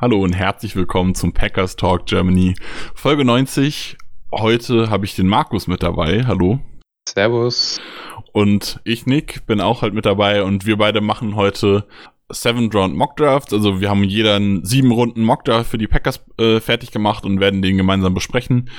Hallo 0.00 0.22
und 0.22 0.32
herzlich 0.32 0.76
willkommen 0.76 1.14
zum 1.14 1.34
Packers 1.34 1.76
Talk 1.76 2.06
Germany 2.06 2.54
Folge 2.94 3.22
90. 3.22 3.98
Heute 4.32 4.88
habe 4.88 5.04
ich 5.04 5.14
den 5.14 5.26
Markus 5.26 5.66
mit 5.66 5.82
dabei. 5.82 6.24
Hallo. 6.26 6.58
Servus. 7.06 7.78
Und 8.32 8.80
ich, 8.84 9.04
Nick, 9.04 9.44
bin 9.44 9.60
auch 9.60 9.82
halt 9.82 9.92
mit 9.92 10.06
dabei 10.06 10.42
und 10.42 10.64
wir 10.64 10.78
beide 10.78 11.02
machen 11.02 11.36
heute 11.36 11.86
Seven 12.30 12.72
Round 12.72 12.96
Mock 12.96 13.18
Drafts. 13.18 13.52
Also 13.52 13.82
wir 13.82 13.90
haben 13.90 14.02
jeder 14.02 14.36
einen 14.36 14.64
sieben 14.64 14.90
Runden 14.90 15.22
Mock 15.22 15.44
Draft 15.44 15.68
für 15.68 15.76
die 15.76 15.86
Packers 15.86 16.24
äh, 16.38 16.60
fertig 16.60 16.92
gemacht 16.92 17.26
und 17.26 17.38
werden 17.38 17.60
den 17.60 17.76
gemeinsam 17.76 18.14
besprechen. 18.14 18.70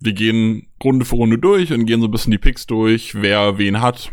Wir 0.00 0.14
gehen 0.14 0.68
Runde 0.82 1.04
für 1.04 1.16
Runde 1.16 1.36
durch 1.36 1.74
und 1.74 1.84
gehen 1.84 2.00
so 2.00 2.08
ein 2.08 2.10
bisschen 2.10 2.30
die 2.30 2.38
Picks 2.38 2.66
durch, 2.66 3.20
wer 3.20 3.58
wen 3.58 3.82
hat. 3.82 4.12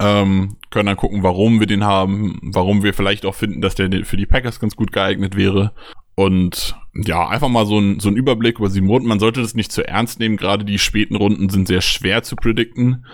Ähm, 0.00 0.56
können 0.70 0.86
dann 0.86 0.96
gucken, 0.96 1.22
warum 1.22 1.60
wir 1.60 1.66
den 1.66 1.84
haben, 1.84 2.38
warum 2.42 2.82
wir 2.82 2.94
vielleicht 2.94 3.26
auch 3.26 3.34
finden, 3.34 3.60
dass 3.60 3.74
der 3.74 3.90
für 4.04 4.16
die 4.16 4.26
Packers 4.26 4.60
ganz 4.60 4.76
gut 4.76 4.92
geeignet 4.92 5.36
wäre. 5.36 5.72
Und 6.14 6.76
ja, 6.94 7.28
einfach 7.28 7.48
mal 7.48 7.66
so 7.66 7.78
ein, 7.78 8.00
so 8.00 8.08
ein 8.08 8.16
Überblick 8.16 8.58
über 8.58 8.70
sieben 8.70 8.88
Runden. 8.88 9.08
Man 9.08 9.20
sollte 9.20 9.40
das 9.40 9.54
nicht 9.54 9.70
zu 9.70 9.86
ernst 9.86 10.18
nehmen. 10.18 10.36
Gerade 10.36 10.64
die 10.64 10.78
späten 10.78 11.14
Runden 11.14 11.48
sind 11.48 11.68
sehr 11.68 11.80
schwer 11.80 12.22
zu 12.22 12.36
predikten. 12.36 13.06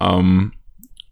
Ähm, 0.00 0.52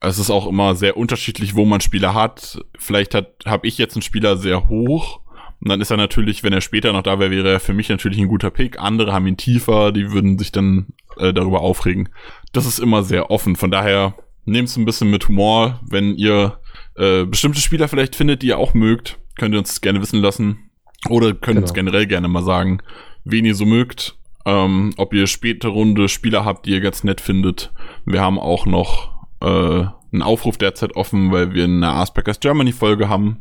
es 0.01 0.19
ist 0.19 0.31
auch 0.31 0.47
immer 0.47 0.75
sehr 0.75 0.97
unterschiedlich, 0.97 1.55
wo 1.55 1.65
man 1.65 1.81
Spieler 1.81 2.15
hat. 2.15 2.61
Vielleicht 2.79 3.15
hat 3.15 3.35
habe 3.45 3.67
ich 3.67 3.79
jetzt 3.79 3.97
einen 3.97 4.03
Spieler 4.03 4.37
sehr 4.37 4.69
hoch. 4.69 5.21
Und 5.61 5.71
dann 5.71 5.81
ist 5.81 5.91
er 5.91 5.97
natürlich, 5.97 6.43
wenn 6.43 6.53
er 6.53 6.61
später 6.61 6.93
noch 6.93 7.03
da 7.03 7.19
wäre, 7.19 7.31
wäre 7.31 7.53
er 7.53 7.61
für 7.61 7.73
mich 7.73 7.89
natürlich 7.89 8.19
ein 8.19 8.29
guter 8.29 8.51
Pick. 8.51 8.79
Andere 8.79 9.13
haben 9.13 9.27
ihn 9.27 9.39
tiefer, 9.39 9.93
die 9.93 10.13
würden 10.13 10.39
sich 10.39 10.53
dann 10.53 10.89
äh, 11.17 11.33
darüber 11.33 11.61
aufregen. 11.61 12.11
Das 12.53 12.67
ist 12.67 12.79
immer 12.79 13.03
sehr 13.03 13.31
offen. 13.31 13.57
Von 13.57 13.71
daher 13.71 14.15
nehmt 14.47 14.69
es 14.69 14.77
ein 14.77 14.85
bisschen 14.85 15.11
mit 15.11 15.29
Humor. 15.29 15.81
Wenn 15.87 16.15
ihr 16.15 16.59
äh, 16.97 17.25
bestimmte 17.25 17.61
Spieler 17.61 17.89
vielleicht 17.89 18.17
findet, 18.17 18.43
die 18.43 18.49
ihr 18.49 18.59
auch 18.59 18.75
mögt, 18.75 19.19
könnt 19.39 19.55
ihr 19.55 19.59
uns 19.59 19.81
gerne 19.81 20.01
wissen 20.01 20.21
lassen. 20.21 20.71
Oder 21.09 21.29
könnt 21.35 21.57
genau. 21.57 21.61
uns 21.63 21.75
generell 21.75 22.07
gerne 22.07 22.29
mal 22.29 22.43
sagen, 22.43 22.81
wen 23.25 23.45
ihr 23.45 23.55
so 23.55 23.67
mögt. 23.67 24.17
Ähm, 24.45 24.95
ob 24.97 25.13
ihr 25.13 25.27
späte 25.27 25.69
Runde 25.69 26.09
Spieler 26.09 26.45
habt, 26.45 26.67
die 26.67 26.71
ihr 26.71 26.81
ganz 26.81 27.05
nett 27.05 27.21
findet. 27.21 27.73
Wir 28.05 28.21
haben 28.21 28.39
auch 28.39 28.65
noch 28.65 29.11
äh, 29.41 29.47
einen 30.13 30.23
Aufruf 30.23 30.57
derzeit 30.57 30.95
offen, 30.95 31.33
weil 31.33 31.53
wir 31.53 31.65
eine 31.65 31.89
Aspects 31.89 32.41
Germany 32.41 32.73
Folge 32.73 33.09
haben, 33.09 33.41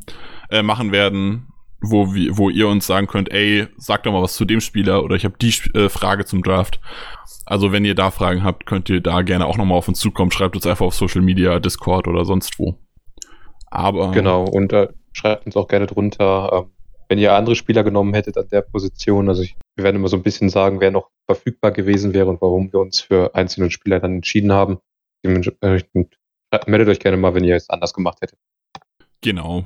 äh, 0.50 0.64
machen 0.64 0.92
werden, 0.92 1.48
wo, 1.80 2.14
wir, 2.14 2.38
wo 2.38 2.50
ihr 2.50 2.68
uns 2.68 2.88
sagen 2.88 3.06
könnt, 3.06 3.32
ey, 3.32 3.68
sag 3.78 4.04
doch 4.04 4.12
mal 4.12 4.24
was 4.24 4.36
zu 4.36 4.46
dem 4.46 4.62
Spieler 4.62 5.04
oder 5.04 5.16
ich 5.16 5.26
habe 5.26 5.36
die 5.40 5.54
äh, 5.76 5.90
Frage 5.90 6.26
zum 6.26 6.42
Draft. 6.42 6.80
Also 7.46 7.72
wenn 7.72 7.86
ihr 7.86 7.96
da 7.96 8.12
Fragen 8.12 8.44
habt, 8.44 8.66
könnt 8.66 8.90
ihr 8.90 9.02
da 9.02 9.22
gerne 9.22 9.46
auch 9.46 9.58
nochmal 9.58 9.78
auf 9.78 9.88
uns 9.88 10.00
zukommen. 10.00 10.32
Schreibt 10.32 10.56
uns 10.56 10.66
einfach 10.66 10.86
auf 10.86 10.96
Social 10.96 11.22
Media, 11.22 11.60
Discord 11.60 12.08
oder 12.08 12.26
sonst 12.26 12.58
wo. 12.60 12.76
Aber 13.68 14.12
genau 14.12 14.46
und 14.46 14.74
äh, 14.74 14.88
schreibt 15.14 15.46
uns 15.46 15.56
auch 15.56 15.68
gerne 15.68 15.86
drunter, 15.86 16.52
äh, 16.52 16.76
wenn 17.10 17.20
ihr 17.20 17.34
andere 17.34 17.56
Spieler 17.56 17.84
genommen 17.84 18.14
hättet 18.14 18.38
an 18.38 18.48
der 18.52 18.62
Position. 18.62 19.30
Also 19.30 19.44
ich, 19.44 19.56
wir 19.76 19.84
werden 19.84 19.98
immer 19.98 20.08
so 20.08 20.18
ein 20.18 20.24
bisschen 20.24 20.50
sagen, 20.50 20.80
wer 20.80 20.92
noch 20.92 21.10
verfügbar 21.28 21.72
gewesen 21.72 22.14
wäre 22.14 22.30
und 22.30 22.42
warum 22.42 22.72
wir 22.74 22.80
uns 22.80 23.02
für 23.02 23.36
einzelne 23.36 23.70
Spieler 23.70 24.00
dann 24.00 24.16
entschieden 24.16 24.52
haben. 24.52 24.80
Dementsprechend 25.24 26.18
meldet 26.68 26.88
euch 26.88 27.00
gerne 27.00 27.18
mal, 27.18 27.36
wenn 27.36 27.44
ihr 27.44 27.56
es 27.56 27.70
anders 27.70 27.94
gemacht 27.94 28.20
hättet. 28.22 28.40
Genau. 29.22 29.66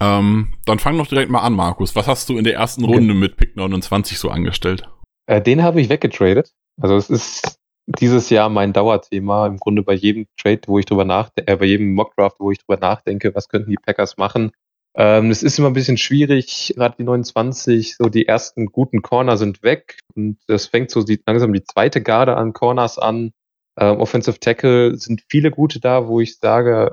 Ähm, 0.00 0.54
dann 0.66 0.78
fang 0.78 0.96
doch 0.98 1.06
direkt 1.06 1.30
mal 1.30 1.40
an, 1.40 1.54
Markus. 1.54 1.96
Was 1.96 2.06
hast 2.06 2.28
du 2.28 2.38
in 2.38 2.44
der 2.44 2.54
ersten 2.54 2.84
okay. 2.84 2.94
Runde 2.94 3.14
mit 3.14 3.36
Pick 3.36 3.56
29 3.56 4.18
so 4.18 4.30
angestellt? 4.30 4.88
Äh, 5.26 5.42
den 5.42 5.62
habe 5.62 5.80
ich 5.80 5.88
weggetradet. 5.88 6.54
Also 6.80 6.96
es 6.96 7.10
ist 7.10 7.58
dieses 7.86 8.30
Jahr 8.30 8.48
mein 8.48 8.72
Dauerthema. 8.72 9.46
Im 9.46 9.58
Grunde 9.58 9.82
bei 9.82 9.94
jedem 9.94 10.26
Trade, 10.40 10.60
wo 10.66 10.78
ich 10.78 10.86
drüber 10.86 11.04
nachdenke, 11.04 11.50
äh, 11.50 11.56
bei 11.56 11.66
jedem 11.66 11.94
Mockdraft, 11.94 12.36
wo 12.38 12.50
ich 12.50 12.58
drüber 12.58 12.78
nachdenke, 12.78 13.34
was 13.34 13.48
könnten 13.48 13.70
die 13.70 13.76
Packers 13.76 14.16
machen. 14.16 14.52
Ähm, 14.94 15.30
es 15.30 15.42
ist 15.42 15.58
immer 15.58 15.68
ein 15.68 15.74
bisschen 15.74 15.96
schwierig, 15.96 16.72
gerade 16.76 16.96
die 16.98 17.04
29, 17.04 17.96
so 17.96 18.08
die 18.08 18.26
ersten 18.26 18.66
guten 18.66 19.02
Corner 19.02 19.36
sind 19.36 19.62
weg 19.62 19.98
und 20.14 20.38
es 20.48 20.66
fängt 20.66 20.90
so 20.90 21.04
die, 21.04 21.20
langsam 21.26 21.52
die 21.52 21.62
zweite 21.62 22.02
Garde 22.02 22.36
an 22.36 22.52
Corners 22.52 22.98
an. 22.98 23.32
Ähm, 23.78 24.00
Offensive 24.00 24.40
Tackle 24.40 24.96
sind 24.96 25.22
viele 25.28 25.50
gute 25.50 25.78
da, 25.78 26.08
wo 26.08 26.20
ich 26.20 26.38
sage, 26.38 26.90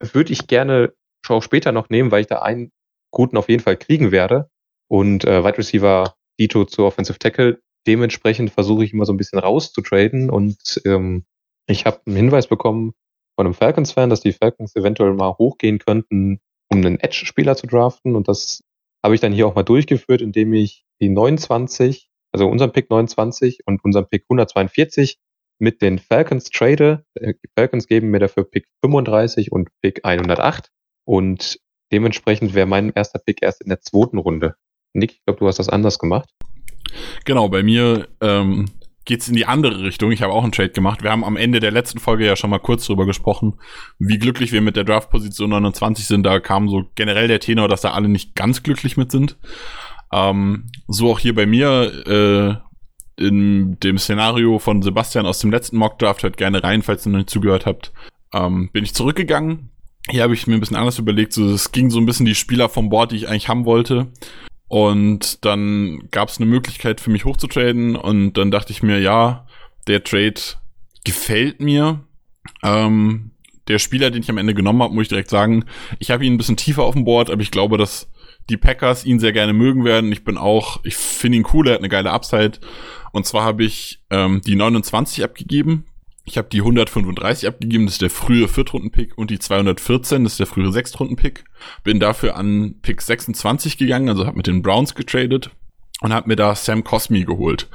würde 0.00 0.32
ich 0.32 0.46
gerne 0.46 0.92
auch 1.28 1.42
später 1.42 1.72
noch 1.72 1.90
nehmen, 1.90 2.10
weil 2.10 2.20
ich 2.22 2.26
da 2.28 2.42
einen 2.42 2.70
guten 3.10 3.36
auf 3.36 3.48
jeden 3.48 3.62
Fall 3.62 3.76
kriegen 3.76 4.12
werde. 4.12 4.48
Und 4.88 5.24
äh, 5.24 5.44
Wide 5.44 5.58
Receiver 5.58 6.14
Dito 6.38 6.64
zu 6.64 6.84
Offensive 6.84 7.18
Tackle. 7.18 7.60
Dementsprechend 7.86 8.50
versuche 8.50 8.84
ich 8.84 8.92
immer 8.92 9.06
so 9.06 9.12
ein 9.12 9.16
bisschen 9.16 9.38
rauszutraden 9.38 10.30
und 10.30 10.80
ähm, 10.84 11.24
ich 11.66 11.84
habe 11.86 12.00
einen 12.06 12.16
Hinweis 12.16 12.46
bekommen 12.46 12.94
von 13.36 13.46
einem 13.46 13.54
Falcons-Fan, 13.54 14.10
dass 14.10 14.20
die 14.20 14.32
Falcons 14.32 14.74
eventuell 14.74 15.14
mal 15.14 15.34
hochgehen 15.38 15.78
könnten, 15.78 16.40
um 16.68 16.78
einen 16.78 16.98
Edge-Spieler 16.98 17.56
zu 17.56 17.66
draften. 17.66 18.16
Und 18.16 18.26
das 18.26 18.64
habe 19.04 19.14
ich 19.14 19.20
dann 19.20 19.32
hier 19.32 19.46
auch 19.46 19.54
mal 19.54 19.62
durchgeführt, 19.62 20.22
indem 20.22 20.52
ich 20.54 20.84
die 21.00 21.08
29, 21.08 22.10
also 22.32 22.48
unseren 22.48 22.72
Pick 22.72 22.90
29 22.90 23.60
und 23.66 23.84
unseren 23.84 24.08
Pick 24.08 24.24
142 24.24 25.18
mit 25.60 25.82
den 25.82 25.98
Falcons 25.98 26.50
trade. 26.50 27.04
Die 27.16 27.48
Falcons 27.56 27.86
geben 27.86 28.10
mir 28.10 28.18
dafür 28.18 28.44
Pick 28.44 28.66
35 28.82 29.52
und 29.52 29.68
Pick 29.82 30.04
108. 30.04 30.70
Und 31.04 31.60
dementsprechend 31.92 32.54
wäre 32.54 32.66
mein 32.66 32.92
erster 32.92 33.18
Pick 33.18 33.42
erst 33.42 33.62
in 33.62 33.68
der 33.68 33.80
zweiten 33.80 34.18
Runde. 34.18 34.56
Nick, 34.94 35.12
ich 35.12 35.24
glaube, 35.24 35.38
du 35.38 35.46
hast 35.46 35.58
das 35.58 35.68
anders 35.68 35.98
gemacht. 35.98 36.30
Genau, 37.24 37.48
bei 37.48 37.62
mir 37.62 38.08
ähm, 38.20 38.66
geht 39.04 39.22
es 39.22 39.28
in 39.28 39.34
die 39.34 39.46
andere 39.46 39.82
Richtung. 39.82 40.12
Ich 40.12 40.22
habe 40.22 40.32
auch 40.32 40.42
einen 40.42 40.52
Trade 40.52 40.70
gemacht. 40.70 41.02
Wir 41.02 41.10
haben 41.10 41.24
am 41.24 41.36
Ende 41.36 41.60
der 41.60 41.70
letzten 41.70 41.98
Folge 41.98 42.26
ja 42.26 42.36
schon 42.36 42.50
mal 42.50 42.58
kurz 42.58 42.86
drüber 42.86 43.06
gesprochen, 43.06 43.54
wie 43.98 44.18
glücklich 44.18 44.52
wir 44.52 44.60
mit 44.60 44.76
der 44.76 44.84
Draft-Position 44.84 45.50
29 45.50 46.06
sind. 46.06 46.24
Da 46.24 46.40
kam 46.40 46.68
so 46.68 46.84
generell 46.94 47.28
der 47.28 47.40
Tenor, 47.40 47.68
dass 47.68 47.80
da 47.80 47.92
alle 47.92 48.08
nicht 48.08 48.34
ganz 48.34 48.62
glücklich 48.62 48.96
mit 48.96 49.10
sind. 49.10 49.38
Ähm, 50.12 50.66
so 50.86 51.10
auch 51.10 51.18
hier 51.18 51.34
bei 51.34 51.46
mir. 51.46 52.62
Äh, 52.62 52.68
in 53.18 53.78
dem 53.80 53.98
Szenario 53.98 54.58
von 54.58 54.80
Sebastian 54.80 55.26
aus 55.26 55.40
dem 55.40 55.50
letzten 55.50 55.76
Mockdraft 55.76 56.22
hört 56.22 56.36
gerne 56.36 56.62
rein, 56.62 56.82
falls 56.82 57.04
ihr 57.04 57.10
noch 57.10 57.18
nicht 57.18 57.30
zugehört 57.30 57.66
habt. 57.66 57.92
Ähm, 58.32 58.70
bin 58.72 58.84
ich 58.84 58.94
zurückgegangen. 58.94 59.70
Hier 60.08 60.22
habe 60.22 60.34
ich 60.34 60.46
mir 60.46 60.54
ein 60.54 60.60
bisschen 60.60 60.76
anders 60.76 60.98
überlegt. 60.98 61.32
So, 61.32 61.50
es 61.50 61.72
ging 61.72 61.90
so 61.90 61.98
ein 61.98 62.06
bisschen 62.06 62.26
die 62.26 62.36
Spieler 62.36 62.68
vom 62.68 62.88
Board, 62.88 63.12
die 63.12 63.16
ich 63.16 63.28
eigentlich 63.28 63.48
haben 63.48 63.64
wollte. 63.64 64.06
Und 64.68 65.44
dann 65.44 66.08
gab 66.10 66.28
es 66.28 66.38
eine 66.38 66.46
Möglichkeit 66.46 67.00
für 67.00 67.10
mich 67.10 67.24
hochzutraden. 67.24 67.96
Und 67.96 68.34
dann 68.34 68.50
dachte 68.50 68.72
ich 68.72 68.82
mir, 68.82 69.00
ja, 69.00 69.46
der 69.86 70.04
Trade 70.04 70.40
gefällt 71.04 71.60
mir. 71.60 72.04
Ähm, 72.62 73.32
der 73.66 73.78
Spieler, 73.78 74.10
den 74.10 74.22
ich 74.22 74.30
am 74.30 74.38
Ende 74.38 74.54
genommen 74.54 74.82
habe, 74.82 74.94
muss 74.94 75.02
ich 75.02 75.08
direkt 75.08 75.30
sagen, 75.30 75.64
ich 75.98 76.10
habe 76.10 76.24
ihn 76.24 76.34
ein 76.34 76.38
bisschen 76.38 76.56
tiefer 76.56 76.84
auf 76.84 76.94
dem 76.94 77.04
Board, 77.04 77.30
aber 77.30 77.42
ich 77.42 77.50
glaube, 77.50 77.76
dass 77.76 78.08
die 78.48 78.56
Packers 78.56 79.04
ihn 79.04 79.20
sehr 79.20 79.32
gerne 79.32 79.52
mögen 79.52 79.84
werden. 79.84 80.10
Ich 80.10 80.24
bin 80.24 80.38
auch, 80.38 80.80
ich 80.84 80.96
finde 80.96 81.38
ihn 81.38 81.46
cool, 81.52 81.68
er 81.68 81.74
hat 81.74 81.80
eine 81.80 81.90
geile 81.90 82.10
Upside. 82.10 82.52
Und 83.12 83.26
zwar 83.26 83.44
habe 83.44 83.64
ich 83.64 84.00
ähm, 84.10 84.40
die 84.44 84.56
29 84.56 85.22
abgegeben. 85.22 85.84
Ich 86.28 86.36
habe 86.36 86.48
die 86.50 86.60
135 86.60 87.48
abgegeben, 87.48 87.86
das 87.86 87.94
ist 87.94 88.02
der 88.02 88.10
frühe 88.10 88.48
Viertrunden-Pick 88.48 89.16
und 89.16 89.30
die 89.30 89.38
214, 89.38 90.24
das 90.24 90.34
ist 90.34 90.40
der 90.40 90.46
frühe 90.46 90.70
Sechstrunden-Pick. 90.70 91.44
Bin 91.84 92.00
dafür 92.00 92.36
an 92.36 92.74
Pick 92.82 93.00
26 93.00 93.78
gegangen, 93.78 94.10
also 94.10 94.26
habe 94.26 94.36
mit 94.36 94.46
den 94.46 94.60
Browns 94.60 94.94
getradet 94.94 95.50
und 96.02 96.12
habe 96.12 96.28
mir 96.28 96.36
da 96.36 96.54
Sam 96.54 96.84
Cosmi 96.84 97.24
geholt. 97.24 97.70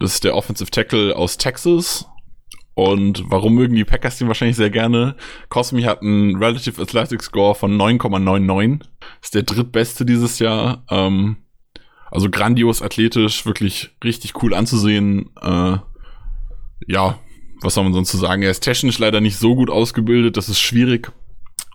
Das 0.00 0.14
ist 0.14 0.24
der 0.24 0.34
Offensive 0.34 0.72
Tackle 0.72 1.14
aus 1.14 1.38
Texas. 1.38 2.08
Und 2.74 3.22
warum 3.30 3.54
mögen 3.54 3.76
die 3.76 3.84
Packers 3.84 4.18
den 4.18 4.26
wahrscheinlich 4.26 4.56
sehr 4.56 4.70
gerne? 4.70 5.14
Cosmi 5.48 5.82
hat 5.82 6.02
einen 6.02 6.42
Relative 6.42 6.82
Athletic 6.82 7.22
Score 7.22 7.54
von 7.54 7.76
9,99. 7.80 8.80
Ist 9.22 9.36
der 9.36 9.44
drittbeste 9.44 10.04
dieses 10.04 10.40
Jahr. 10.40 10.82
Ähm, 10.90 11.36
also 12.10 12.28
grandios 12.30 12.82
athletisch, 12.82 13.46
wirklich 13.46 13.90
richtig 14.02 14.42
cool 14.42 14.54
anzusehen. 14.54 15.30
Äh, 15.40 15.76
ja, 16.88 17.20
was 17.64 17.74
soll 17.74 17.84
man 17.84 17.92
sonst 17.92 18.10
zu 18.10 18.16
sagen? 18.16 18.42
Er 18.42 18.50
ist 18.50 18.60
technisch 18.60 18.98
leider 18.98 19.20
nicht 19.20 19.38
so 19.38 19.54
gut 19.54 19.70
ausgebildet, 19.70 20.36
das 20.36 20.48
ist 20.48 20.60
schwierig. 20.60 21.12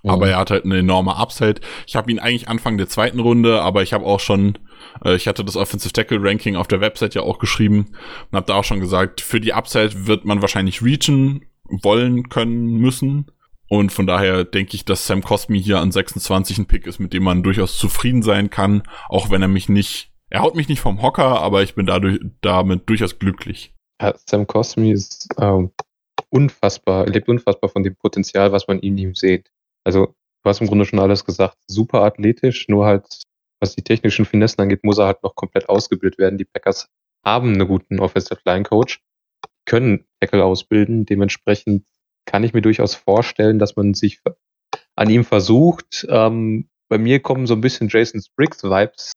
Mhm. 0.04 0.10
Aber 0.10 0.30
er 0.30 0.38
hat 0.38 0.52
halt 0.52 0.66
eine 0.66 0.78
enorme 0.78 1.16
Upside. 1.16 1.62
Ich 1.86 1.96
habe 1.96 2.12
ihn 2.12 2.20
eigentlich 2.20 2.48
Anfang 2.48 2.78
der 2.78 2.88
zweiten 2.88 3.20
Runde, 3.20 3.62
aber 3.62 3.84
ich 3.84 3.94
habe 3.94 4.06
auch 4.06 4.20
schon, 4.20 4.58
äh, 5.04 5.16
ich 5.16 5.28
hatte 5.28 5.44
das 5.44 5.56
Offensive 5.56 5.94
Tackle 5.94 6.20
Ranking 6.22 6.56
auf 6.56 6.68
der 6.68 6.82
Website 6.82 7.16
ja 7.16 7.22
auch 7.22 7.40
geschrieben 7.40 7.90
und 8.32 8.36
habe 8.36 8.48
da 8.48 8.56
auch 8.56 8.64
schon 8.64 8.80
gesagt, 8.80 9.22
für 9.22 9.40
die 9.40 9.54
Upside 9.54 10.08
wird 10.08 10.26
man 10.26 10.42
wahrscheinlich 10.42 10.82
reachen 10.82 11.46
wollen 11.66 12.30
können 12.30 12.78
müssen. 12.78 13.32
Und 13.70 13.92
von 13.92 14.08
daher 14.08 14.46
denke 14.46 14.76
ich, 14.76 14.86
dass 14.86 15.08
Sam 15.08 15.22
Cosmi 15.22 15.62
hier 15.62 15.80
an 15.80 15.92
26 15.92 16.60
ein 16.60 16.66
Pick 16.68 16.88
ist, 16.88 17.00
mit 17.00 17.12
dem 17.12 17.24
man 17.24 17.44
durchaus 17.44 17.78
zufrieden 17.78 18.22
sein 18.22 18.50
kann, 18.50 18.84
auch 19.10 19.30
wenn 19.30 19.42
er 19.42 19.50
mich 19.50 19.68
nicht 19.68 20.14
er 20.30 20.42
haut 20.42 20.56
mich 20.56 20.68
nicht 20.68 20.82
vom 20.82 21.02
Hocker, 21.02 21.42
aber 21.42 21.64
ich 21.64 21.76
bin 21.76 21.86
dadurch 21.86 22.20
damit 22.42 22.90
durchaus 22.90 23.18
glücklich. 23.20 23.74
Ja, 24.02 24.14
Sam 24.30 24.46
Cosmi 24.46 24.92
ist 24.92 25.28
ähm, 25.40 25.72
unfassbar, 26.30 27.06
er 27.06 27.12
lebt 27.12 27.30
unfassbar 27.30 27.70
von 27.70 27.84
dem 27.84 27.96
Potenzial, 27.96 28.52
was 28.52 28.68
man 28.68 28.80
in 28.80 28.98
ihm 28.98 29.16
sieht. 29.16 29.50
Also, 29.84 30.08
du 30.44 30.50
hast 30.50 30.62
im 30.62 30.68
Grunde 30.68 30.86
schon 30.86 31.00
alles 31.00 31.26
gesagt, 31.26 31.58
super 31.68 32.04
athletisch, 32.04 32.68
nur 32.68 32.86
halt, 32.86 33.24
was 33.60 33.76
die 33.76 33.82
technischen 33.82 34.26
Finessen 34.26 34.62
angeht, 34.62 34.84
muss 34.84 35.00
er 35.00 35.08
halt 35.08 35.24
noch 35.24 35.36
komplett 35.36 35.68
ausgebildet 35.68 36.20
werden. 36.20 36.38
Die 36.38 36.46
Packers 36.46 36.90
haben 37.26 37.54
einen 37.54 37.68
guten 37.68 38.00
Offensive 38.00 38.40
Line 38.46 38.64
Coach, 38.64 39.02
können 39.66 40.06
Tackle 40.20 40.44
ausbilden, 40.44 41.06
dementsprechend 41.06 41.86
kann 42.26 42.44
ich 42.44 42.54
mir 42.54 42.62
durchaus 42.62 42.94
vorstellen, 42.94 43.58
dass 43.58 43.76
man 43.76 43.94
sich 43.94 44.22
an 44.96 45.10
ihm 45.10 45.24
versucht. 45.24 46.06
Ähm, 46.10 46.70
bei 46.90 46.98
mir 46.98 47.22
kommen 47.22 47.48
so 47.48 47.54
ein 47.54 47.62
bisschen 47.62 47.90
Jason 47.90 48.22
Spriggs 48.22 48.64
Vibes, 48.64 49.14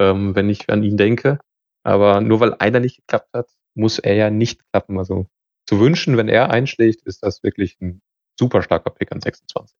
ähm, 0.00 0.34
wenn 0.34 0.48
ich 0.48 0.68
an 0.68 0.82
ihn 0.82 0.96
denke. 0.96 1.38
Aber 1.82 2.20
nur 2.20 2.40
weil 2.40 2.54
einer 2.54 2.80
nicht 2.80 2.96
geklappt 2.96 3.30
hat, 3.32 3.48
muss 3.74 3.98
er 3.98 4.14
ja 4.14 4.30
nicht 4.30 4.60
klappen. 4.72 4.98
Also 4.98 5.26
zu 5.66 5.80
wünschen, 5.80 6.16
wenn 6.16 6.28
er 6.28 6.50
einschlägt, 6.50 7.02
ist 7.02 7.22
das 7.22 7.42
wirklich 7.42 7.76
ein 7.80 8.02
super 8.38 8.62
starker 8.62 8.90
Pick 8.90 9.12
an 9.12 9.20
26. 9.20 9.76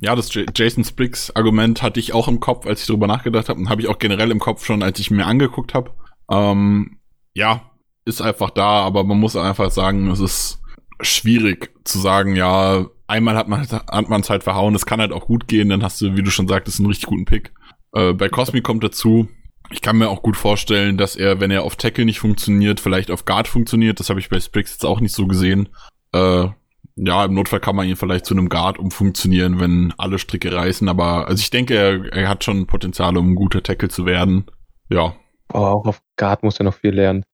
Ja, 0.00 0.16
das 0.16 0.32
J 0.34 0.46
Jason 0.58 0.84
Spriggs 0.84 1.30
Argument 1.36 1.82
hatte 1.82 2.00
ich 2.00 2.14
auch 2.14 2.26
im 2.26 2.40
Kopf, 2.40 2.66
als 2.66 2.80
ich 2.80 2.86
darüber 2.86 3.06
nachgedacht 3.06 3.48
habe 3.48 3.60
und 3.60 3.68
habe 3.68 3.82
ich 3.82 3.88
auch 3.88 3.98
generell 3.98 4.30
im 4.30 4.40
Kopf 4.40 4.64
schon, 4.64 4.82
als 4.82 4.98
ich 4.98 5.10
mir 5.10 5.26
angeguckt 5.26 5.74
habe. 5.74 5.92
Ähm, 6.30 6.98
ja, 7.34 7.70
ist 8.04 8.22
einfach 8.22 8.50
da, 8.50 8.80
aber 8.80 9.04
man 9.04 9.20
muss 9.20 9.36
einfach 9.36 9.70
sagen, 9.70 10.08
es 10.10 10.20
ist 10.20 10.62
schwierig 11.00 11.72
zu 11.84 11.98
sagen, 11.98 12.34
ja, 12.34 12.86
einmal 13.06 13.36
hat 13.36 13.48
man 13.48 13.68
hat 13.68 14.08
man 14.08 14.20
es 14.22 14.30
halt 14.30 14.42
verhauen, 14.42 14.74
es 14.74 14.86
kann 14.86 15.00
halt 15.00 15.12
auch 15.12 15.26
gut 15.26 15.46
gehen, 15.46 15.68
dann 15.68 15.82
hast 15.82 16.00
du, 16.00 16.16
wie 16.16 16.22
du 16.22 16.30
schon 16.30 16.48
sagtest, 16.48 16.80
einen 16.80 16.88
richtig 16.88 17.06
guten 17.06 17.26
Pick. 17.26 17.52
Äh, 17.92 18.14
bei 18.14 18.28
Cosmi 18.28 18.62
kommt 18.62 18.82
dazu, 18.82 19.28
ich 19.70 19.82
kann 19.82 19.98
mir 19.98 20.08
auch 20.08 20.22
gut 20.22 20.36
vorstellen, 20.36 20.96
dass 20.96 21.16
er, 21.16 21.40
wenn 21.40 21.50
er 21.50 21.62
auf 21.62 21.76
Tackle 21.76 22.04
nicht 22.04 22.20
funktioniert, 22.20 22.80
vielleicht 22.80 23.10
auf 23.10 23.24
Guard 23.24 23.48
funktioniert. 23.48 24.00
Das 24.00 24.10
habe 24.10 24.20
ich 24.20 24.28
bei 24.28 24.40
Spriggs 24.40 24.72
jetzt 24.72 24.84
auch 24.84 25.00
nicht 25.00 25.14
so 25.14 25.26
gesehen. 25.26 25.68
Äh, 26.12 26.48
ja, 26.96 27.24
im 27.24 27.34
Notfall 27.34 27.60
kann 27.60 27.76
man 27.76 27.86
ihn 27.86 27.96
vielleicht 27.96 28.24
zu 28.24 28.34
einem 28.34 28.48
Guard 28.48 28.78
umfunktionieren, 28.78 29.60
wenn 29.60 29.92
alle 29.98 30.18
Stricke 30.18 30.52
reißen. 30.52 30.88
Aber 30.88 31.28
also 31.28 31.40
ich 31.40 31.50
denke, 31.50 31.74
er, 31.74 32.12
er 32.12 32.28
hat 32.28 32.44
schon 32.44 32.66
Potenzial, 32.66 33.16
um 33.16 33.32
ein 33.32 33.34
guter 33.34 33.62
Tackle 33.62 33.88
zu 33.88 34.06
werden. 34.06 34.46
Ja. 34.88 35.14
Aber 35.48 35.74
auch 35.74 35.86
auf 35.86 36.00
Guard 36.16 36.42
muss 36.42 36.58
er 36.58 36.64
noch 36.64 36.74
viel 36.74 36.94
lernen. 36.94 37.24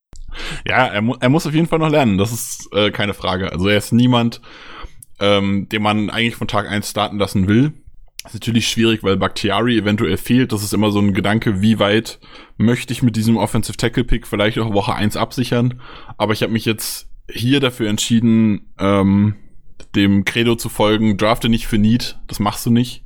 Ja, 0.67 0.87
er, 0.87 1.03
mu 1.03 1.15
er 1.21 1.29
muss 1.29 1.47
auf 1.47 1.55
jeden 1.55 1.67
Fall 1.67 1.79
noch 1.79 1.91
lernen. 1.91 2.19
Das 2.19 2.33
ist 2.33 2.69
äh, 2.73 2.91
keine 2.91 3.15
Frage. 3.15 3.53
Also 3.53 3.69
er 3.69 3.77
ist 3.77 3.93
niemand, 3.93 4.41
ähm, 5.21 5.69
den 5.71 5.83
man 5.83 6.11
eigentlich 6.11 6.37
von 6.37 6.49
Tag 6.49 6.69
eins 6.69 6.91
starten 6.91 7.19
lassen 7.19 7.47
will. 7.47 7.73
Das 8.23 8.35
ist 8.35 8.41
natürlich 8.41 8.69
schwierig, 8.69 9.03
weil 9.03 9.17
Bakhtiari 9.17 9.79
eventuell 9.79 10.17
fehlt. 10.17 10.53
Das 10.53 10.63
ist 10.63 10.73
immer 10.73 10.91
so 10.93 11.01
ein 11.01 11.13
Gedanke, 11.13 11.61
wie 11.61 11.79
weit 11.79 12.21
möchte 12.57 12.93
ich 12.93 13.03
mit 13.03 13.17
diesem 13.17 13.37
Offensive 13.37 13.77
Tackle 13.77 14.05
Pick 14.05 14.27
vielleicht 14.27 14.59
auch 14.59 14.73
Woche 14.73 14.95
eins 14.95 15.17
absichern. 15.17 15.81
Aber 16.19 16.33
ich 16.33 16.43
habe 16.43 16.53
mich 16.53 16.65
jetzt 16.65 17.11
hier 17.29 17.59
dafür 17.61 17.89
entschieden, 17.89 18.73
ähm, 18.79 19.35
dem 19.95 20.25
Credo 20.25 20.55
zu 20.55 20.69
folgen, 20.69 21.17
drafte 21.17 21.49
nicht 21.49 21.67
für 21.67 21.79
Need, 21.79 22.19
das 22.29 22.39
machst 22.39 22.65
du 22.65 22.71
nicht. 22.71 23.05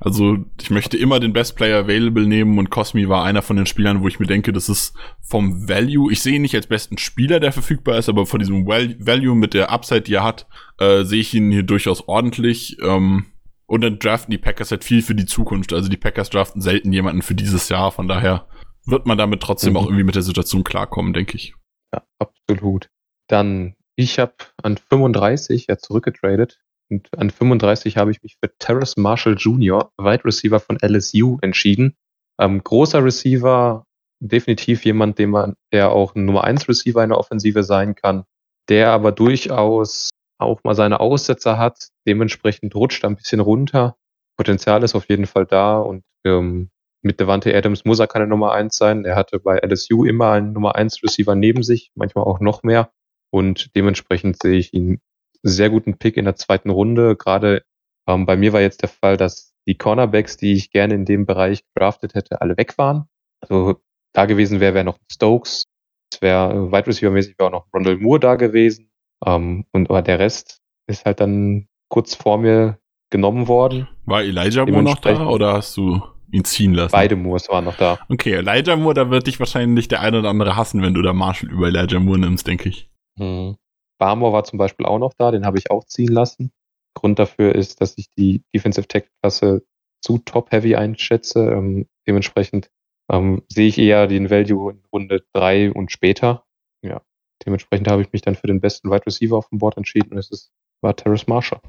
Also 0.00 0.38
ich 0.60 0.70
möchte 0.70 0.96
immer 0.96 1.20
den 1.20 1.32
Best 1.32 1.54
Player 1.54 1.78
Available 1.78 2.26
nehmen 2.26 2.58
und 2.58 2.70
Cosmi 2.70 3.08
war 3.08 3.24
einer 3.24 3.40
von 3.40 3.56
den 3.56 3.66
Spielern, 3.66 4.02
wo 4.02 4.08
ich 4.08 4.18
mir 4.18 4.26
denke, 4.26 4.52
das 4.52 4.68
ist 4.68 4.94
vom 5.20 5.68
Value, 5.68 6.10
ich 6.10 6.20
sehe 6.20 6.34
ihn 6.34 6.42
nicht 6.42 6.56
als 6.56 6.66
besten 6.66 6.98
Spieler, 6.98 7.38
der 7.38 7.52
verfügbar 7.52 7.98
ist, 7.98 8.08
aber 8.08 8.26
von 8.26 8.40
diesem 8.40 8.66
Value 8.66 9.36
mit 9.36 9.54
der 9.54 9.70
Upside, 9.70 10.02
die 10.02 10.14
er 10.14 10.24
hat, 10.24 10.48
äh, 10.78 11.04
sehe 11.04 11.20
ich 11.20 11.32
ihn 11.34 11.52
hier 11.52 11.62
durchaus 11.62 12.08
ordentlich. 12.08 12.78
Ähm, 12.82 13.26
und 13.72 13.80
dann 13.80 13.98
draften 13.98 14.30
die 14.30 14.36
Packers 14.36 14.70
halt 14.70 14.84
viel 14.84 15.00
für 15.00 15.14
die 15.14 15.24
Zukunft. 15.24 15.72
Also 15.72 15.88
die 15.88 15.96
Packers 15.96 16.28
draften 16.28 16.60
selten 16.60 16.92
jemanden 16.92 17.22
für 17.22 17.34
dieses 17.34 17.70
Jahr. 17.70 17.90
Von 17.90 18.06
daher 18.06 18.46
wird 18.84 19.06
man 19.06 19.16
damit 19.16 19.40
trotzdem 19.40 19.70
mhm. 19.70 19.76
auch 19.78 19.84
irgendwie 19.84 20.04
mit 20.04 20.14
der 20.14 20.20
Situation 20.20 20.62
klarkommen, 20.62 21.14
denke 21.14 21.36
ich. 21.36 21.54
Ja, 21.90 22.02
absolut. 22.18 22.90
Dann, 23.28 23.74
ich 23.96 24.18
habe 24.18 24.34
an 24.62 24.76
35 24.76 25.68
ja 25.70 25.78
zurückgetradet. 25.78 26.60
Und 26.90 27.08
an 27.16 27.30
35 27.30 27.96
habe 27.96 28.10
ich 28.10 28.22
mich 28.22 28.36
für 28.44 28.54
Terrace 28.58 28.98
Marshall 28.98 29.36
Jr., 29.38 29.90
Wide 29.96 30.26
Receiver 30.26 30.60
von 30.60 30.76
LSU, 30.82 31.38
entschieden. 31.40 31.96
Ähm, 32.38 32.62
großer 32.62 33.02
Receiver, 33.02 33.86
definitiv 34.20 34.84
jemand, 34.84 35.18
dem 35.18 35.30
man, 35.30 35.54
der 35.72 35.92
auch 35.92 36.14
ein 36.14 36.26
Nummer 36.26 36.44
1 36.44 36.68
Receiver 36.68 37.02
in 37.02 37.08
der 37.08 37.18
Offensive 37.18 37.62
sein 37.62 37.94
kann, 37.94 38.24
der 38.68 38.90
aber 38.90 39.12
durchaus 39.12 40.10
auch 40.42 40.64
mal 40.64 40.74
seine 40.74 41.00
Aussetzer 41.00 41.58
hat. 41.58 41.88
Dementsprechend 42.06 42.74
rutscht 42.74 43.04
er 43.04 43.10
ein 43.10 43.16
bisschen 43.16 43.40
runter. 43.40 43.96
Potenzial 44.36 44.82
ist 44.82 44.94
auf 44.94 45.08
jeden 45.08 45.26
Fall 45.26 45.46
da 45.46 45.78
und 45.78 46.04
ähm, 46.24 46.70
mit 47.02 47.18
Devante 47.18 47.54
Adams 47.54 47.84
muss 47.84 47.98
er 47.98 48.06
keine 48.06 48.26
Nummer 48.26 48.52
eins 48.52 48.76
sein. 48.76 49.04
Er 49.04 49.16
hatte 49.16 49.40
bei 49.40 49.58
LSU 49.58 50.04
immer 50.04 50.32
einen 50.32 50.52
Nummer 50.52 50.76
eins 50.76 51.02
Receiver 51.02 51.34
neben 51.34 51.62
sich, 51.62 51.90
manchmal 51.94 52.24
auch 52.24 52.40
noch 52.40 52.62
mehr. 52.62 52.92
Und 53.30 53.74
dementsprechend 53.74 54.40
sehe 54.40 54.58
ich 54.58 54.72
ihn 54.72 55.00
sehr 55.42 55.70
guten 55.70 55.98
Pick 55.98 56.16
in 56.16 56.24
der 56.24 56.36
zweiten 56.36 56.70
Runde. 56.70 57.16
Gerade 57.16 57.64
ähm, 58.06 58.26
bei 58.26 58.36
mir 58.36 58.52
war 58.52 58.60
jetzt 58.60 58.82
der 58.82 58.88
Fall, 58.88 59.16
dass 59.16 59.54
die 59.66 59.76
Cornerbacks, 59.76 60.36
die 60.36 60.52
ich 60.52 60.70
gerne 60.70 60.94
in 60.94 61.04
dem 61.04 61.26
Bereich 61.26 61.64
draftet 61.74 62.14
hätte, 62.14 62.40
alle 62.40 62.56
weg 62.56 62.78
waren. 62.78 63.08
Also 63.40 63.80
da 64.12 64.26
gewesen 64.26 64.60
wäre, 64.60 64.74
wäre 64.74 64.84
noch 64.84 64.98
Stokes. 65.10 65.64
Es 66.12 66.20
wäre 66.20 66.70
Wide 66.70 66.86
Receiver-mäßig 66.86 67.38
wäre 67.38 67.48
auch 67.48 67.52
noch 67.52 67.66
Rondell 67.72 67.96
Moore 67.96 68.20
da 68.20 68.34
gewesen. 68.36 68.91
Ähm, 69.24 69.64
und 69.72 69.90
aber 69.90 70.02
der 70.02 70.18
Rest 70.18 70.60
ist 70.86 71.04
halt 71.04 71.20
dann 71.20 71.68
kurz 71.88 72.14
vor 72.14 72.38
mir 72.38 72.78
genommen 73.10 73.48
worden. 73.48 73.88
War 74.06 74.22
Elijah 74.22 74.66
Moore 74.66 74.82
noch 74.82 74.98
da 74.98 75.26
oder 75.26 75.52
hast 75.52 75.76
du 75.76 76.02
ihn 76.30 76.44
ziehen 76.44 76.74
lassen? 76.74 76.92
Beide 76.92 77.16
Moores 77.16 77.48
waren 77.48 77.64
noch 77.64 77.76
da. 77.76 77.98
Okay, 78.08 78.32
Elijah 78.32 78.76
Moore, 78.76 78.94
da 78.94 79.10
wird 79.10 79.26
dich 79.26 79.38
wahrscheinlich 79.38 79.88
der 79.88 80.00
eine 80.00 80.18
oder 80.18 80.30
andere 80.30 80.56
hassen, 80.56 80.82
wenn 80.82 80.94
du 80.94 81.02
da 81.02 81.12
Marshall 81.12 81.50
über 81.50 81.68
Elijah 81.68 82.00
Moore 82.00 82.18
nimmst, 82.18 82.46
denke 82.46 82.70
ich. 82.70 82.90
Hm. 83.18 83.56
Barmore 83.98 84.32
war 84.32 84.44
zum 84.44 84.58
Beispiel 84.58 84.86
auch 84.86 84.98
noch 84.98 85.12
da, 85.14 85.30
den 85.30 85.46
habe 85.46 85.58
ich 85.58 85.70
auch 85.70 85.84
ziehen 85.84 86.08
lassen. 86.08 86.50
Grund 86.94 87.18
dafür 87.18 87.54
ist, 87.54 87.80
dass 87.80 87.96
ich 87.96 88.10
die 88.10 88.42
Defensive 88.54 88.88
Tech 88.88 89.04
Klasse 89.20 89.62
zu 90.00 90.18
top-heavy 90.18 90.74
einschätze. 90.74 91.50
Ähm, 91.52 91.86
dementsprechend 92.06 92.70
ähm, 93.10 93.42
sehe 93.48 93.68
ich 93.68 93.78
eher 93.78 94.06
den 94.06 94.30
Value 94.30 94.72
in 94.72 94.82
Runde 94.92 95.24
drei 95.32 95.70
und 95.70 95.92
später. 95.92 96.44
Ja, 96.82 97.02
Dementsprechend 97.44 97.88
habe 97.88 98.02
ich 98.02 98.12
mich 98.12 98.22
dann 98.22 98.34
für 98.34 98.46
den 98.46 98.60
besten 98.60 98.90
Wide 98.90 99.06
Receiver 99.06 99.36
auf 99.36 99.48
dem 99.48 99.58
Board 99.58 99.76
entschieden 99.76 100.12
und 100.12 100.18
es 100.18 100.30
ist, 100.30 100.52
war 100.80 100.94
Terrace 100.94 101.26
Marshall. 101.26 101.60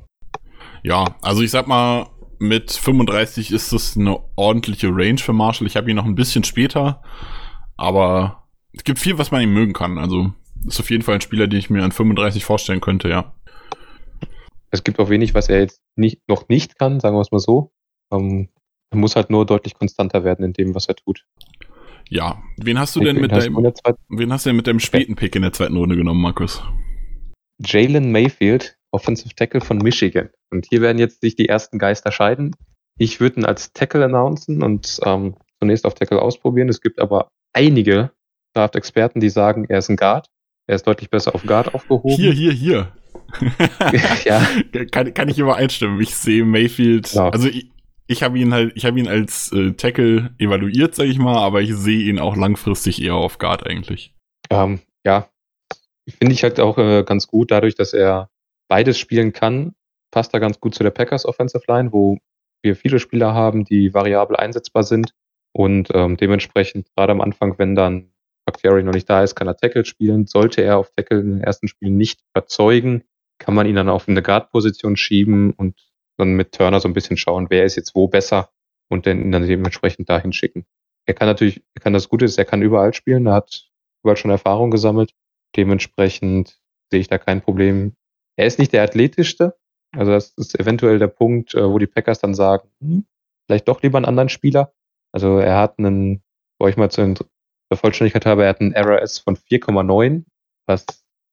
Ja, 0.84 1.16
also 1.22 1.42
ich 1.42 1.52
sag 1.52 1.68
mal, 1.68 2.08
mit 2.40 2.72
35 2.72 3.52
ist 3.52 3.74
das 3.74 3.98
eine 3.98 4.20
ordentliche 4.36 4.90
Range 4.90 5.18
für 5.18 5.34
Marshall. 5.34 5.68
Ich 5.68 5.78
habe 5.78 5.90
ihn 5.90 5.96
noch 5.96 6.06
ein 6.06 6.16
bisschen 6.16 6.44
später, 6.44 7.02
aber 7.78 8.48
es 8.74 8.84
gibt 8.84 9.00
viel, 9.00 9.18
was 9.18 9.32
man 9.32 9.42
ihm 9.42 9.54
mögen 9.54 9.74
kann. 9.74 9.98
Also 9.98 10.34
ist 10.66 10.80
auf 10.80 10.90
jeden 10.90 11.04
Fall 11.04 11.16
ein 11.16 11.22
Spieler, 11.22 11.48
den 11.48 11.60
ich 11.60 11.70
mir 11.70 11.84
an 11.84 11.92
35 11.92 12.44
vorstellen 12.46 12.82
könnte, 12.82 13.10
ja. 13.10 13.34
Es 14.72 14.84
gibt 14.84 15.00
auch 15.00 15.10
wenig, 15.10 15.34
was 15.34 15.50
er 15.50 15.60
jetzt 15.60 15.82
nicht, 15.96 16.22
noch 16.28 16.50
nicht 16.50 16.80
kann, 16.80 17.00
sagen 17.00 17.16
wir 17.16 17.22
es 17.22 17.32
mal 17.32 17.40
so. 17.40 17.72
Ähm, 18.12 18.50
er 18.90 18.98
muss 18.98 19.16
halt 19.16 19.30
nur 19.30 19.46
deutlich 19.46 19.76
konstanter 19.76 20.24
werden 20.24 20.44
in 20.44 20.54
dem, 20.54 20.76
was 20.76 20.88
er 20.88 20.96
tut. 20.96 21.26
Ja, 22.10 22.44
wen 22.58 22.80
hast 22.80 22.96
du 22.96 23.00
denn 23.00 23.20
mit 23.20 23.32
deinem, 23.32 23.56
wen 24.10 24.34
hast 24.34 24.46
du 24.46 24.50
denn 24.50 24.58
mit 24.58 24.68
deinem 24.68 24.80
späten 24.80 25.16
Pick 25.16 25.36
in 25.36 25.42
der 25.42 25.54
zweiten 25.54 25.78
Runde 25.78 25.96
genommen, 25.96 26.22
Markus? 26.22 26.62
Jalen 27.60 28.12
Mayfield, 28.12 28.78
Offensive 28.92 29.36
Tackle 29.36 29.62
von 29.62 29.78
Michigan. 29.78 30.30
Und 30.52 30.68
hier 30.70 30.82
werden 30.82 31.00
jetzt 31.00 31.22
sich 31.22 31.36
die 31.36 31.50
ersten 31.50 31.80
Geister 31.80 32.12
scheiden. 32.12 32.56
Ich 32.98 33.20
würde 33.20 33.42
ihn 33.42 33.46
als 33.46 33.74
Tackle 33.74 34.06
announcen 34.06 34.62
und 34.62 35.00
ähm, 35.04 35.36
zunächst 35.60 35.86
auf 35.86 35.96
Tackle 35.96 36.22
ausprobieren. 36.22 36.70
Es 36.70 36.82
gibt 36.82 37.00
aber 37.00 37.28
einige 37.54 38.12
Draft-Experten, 38.54 39.20
die 39.20 39.30
sagen, 39.30 39.66
er 39.68 39.80
ist 39.80 39.90
ein 39.90 39.96
Guard. 39.96 40.28
Er 40.68 40.76
ist 40.76 40.88
deutlich 40.88 41.10
besser 41.10 41.34
auf 41.36 41.44
Guard 41.44 41.74
aufgehoben. 41.74 42.16
Hier, 42.16 42.32
hier, 42.32 42.52
hier. 42.52 42.92
ja. 44.26 44.46
Kann, 44.92 45.14
kann 45.14 45.30
ich 45.30 45.40
übereinstimmen. 45.40 46.00
Ich 46.02 46.16
sehe 46.16 46.46
Mayfield, 46.46 47.12
genau. 47.12 47.30
also 47.30 47.48
ich, 47.48 47.70
ich 48.08 48.24
habe 48.24 48.38
ihn 48.38 48.54
halt, 48.54 48.74
ich 48.76 48.86
habe 48.86 49.00
ihn 49.00 49.08
als 49.08 49.52
äh, 49.52 49.74
Tackle 49.74 50.34
evaluiert, 50.38 50.96
sage 50.96 51.10
ich 51.10 51.18
mal, 51.18 51.38
aber 51.38 51.62
ich 51.62 51.76
sehe 51.76 52.10
ihn 52.10 52.20
auch 52.20 52.36
langfristig 52.36 53.02
eher 53.02 53.16
auf 53.16 53.38
Guard 53.38 53.66
eigentlich. 53.66 54.14
Ähm, 54.50 54.80
ja, 55.06 55.30
finde 56.08 56.34
ich 56.34 56.44
halt 56.44 56.60
auch 56.60 56.78
äh, 56.78 57.04
ganz 57.04 57.28
gut, 57.28 57.52
dadurch, 57.52 57.76
dass 57.76 57.94
er 57.94 58.30
beides 58.68 59.00
spielen 59.00 59.34
kann, 59.34 59.74
passt 60.12 60.34
er 60.34 60.40
ganz 60.40 60.60
gut 60.60 60.76
zu 60.76 60.84
der 60.84 60.92
Packers 60.92 61.26
Offensive 61.26 61.64
Line, 61.68 61.92
wo 61.94 62.18
wir 62.62 62.76
viele 62.76 63.00
Spieler 63.00 63.34
haben, 63.34 63.66
die 63.66 63.94
variabel 63.94 64.38
einsetzbar 64.38 64.84
sind 64.84 65.14
und 65.54 65.90
ähm, 65.94 66.18
dementsprechend 66.18 66.88
gerade 66.96 67.12
am 67.12 67.22
Anfang, 67.22 67.58
wenn 67.58 67.76
dann 67.76 68.14
Bakhtiari 68.46 68.84
noch 68.84 68.94
nicht 68.94 69.10
da 69.10 69.24
ist, 69.24 69.36
kann 69.36 69.48
er 69.48 69.56
Tackle 69.56 69.86
spielen. 69.86 70.28
Sollte 70.28 70.62
er 70.62 70.78
auf 70.78 70.92
Tackle 70.96 71.20
in 71.20 71.30
den 71.32 71.42
ersten 71.42 71.68
Spielen 71.68 71.98
nicht 71.98 72.22
überzeugen, 72.34 73.04
kann 73.38 73.56
man 73.56 73.68
ihn 73.68 73.76
dann 73.76 73.90
auf 73.90 74.08
eine 74.08 74.22
Guard-Position 74.22 74.98
schieben 74.98 75.52
und 75.52 75.76
dann 76.18 76.34
mit 76.34 76.54
Turner 76.54 76.80
so 76.80 76.88
ein 76.88 76.94
bisschen 76.94 77.18
schauen, 77.18 77.48
wer 77.50 77.66
ist 77.66 77.76
jetzt 77.76 77.96
wo 77.96 78.08
besser 78.08 78.50
und 78.90 79.06
dann, 79.06 79.32
dann 79.32 79.48
dementsprechend 79.48 80.10
dahin 80.10 80.34
schicken. 80.34 80.66
Er 81.06 81.14
kann 81.14 81.28
natürlich, 81.28 81.64
er 81.74 81.82
kann 81.82 81.94
das 81.94 82.10
Gute 82.10 82.26
ist, 82.26 82.38
er 82.38 82.46
kann 82.46 82.62
überall 82.62 82.94
spielen, 82.94 83.26
er 83.28 83.34
hat 83.34 83.70
überall 84.04 84.18
schon 84.18 84.32
Erfahrung 84.32 84.72
gesammelt. 84.72 85.14
Dementsprechend 85.56 86.60
sehe 86.92 87.02
ich 87.02 87.08
da 87.08 87.18
kein 87.18 87.42
Problem. 87.42 87.96
Er 88.38 88.48
ist 88.48 88.60
nicht 88.60 88.74
der 88.74 88.84
athletischste. 88.84 89.56
Also 89.96 90.12
das 90.12 90.34
ist 90.38 90.60
eventuell 90.60 91.00
der 91.00 91.08
Punkt, 91.08 91.54
äh, 91.54 91.70
wo 91.70 91.78
die 91.78 91.88
Packers 91.88 92.20
dann 92.20 92.34
sagen, 92.34 92.70
hm, 92.80 93.06
vielleicht 93.46 93.68
doch 93.68 93.82
lieber 93.82 93.98
einen 93.98 94.06
anderen 94.06 94.30
Spieler. 94.30 94.74
Also 95.12 95.38
er 95.38 95.58
hat 95.58 95.78
einen 95.78 96.24
Bei 96.60 96.68
euch 96.68 96.78
mal 96.78 96.90
zur 96.90 97.16
Vollständigkeit 97.74 98.26
habe, 98.26 98.44
er 98.44 98.50
hat 98.50 98.62
einen 98.62 98.76
RRS 98.76 99.20
von 99.20 99.36
4,9, 99.36 100.26
was 100.68 100.86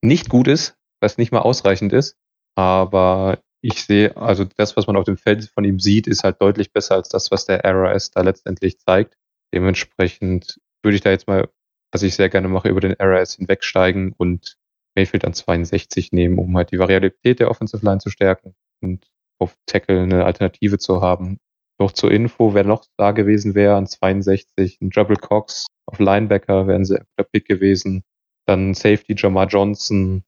nicht 0.03 0.29
gut 0.29 0.49
ist, 0.49 0.77
was 1.01 1.19
nicht 1.19 1.33
mal 1.33 1.41
ausreichend 1.41 1.93
ist. 1.93 2.19
Aber 2.57 3.39
ich 3.63 3.85
sehe, 3.85 4.17
also 4.17 4.45
das, 4.45 4.77
was 4.77 4.87
man 4.87 4.97
auf 4.97 5.05
dem 5.05 5.17
Feld 5.17 5.45
von 5.45 5.65
ihm 5.65 5.81
sieht, 5.81 6.07
ist 6.07 6.25
halt 6.25 6.41
deutlich 6.41 6.73
besser 6.73 6.95
als 6.95 7.09
das, 7.09 7.31
was 7.31 7.47
der 7.47 7.65
RRS 7.65 8.11
da 8.11 8.23
letztendlich 8.23 8.79
zeigt. 8.79 9.17
Dementsprechend 9.53 10.61
würde 10.83 10.97
ich 10.97 11.03
da 11.03 11.11
jetzt 11.11 11.27
mal, 11.27 11.49
was 11.93 12.03
ich 12.03 12.15
sehr 12.15 12.29
gerne 12.29 12.49
mache, 12.49 12.69
über 12.69 12.81
den 12.81 12.95
RRS 12.99 13.37
hinwegsteigen 13.37 14.13
und 14.17 14.57
Mayfield 14.97 15.25
an 15.25 15.35
62 15.35 16.13
nehmen, 16.13 16.39
um 16.39 16.57
halt 16.57 16.73
die 16.73 16.79
Variabilität 16.79 17.41
der 17.41 17.51
Offensive 17.51 17.85
Line 17.85 17.99
zu 17.99 18.11
stärken 18.11 18.55
und 18.81 19.07
auf 19.39 19.57
Tackle 19.67 20.03
eine 20.03 20.25
Alternative 20.25 20.79
zu 20.79 21.01
haben. 21.01 21.39
Noch 21.79 21.93
zur 21.93 22.11
Info, 22.11 22.55
wer 22.55 22.65
noch 22.65 22.85
da 22.97 23.13
gewesen 23.13 23.55
wäre, 23.55 23.77
an 23.77 23.87
62, 23.87 24.81
ein 24.81 24.91
Double 24.91 25.17
Cox 25.17 25.67
auf 25.91 25.99
Linebacker 25.99 26.67
wäre 26.67 26.77
ein 26.79 26.85
sehr 26.85 27.01
guter 27.01 27.29
Pick 27.31 27.47
gewesen. 27.47 28.05
Dann 28.47 28.75
Safety 28.75 29.15
Jamar 29.17 29.49
Johnson, 29.49 30.25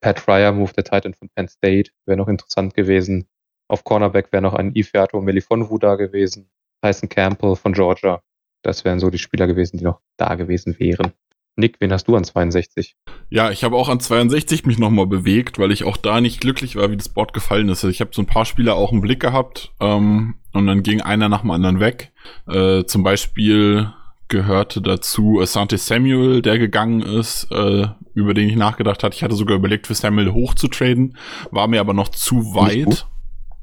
Pat 0.00 0.20
Fryer, 0.20 0.52
Move 0.52 0.72
der 0.72 0.84
Titan 0.84 1.14
von 1.14 1.28
Penn 1.34 1.48
State, 1.48 1.90
wäre 2.04 2.18
noch 2.18 2.28
interessant 2.28 2.74
gewesen. 2.74 3.28
Auf 3.68 3.84
Cornerback 3.84 4.32
wäre 4.32 4.42
noch 4.42 4.54
ein 4.54 4.74
Ifeato 4.74 5.20
Melifonwu 5.20 5.78
da 5.78 5.96
gewesen. 5.96 6.50
Tyson 6.82 7.08
Campbell 7.08 7.56
von 7.56 7.72
Georgia. 7.72 8.22
Das 8.62 8.84
wären 8.84 9.00
so 9.00 9.10
die 9.10 9.18
Spieler 9.18 9.46
gewesen, 9.46 9.78
die 9.78 9.84
noch 9.84 10.00
da 10.16 10.34
gewesen 10.34 10.78
wären. 10.78 11.12
Nick, 11.56 11.76
wen 11.80 11.92
hast 11.92 12.06
du 12.06 12.16
an 12.16 12.24
62? 12.24 12.96
Ja, 13.30 13.50
ich 13.50 13.64
habe 13.64 13.76
auch 13.76 13.88
an 13.88 13.98
62 13.98 14.66
mich 14.66 14.78
nochmal 14.78 15.06
bewegt, 15.06 15.58
weil 15.58 15.72
ich 15.72 15.84
auch 15.84 15.96
da 15.96 16.20
nicht 16.20 16.40
glücklich 16.40 16.76
war, 16.76 16.90
wie 16.90 16.98
das 16.98 17.08
Board 17.08 17.32
gefallen 17.32 17.70
ist. 17.70 17.82
Ich 17.84 18.00
habe 18.00 18.10
so 18.12 18.22
ein 18.22 18.26
paar 18.26 18.44
Spieler 18.44 18.74
auch 18.74 18.92
im 18.92 19.00
Blick 19.00 19.20
gehabt 19.20 19.72
ähm, 19.80 20.34
und 20.52 20.66
dann 20.66 20.82
ging 20.82 21.00
einer 21.00 21.30
nach 21.30 21.40
dem 21.40 21.50
anderen 21.50 21.80
weg. 21.80 22.12
Äh, 22.46 22.84
zum 22.84 23.02
Beispiel 23.02 23.90
gehörte 24.28 24.80
dazu 24.80 25.40
Asante 25.40 25.78
Samuel, 25.78 26.42
der 26.42 26.58
gegangen 26.58 27.02
ist, 27.02 27.48
äh, 27.50 27.86
über 28.14 28.34
den 28.34 28.48
ich 28.48 28.56
nachgedacht 28.56 29.02
hatte. 29.02 29.14
Ich 29.14 29.22
hatte 29.22 29.34
sogar 29.34 29.56
überlegt, 29.56 29.86
für 29.86 29.94
Samuel 29.94 30.32
hoch 30.32 30.54
zu 30.54 30.68
traden, 30.68 31.16
war 31.50 31.68
mir 31.68 31.80
aber 31.80 31.94
noch 31.94 32.08
zu 32.08 32.54
weit. 32.54 33.06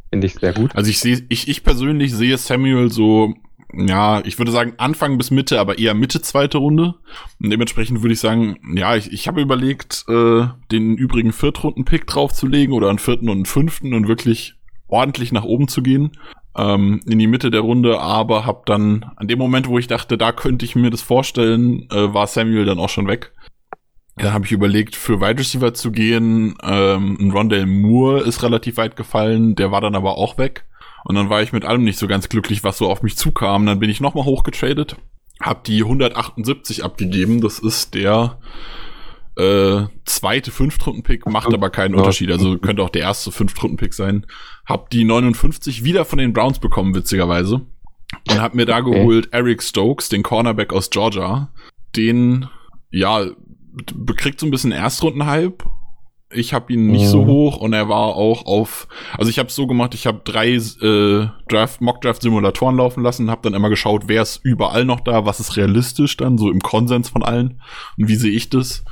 Finde 0.09 0.27
ich 0.27 0.35
sehr 0.35 0.53
gut. 0.53 0.75
Also 0.75 0.89
ich 0.89 0.99
sehe, 0.99 1.25
ich, 1.29 1.47
ich 1.47 1.63
persönlich 1.63 2.13
sehe 2.13 2.37
Samuel 2.37 2.91
so, 2.91 3.33
ja, 3.73 4.23
ich 4.23 4.37
würde 4.37 4.51
sagen 4.51 4.73
Anfang 4.77 5.17
bis 5.17 5.31
Mitte, 5.31 5.59
aber 5.59 5.79
eher 5.79 5.95
Mitte 5.95 6.21
zweite 6.21 6.59
Runde. 6.59 6.95
Und 7.41 7.49
dementsprechend 7.49 8.01
würde 8.03 8.13
ich 8.13 8.19
sagen, 8.19 8.57
ja, 8.75 8.95
ich, 8.95 9.11
ich 9.11 9.27
habe 9.27 9.41
überlegt, 9.41 10.05
äh, 10.07 10.47
den 10.71 10.95
übrigen 10.95 11.33
Viertrunden-Pick 11.33 12.05
draufzulegen 12.05 12.73
oder 12.73 12.89
einen 12.89 12.99
vierten 12.99 13.29
und 13.29 13.37
einen 13.37 13.45
fünften 13.45 13.93
und 13.93 14.07
wirklich 14.07 14.55
ordentlich 14.87 15.31
nach 15.31 15.43
oben 15.43 15.67
zu 15.67 15.81
gehen 15.81 16.11
ähm, 16.55 17.01
in 17.05 17.19
die 17.19 17.27
Mitte 17.27 17.51
der 17.51 17.61
Runde, 17.61 17.99
aber 17.99 18.45
habe 18.45 18.63
dann 18.65 19.11
an 19.15 19.27
dem 19.27 19.39
Moment, 19.39 19.67
wo 19.67 19.79
ich 19.79 19.87
dachte, 19.87 20.17
da 20.17 20.31
könnte 20.31 20.65
ich 20.65 20.75
mir 20.75 20.89
das 20.89 21.01
vorstellen, 21.01 21.87
äh, 21.91 22.13
war 22.13 22.27
Samuel 22.27 22.65
dann 22.65 22.79
auch 22.79 22.89
schon 22.89 23.07
weg. 23.07 23.31
Dann 24.15 24.33
habe 24.33 24.45
ich 24.45 24.51
überlegt, 24.51 24.95
für 24.95 25.21
Wide 25.21 25.39
Receiver 25.39 25.73
zu 25.73 25.91
gehen. 25.91 26.55
Ähm, 26.61 27.31
Rondell 27.33 27.65
Moore 27.65 28.21
ist 28.21 28.43
relativ 28.43 28.77
weit 28.77 28.95
gefallen, 28.95 29.55
der 29.55 29.71
war 29.71 29.81
dann 29.81 29.95
aber 29.95 30.17
auch 30.17 30.37
weg. 30.37 30.65
Und 31.05 31.15
dann 31.15 31.29
war 31.29 31.41
ich 31.41 31.51
mit 31.51 31.65
allem 31.65 31.83
nicht 31.83 31.97
so 31.97 32.07
ganz 32.07 32.29
glücklich, 32.29 32.63
was 32.63 32.77
so 32.77 32.89
auf 32.89 33.01
mich 33.01 33.17
zukam. 33.17 33.65
Dann 33.65 33.79
bin 33.79 33.89
ich 33.89 33.99
nochmal 33.99 34.25
hochgetradet, 34.25 34.95
hab 35.41 35.63
die 35.63 35.81
178 35.81 36.83
abgegeben. 36.83 37.41
Das 37.41 37.59
ist 37.59 37.95
der 37.95 38.37
äh, 39.35 39.87
zweite 40.05 40.51
Fünftrunden-Pick, 40.51 41.25
macht 41.27 41.53
aber 41.53 41.69
keinen 41.69 41.95
Unterschied. 41.95 42.31
Also 42.31 42.57
könnte 42.57 42.83
auch 42.83 42.89
der 42.89 43.01
erste 43.01 43.31
Fünftrunden-Pick 43.31 43.93
sein. 43.93 44.25
Hab 44.65 44.89
die 44.89 45.03
59 45.03 45.83
wieder 45.83 46.05
von 46.05 46.19
den 46.19 46.33
Browns 46.33 46.59
bekommen, 46.59 46.95
witzigerweise. 46.95 47.61
Und 48.29 48.41
hab 48.41 48.53
mir 48.53 48.65
da 48.65 48.81
geholt 48.81 49.29
Eric 49.31 49.63
Stokes, 49.63 50.09
den 50.09 50.23
Cornerback 50.23 50.71
aus 50.71 50.89
Georgia. 50.89 51.51
Den, 51.95 52.47
ja, 52.91 53.25
bekriegt 53.95 54.39
so 54.39 54.45
ein 54.45 54.51
bisschen 54.51 54.71
Erstrunden-Hype. 54.71 55.63
Ich 56.35 56.53
habe 56.53 56.73
ihn 56.73 56.87
nicht 56.87 57.05
mhm. 57.05 57.09
so 57.09 57.25
hoch 57.25 57.57
und 57.57 57.73
er 57.73 57.89
war 57.89 58.15
auch 58.15 58.47
auf, 58.47 58.87
also 59.17 59.29
ich 59.29 59.37
habe 59.37 59.51
so 59.51 59.67
gemacht, 59.67 59.93
ich 59.93 60.07
habe 60.07 60.21
drei 60.23 60.53
äh, 60.53 61.27
Draft, 61.47 61.79
Mock-Draft-Simulatoren 61.79 62.77
laufen 62.77 63.03
lassen, 63.03 63.29
habe 63.29 63.41
dann 63.43 63.53
immer 63.53 63.69
geschaut, 63.69 64.03
wer 64.07 64.23
ist 64.23 64.39
überall 64.43 64.83
noch 64.83 64.99
da, 64.99 65.25
was 65.25 65.39
ist 65.39 65.57
realistisch 65.57 66.17
dann, 66.17 66.39
so 66.39 66.49
im 66.49 66.59
Konsens 66.59 67.09
von 67.09 67.21
allen 67.21 67.61
und 67.99 68.07
wie 68.07 68.15
sehe 68.15 68.31
ich 68.31 68.49
das. 68.49 68.83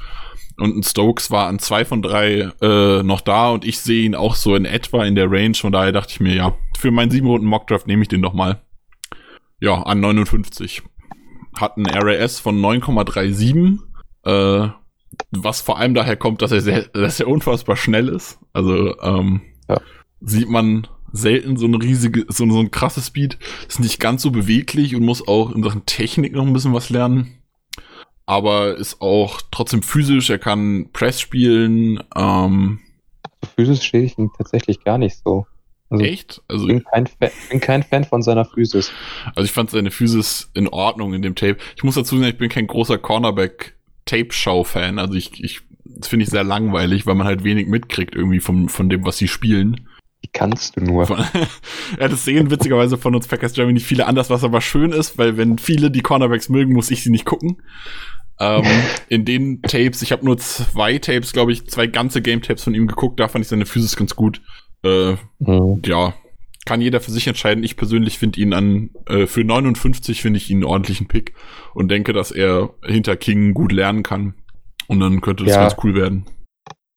Und 0.61 0.77
ein 0.77 0.83
Stokes 0.83 1.31
war 1.31 1.47
an 1.47 1.57
zwei 1.57 1.85
von 1.85 2.03
drei 2.03 2.51
äh, 2.61 3.01
noch 3.01 3.21
da 3.21 3.49
und 3.49 3.65
ich 3.65 3.79
sehe 3.79 4.05
ihn 4.05 4.13
auch 4.13 4.35
so 4.35 4.55
in 4.55 4.65
etwa 4.65 5.03
in 5.05 5.15
der 5.15 5.31
Range. 5.31 5.55
Von 5.55 5.71
daher 5.71 5.91
dachte 5.91 6.11
ich 6.11 6.19
mir, 6.19 6.35
ja, 6.35 6.53
für 6.77 6.91
meinen 6.91 7.09
sieben 7.09 7.25
Runden 7.25 7.47
Mockdraft 7.47 7.87
nehme 7.87 8.03
ich 8.03 8.09
den 8.09 8.21
doch 8.21 8.33
mal. 8.33 8.61
Ja, 9.59 9.81
an 9.81 9.99
59. 9.99 10.83
Hat 11.55 11.77
ein 11.77 11.87
RAS 11.87 12.39
von 12.39 12.61
9,37. 12.61 13.79
Äh, 14.23 14.69
was 15.31 15.61
vor 15.61 15.79
allem 15.79 15.95
daher 15.95 16.15
kommt, 16.15 16.43
dass 16.43 16.51
er 16.51 16.61
sehr, 16.61 16.83
dass 16.93 17.19
er 17.19 17.27
unfassbar 17.27 17.75
schnell 17.75 18.07
ist. 18.07 18.37
Also 18.53 18.99
ähm, 19.01 19.41
ja. 19.67 19.81
sieht 20.19 20.47
man 20.47 20.87
selten 21.11 21.57
so 21.57 21.65
eine 21.65 21.81
riesige, 21.81 22.27
so, 22.29 22.47
so 22.47 22.59
ein 22.59 22.69
krasses 22.69 23.07
Speed. 23.07 23.39
Ist 23.67 23.79
nicht 23.79 23.99
ganz 23.99 24.21
so 24.21 24.29
beweglich 24.29 24.95
und 24.95 25.03
muss 25.03 25.27
auch 25.27 25.51
in 25.51 25.63
Sachen 25.63 25.87
Technik 25.87 26.33
noch 26.33 26.45
ein 26.45 26.53
bisschen 26.53 26.75
was 26.75 26.91
lernen 26.91 27.40
aber 28.25 28.75
ist 28.75 29.01
auch 29.01 29.41
trotzdem 29.51 29.81
physisch. 29.81 30.29
Er 30.29 30.39
kann 30.39 30.89
Press 30.93 31.19
spielen. 31.19 32.01
Ähm, 32.15 32.79
Physisch 33.55 33.83
stehe 33.83 34.03
ich 34.03 34.17
ihn 34.17 34.31
tatsächlich 34.37 34.83
gar 34.83 34.97
nicht 34.97 35.17
so. 35.23 35.45
Also 35.89 36.05
Echt? 36.05 36.41
Also 36.47 36.67
bin 36.67 36.83
kein, 36.85 37.07
Fan, 37.07 37.31
bin 37.49 37.59
kein 37.59 37.83
Fan 37.83 38.05
von 38.05 38.21
seiner 38.21 38.45
Physis. 38.45 38.93
Also 39.35 39.43
ich 39.43 39.51
fand 39.51 39.71
seine 39.71 39.91
Physis 39.91 40.49
in 40.53 40.69
Ordnung 40.69 41.13
in 41.13 41.21
dem 41.21 41.35
Tape. 41.35 41.57
Ich 41.75 41.83
muss 41.83 41.95
dazu 41.95 42.17
sagen, 42.17 42.29
ich 42.29 42.37
bin 42.37 42.49
kein 42.49 42.67
großer 42.67 42.97
Cornerback-Tape-Show-Fan. 42.97 44.99
Also 44.99 45.15
ich, 45.15 45.43
ich 45.43 45.61
das 45.83 46.07
finde 46.07 46.23
ich 46.23 46.29
sehr 46.29 46.43
langweilig, 46.43 47.05
weil 47.05 47.15
man 47.15 47.27
halt 47.27 47.43
wenig 47.43 47.67
mitkriegt 47.67 48.15
irgendwie 48.15 48.39
vom, 48.39 48.69
von 48.69 48.89
dem, 48.89 49.05
was 49.05 49.17
sie 49.17 49.27
spielen. 49.27 49.87
Wie 50.21 50.29
kannst 50.31 50.77
du 50.77 50.81
nur? 50.81 51.07
ja, 51.99 52.07
das 52.07 52.25
sehen 52.25 52.51
witzigerweise 52.51 52.97
von 52.97 53.15
uns 53.15 53.27
Packers 53.27 53.53
Germany 53.53 53.73
nicht 53.73 53.87
viele 53.87 54.07
anders, 54.07 54.29
was 54.29 54.43
aber 54.43 54.61
schön 54.61 54.91
ist, 54.91 55.17
weil 55.17 55.37
wenn 55.37 55.57
viele 55.57 55.91
die 55.91 56.01
Cornerbacks 56.01 56.49
mögen, 56.49 56.73
muss 56.73 56.91
ich 56.91 57.03
sie 57.03 57.09
nicht 57.09 57.25
gucken. 57.25 57.61
Ähm, 58.41 58.65
in 59.07 59.23
den 59.23 59.61
Tapes, 59.61 60.01
ich 60.01 60.11
habe 60.11 60.25
nur 60.25 60.37
zwei 60.39 60.97
Tapes, 60.97 61.31
glaube 61.31 61.51
ich, 61.51 61.69
zwei 61.69 61.85
ganze 61.85 62.23
Game-Tapes 62.23 62.63
von 62.63 62.73
ihm 62.73 62.87
geguckt, 62.87 63.19
da 63.19 63.27
fand 63.27 63.45
ich 63.45 63.49
seine 63.49 63.67
Physis 63.67 63.95
ganz 63.95 64.15
gut. 64.15 64.41
Äh, 64.83 65.15
mhm. 65.37 65.81
Ja, 65.85 66.15
kann 66.65 66.81
jeder 66.81 67.01
für 67.01 67.11
sich 67.11 67.27
entscheiden. 67.27 67.63
Ich 67.63 67.77
persönlich 67.77 68.17
finde 68.17 68.41
ihn 68.41 68.53
an, 68.53 68.89
äh, 69.07 69.27
für 69.27 69.43
59 69.43 70.21
finde 70.21 70.37
ich 70.37 70.49
ihn 70.49 70.57
einen 70.57 70.65
ordentlichen 70.65 71.07
Pick 71.07 71.35
und 71.75 71.89
denke, 71.89 72.13
dass 72.13 72.31
er 72.31 72.73
hinter 72.83 73.15
King 73.15 73.53
gut 73.53 73.71
lernen 73.71 74.01
kann. 74.01 74.33
Und 74.87 74.99
dann 74.99 75.21
könnte 75.21 75.43
das 75.43 75.53
ja. 75.53 75.61
ganz 75.61 75.75
cool 75.83 75.93
werden. 75.93 76.25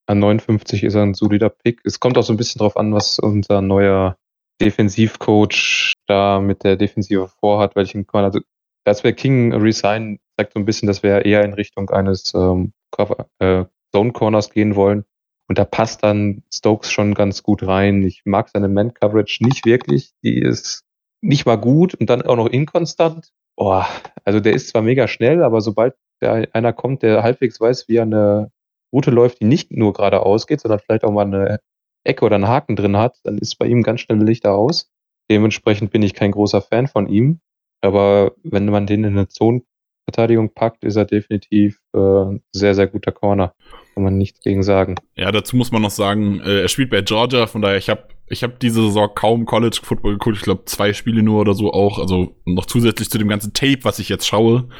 An 0.06 0.20
59 0.20 0.82
ist 0.82 0.94
er 0.94 1.02
ein 1.02 1.14
solider 1.14 1.50
Pick. 1.50 1.80
Es 1.84 2.00
kommt 2.00 2.16
auch 2.16 2.22
so 2.24 2.32
ein 2.32 2.38
bisschen 2.38 2.58
drauf 2.58 2.76
an, 2.76 2.94
was 2.94 3.18
unser 3.18 3.60
neuer 3.60 4.16
Defensivcoach 4.60 5.92
da 6.06 6.40
mit 6.40 6.64
der 6.64 6.76
Defensive 6.76 7.28
vorhat, 7.40 7.76
welchen 7.76 8.06
also 8.12 8.40
dass 8.84 9.04
wir 9.04 9.12
King 9.12 9.52
resign 9.52 10.18
zeigt 10.36 10.52
so 10.52 10.58
ein 10.58 10.64
bisschen, 10.64 10.86
dass 10.86 11.02
wir 11.02 11.24
eher 11.24 11.44
in 11.44 11.54
Richtung 11.54 11.90
eines 11.90 12.32
ähm, 12.34 12.72
Cover, 12.90 13.28
äh, 13.38 13.64
Zone 13.92 14.12
Corners 14.12 14.50
gehen 14.50 14.76
wollen. 14.76 15.04
Und 15.48 15.58
da 15.58 15.64
passt 15.64 16.02
dann 16.02 16.42
Stokes 16.52 16.90
schon 16.90 17.14
ganz 17.14 17.42
gut 17.42 17.66
rein. 17.66 18.02
Ich 18.02 18.22
mag 18.24 18.48
seine 18.48 18.68
Man-Coverage 18.68 19.44
nicht 19.44 19.66
wirklich. 19.66 20.12
Die 20.22 20.38
ist 20.38 20.84
nicht 21.20 21.46
mal 21.46 21.56
gut 21.56 21.94
und 21.94 22.08
dann 22.08 22.22
auch 22.22 22.36
noch 22.36 22.48
inkonstant. 22.48 23.30
Boah, 23.56 23.86
also 24.24 24.40
der 24.40 24.54
ist 24.54 24.68
zwar 24.68 24.82
mega 24.82 25.06
schnell, 25.06 25.42
aber 25.42 25.60
sobald 25.60 25.94
der 26.20 26.48
einer 26.52 26.72
kommt, 26.72 27.02
der 27.02 27.22
halbwegs 27.22 27.60
weiß, 27.60 27.88
wie 27.88 27.96
er 27.96 28.02
eine 28.02 28.50
Route 28.92 29.10
läuft, 29.10 29.40
die 29.40 29.44
nicht 29.44 29.70
nur 29.70 29.92
geradeaus 29.92 30.46
geht, 30.46 30.60
sondern 30.60 30.80
vielleicht 30.80 31.04
auch 31.04 31.12
mal 31.12 31.26
eine 31.26 31.60
Ecke 32.04 32.24
oder 32.24 32.36
einen 32.36 32.48
Haken 32.48 32.76
drin 32.76 32.96
hat, 32.96 33.18
dann 33.24 33.38
ist 33.38 33.56
bei 33.56 33.66
ihm 33.66 33.82
ganz 33.82 34.00
schnell 34.00 34.22
Lichter 34.22 34.54
aus. 34.54 34.90
Dementsprechend 35.30 35.90
bin 35.90 36.02
ich 36.02 36.14
kein 36.14 36.32
großer 36.32 36.62
Fan 36.62 36.86
von 36.86 37.08
ihm. 37.08 37.40
Aber 37.84 38.32
wenn 38.42 38.64
man 38.64 38.86
den 38.86 39.04
in 39.04 39.12
eine 39.12 39.28
Zonenverteidigung 39.28 40.54
packt, 40.54 40.84
ist 40.84 40.96
er 40.96 41.04
definitiv 41.04 41.78
äh, 41.92 42.38
sehr, 42.52 42.74
sehr 42.74 42.86
guter 42.86 43.12
Corner. 43.12 43.52
Kann 43.92 44.04
man 44.04 44.16
nichts 44.16 44.40
gegen 44.40 44.62
sagen. 44.62 44.94
Ja, 45.16 45.30
dazu 45.30 45.54
muss 45.56 45.70
man 45.70 45.82
noch 45.82 45.90
sagen, 45.90 46.40
äh, 46.40 46.62
er 46.62 46.68
spielt 46.68 46.88
bei 46.88 47.02
Georgia, 47.02 47.46
von 47.46 47.60
daher, 47.60 47.76
ich 47.76 47.90
habe 47.90 48.08
ich 48.26 48.42
hab 48.42 48.58
diese 48.58 48.82
Saison 48.82 49.10
kaum 49.14 49.44
College 49.44 49.80
Football 49.82 50.14
geguckt, 50.14 50.38
ich 50.38 50.42
glaube 50.42 50.64
zwei 50.64 50.94
Spiele 50.94 51.22
nur 51.22 51.42
oder 51.42 51.52
so 51.52 51.74
auch, 51.74 51.98
also 51.98 52.34
noch 52.46 52.64
zusätzlich 52.64 53.10
zu 53.10 53.18
dem 53.18 53.28
ganzen 53.28 53.52
Tape, 53.52 53.80
was 53.82 53.98
ich 53.98 54.08
jetzt 54.08 54.26
schaue. 54.26 54.70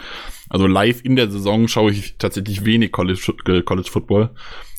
Also 0.49 0.67
live 0.67 1.05
in 1.05 1.15
der 1.15 1.31
Saison 1.31 1.69
schaue 1.69 1.91
ich 1.91 2.17
tatsächlich 2.17 2.65
wenig 2.65 2.91
College, 2.91 3.35
äh, 3.49 3.61
College 3.61 3.91
Football. 3.91 4.31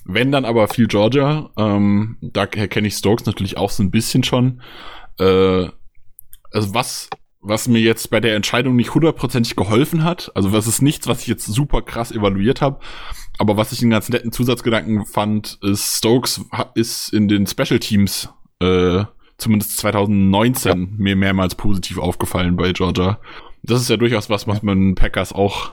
Wenn 0.04 0.32
dann 0.32 0.44
aber 0.44 0.66
viel 0.66 0.88
Georgia, 0.88 1.48
ähm, 1.56 2.18
da 2.20 2.46
kenne 2.46 2.88
ich 2.88 2.94
Stokes 2.94 3.24
natürlich 3.24 3.56
auch 3.56 3.70
so 3.70 3.84
ein 3.84 3.92
bisschen 3.92 4.24
schon. 4.24 4.62
Äh, 5.20 5.68
also 6.50 6.74
was 6.74 7.08
was 7.48 7.68
mir 7.68 7.80
jetzt 7.80 8.10
bei 8.10 8.20
der 8.20 8.34
Entscheidung 8.34 8.76
nicht 8.76 8.94
hundertprozentig 8.94 9.56
geholfen 9.56 10.04
hat. 10.04 10.32
Also 10.34 10.52
was 10.52 10.66
ist 10.66 10.82
nichts, 10.82 11.06
was 11.06 11.22
ich 11.22 11.28
jetzt 11.28 11.46
super 11.46 11.82
krass 11.82 12.10
evaluiert 12.10 12.60
habe. 12.60 12.80
Aber 13.38 13.56
was 13.56 13.72
ich 13.72 13.82
einen 13.82 13.90
ganz 13.90 14.08
netten 14.08 14.32
Zusatzgedanken 14.32 15.06
fand, 15.06 15.58
ist 15.62 15.98
Stokes 15.98 16.44
ist 16.74 17.12
in 17.12 17.28
den 17.28 17.46
Special 17.46 17.78
Teams 17.78 18.28
äh, 18.60 19.04
zumindest 19.38 19.76
2019 19.78 20.70
ja. 20.72 20.88
mir 20.96 21.16
mehrmals 21.16 21.54
positiv 21.54 21.98
aufgefallen 21.98 22.56
bei 22.56 22.72
Georgia. 22.72 23.20
Das 23.62 23.80
ist 23.80 23.90
ja 23.90 23.96
durchaus 23.96 24.30
was, 24.30 24.46
was 24.46 24.62
man 24.62 24.94
Packers 24.94 25.32
auch 25.32 25.72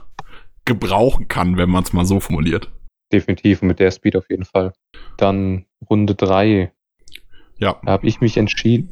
gebrauchen 0.65 1.27
kann, 1.27 1.57
wenn 1.57 1.69
man 1.69 1.83
es 1.83 1.93
mal 1.93 2.05
so 2.05 2.19
formuliert. 2.19 2.71
Definitiv 3.11 3.61
mit 3.61 3.79
der 3.79 3.91
Speed 3.91 4.15
auf 4.15 4.29
jeden 4.29 4.45
Fall. 4.45 4.73
Dann 5.17 5.65
Runde 5.89 6.15
3. 6.15 6.71
Ja. 7.57 7.79
Da 7.83 7.91
habe 7.91 8.07
ich 8.07 8.21
mich 8.21 8.37
entschieden 8.37 8.89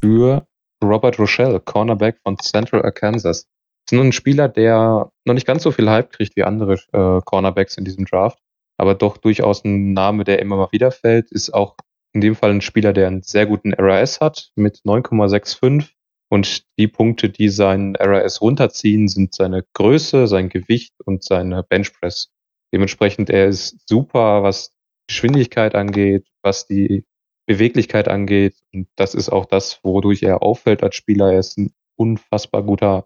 für 0.00 0.46
Robert 0.84 1.18
Rochelle, 1.18 1.60
Cornerback 1.60 2.18
von 2.22 2.38
Central 2.38 2.82
Arkansas. 2.82 3.46
Ist 3.86 3.92
nur 3.92 4.04
ein 4.04 4.12
Spieler, 4.12 4.48
der 4.48 5.10
noch 5.24 5.34
nicht 5.34 5.46
ganz 5.46 5.62
so 5.62 5.70
viel 5.70 5.90
Hype 5.90 6.10
kriegt 6.10 6.36
wie 6.36 6.44
andere 6.44 6.74
äh, 6.92 7.20
Cornerbacks 7.24 7.76
in 7.76 7.84
diesem 7.84 8.06
Draft, 8.06 8.38
aber 8.78 8.94
doch 8.94 9.18
durchaus 9.18 9.64
ein 9.64 9.92
Name, 9.92 10.24
der 10.24 10.40
immer 10.40 10.56
mal 10.56 10.72
wieder 10.72 10.90
fällt. 10.90 11.30
Ist 11.30 11.52
auch 11.52 11.76
in 12.14 12.20
dem 12.20 12.36
Fall 12.36 12.50
ein 12.50 12.60
Spieler, 12.60 12.92
der 12.92 13.08
einen 13.08 13.22
sehr 13.22 13.46
guten 13.46 13.74
RAS 13.74 14.20
hat 14.20 14.52
mit 14.54 14.78
9,65 14.84 15.90
und 16.30 16.64
die 16.78 16.88
Punkte, 16.88 17.28
die 17.28 17.48
seinen 17.48 17.96
RAS 17.96 18.40
runterziehen, 18.40 19.08
sind 19.08 19.34
seine 19.34 19.64
Größe, 19.74 20.26
sein 20.26 20.48
Gewicht 20.48 20.94
und 21.04 21.22
seine 21.22 21.62
Benchpress. 21.62 22.30
Dementsprechend, 22.72 23.30
er 23.30 23.46
ist 23.48 23.88
super, 23.88 24.42
was 24.42 24.72
Geschwindigkeit 25.06 25.74
angeht, 25.74 26.26
was 26.42 26.66
die 26.66 27.04
Beweglichkeit 27.46 28.08
angeht. 28.08 28.54
Und 28.72 28.88
das 28.96 29.14
ist 29.14 29.28
auch 29.28 29.46
das, 29.46 29.80
wodurch 29.82 30.22
er 30.22 30.42
auffällt 30.42 30.82
als 30.82 30.96
Spieler. 30.96 31.32
Er 31.32 31.40
ist 31.40 31.58
ein 31.58 31.72
unfassbar 31.96 32.62
guter 32.62 33.04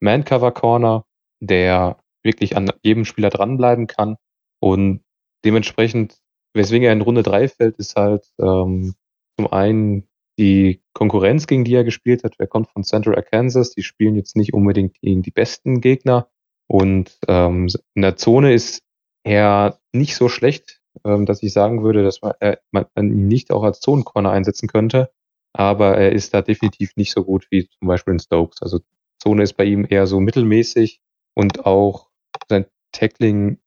Man-Cover-Corner, 0.00 1.04
der 1.40 1.98
wirklich 2.22 2.56
an 2.56 2.70
jedem 2.82 3.04
Spieler 3.04 3.30
dranbleiben 3.30 3.86
kann. 3.86 4.16
Und 4.60 5.02
dementsprechend, 5.44 6.18
weswegen 6.54 6.86
er 6.86 6.92
in 6.92 7.00
Runde 7.00 7.22
3 7.22 7.48
fällt, 7.48 7.76
ist 7.76 7.96
halt 7.96 8.26
ähm, 8.38 8.94
zum 9.36 9.52
einen 9.52 10.08
die 10.38 10.82
Konkurrenz, 10.94 11.46
gegen 11.46 11.64
die 11.64 11.74
er 11.74 11.84
gespielt 11.84 12.24
hat. 12.24 12.34
Er 12.38 12.46
kommt 12.46 12.70
von 12.70 12.84
Central 12.84 13.16
Arkansas. 13.16 13.72
Die 13.72 13.82
spielen 13.82 14.16
jetzt 14.16 14.36
nicht 14.36 14.54
unbedingt 14.54 14.98
gegen 15.00 15.22
die 15.22 15.30
besten 15.30 15.80
Gegner. 15.80 16.28
Und 16.66 17.18
ähm, 17.28 17.68
in 17.94 18.02
der 18.02 18.16
Zone 18.16 18.54
ist 18.54 18.82
er 19.22 19.78
nicht 19.92 20.16
so 20.16 20.28
schlecht, 20.28 20.79
dass 21.02 21.42
ich 21.42 21.52
sagen 21.52 21.82
würde, 21.82 22.02
dass 22.02 22.22
man, 22.22 22.32
äh, 22.40 22.56
man, 22.70 22.86
ihn 22.96 23.28
nicht 23.28 23.52
auch 23.52 23.62
als 23.62 23.80
Zonencorner 23.80 24.30
einsetzen 24.30 24.68
könnte. 24.68 25.10
Aber 25.52 25.96
er 25.96 26.12
ist 26.12 26.32
da 26.34 26.42
definitiv 26.42 26.92
nicht 26.96 27.12
so 27.12 27.24
gut 27.24 27.46
wie 27.50 27.68
zum 27.68 27.88
Beispiel 27.88 28.12
in 28.12 28.20
Stokes. 28.20 28.62
Also 28.62 28.80
Zone 29.20 29.42
ist 29.42 29.54
bei 29.54 29.64
ihm 29.64 29.86
eher 29.88 30.06
so 30.06 30.20
mittelmäßig 30.20 31.00
und 31.34 31.66
auch 31.66 32.08
sein 32.48 32.66
Tackling, 32.92 33.58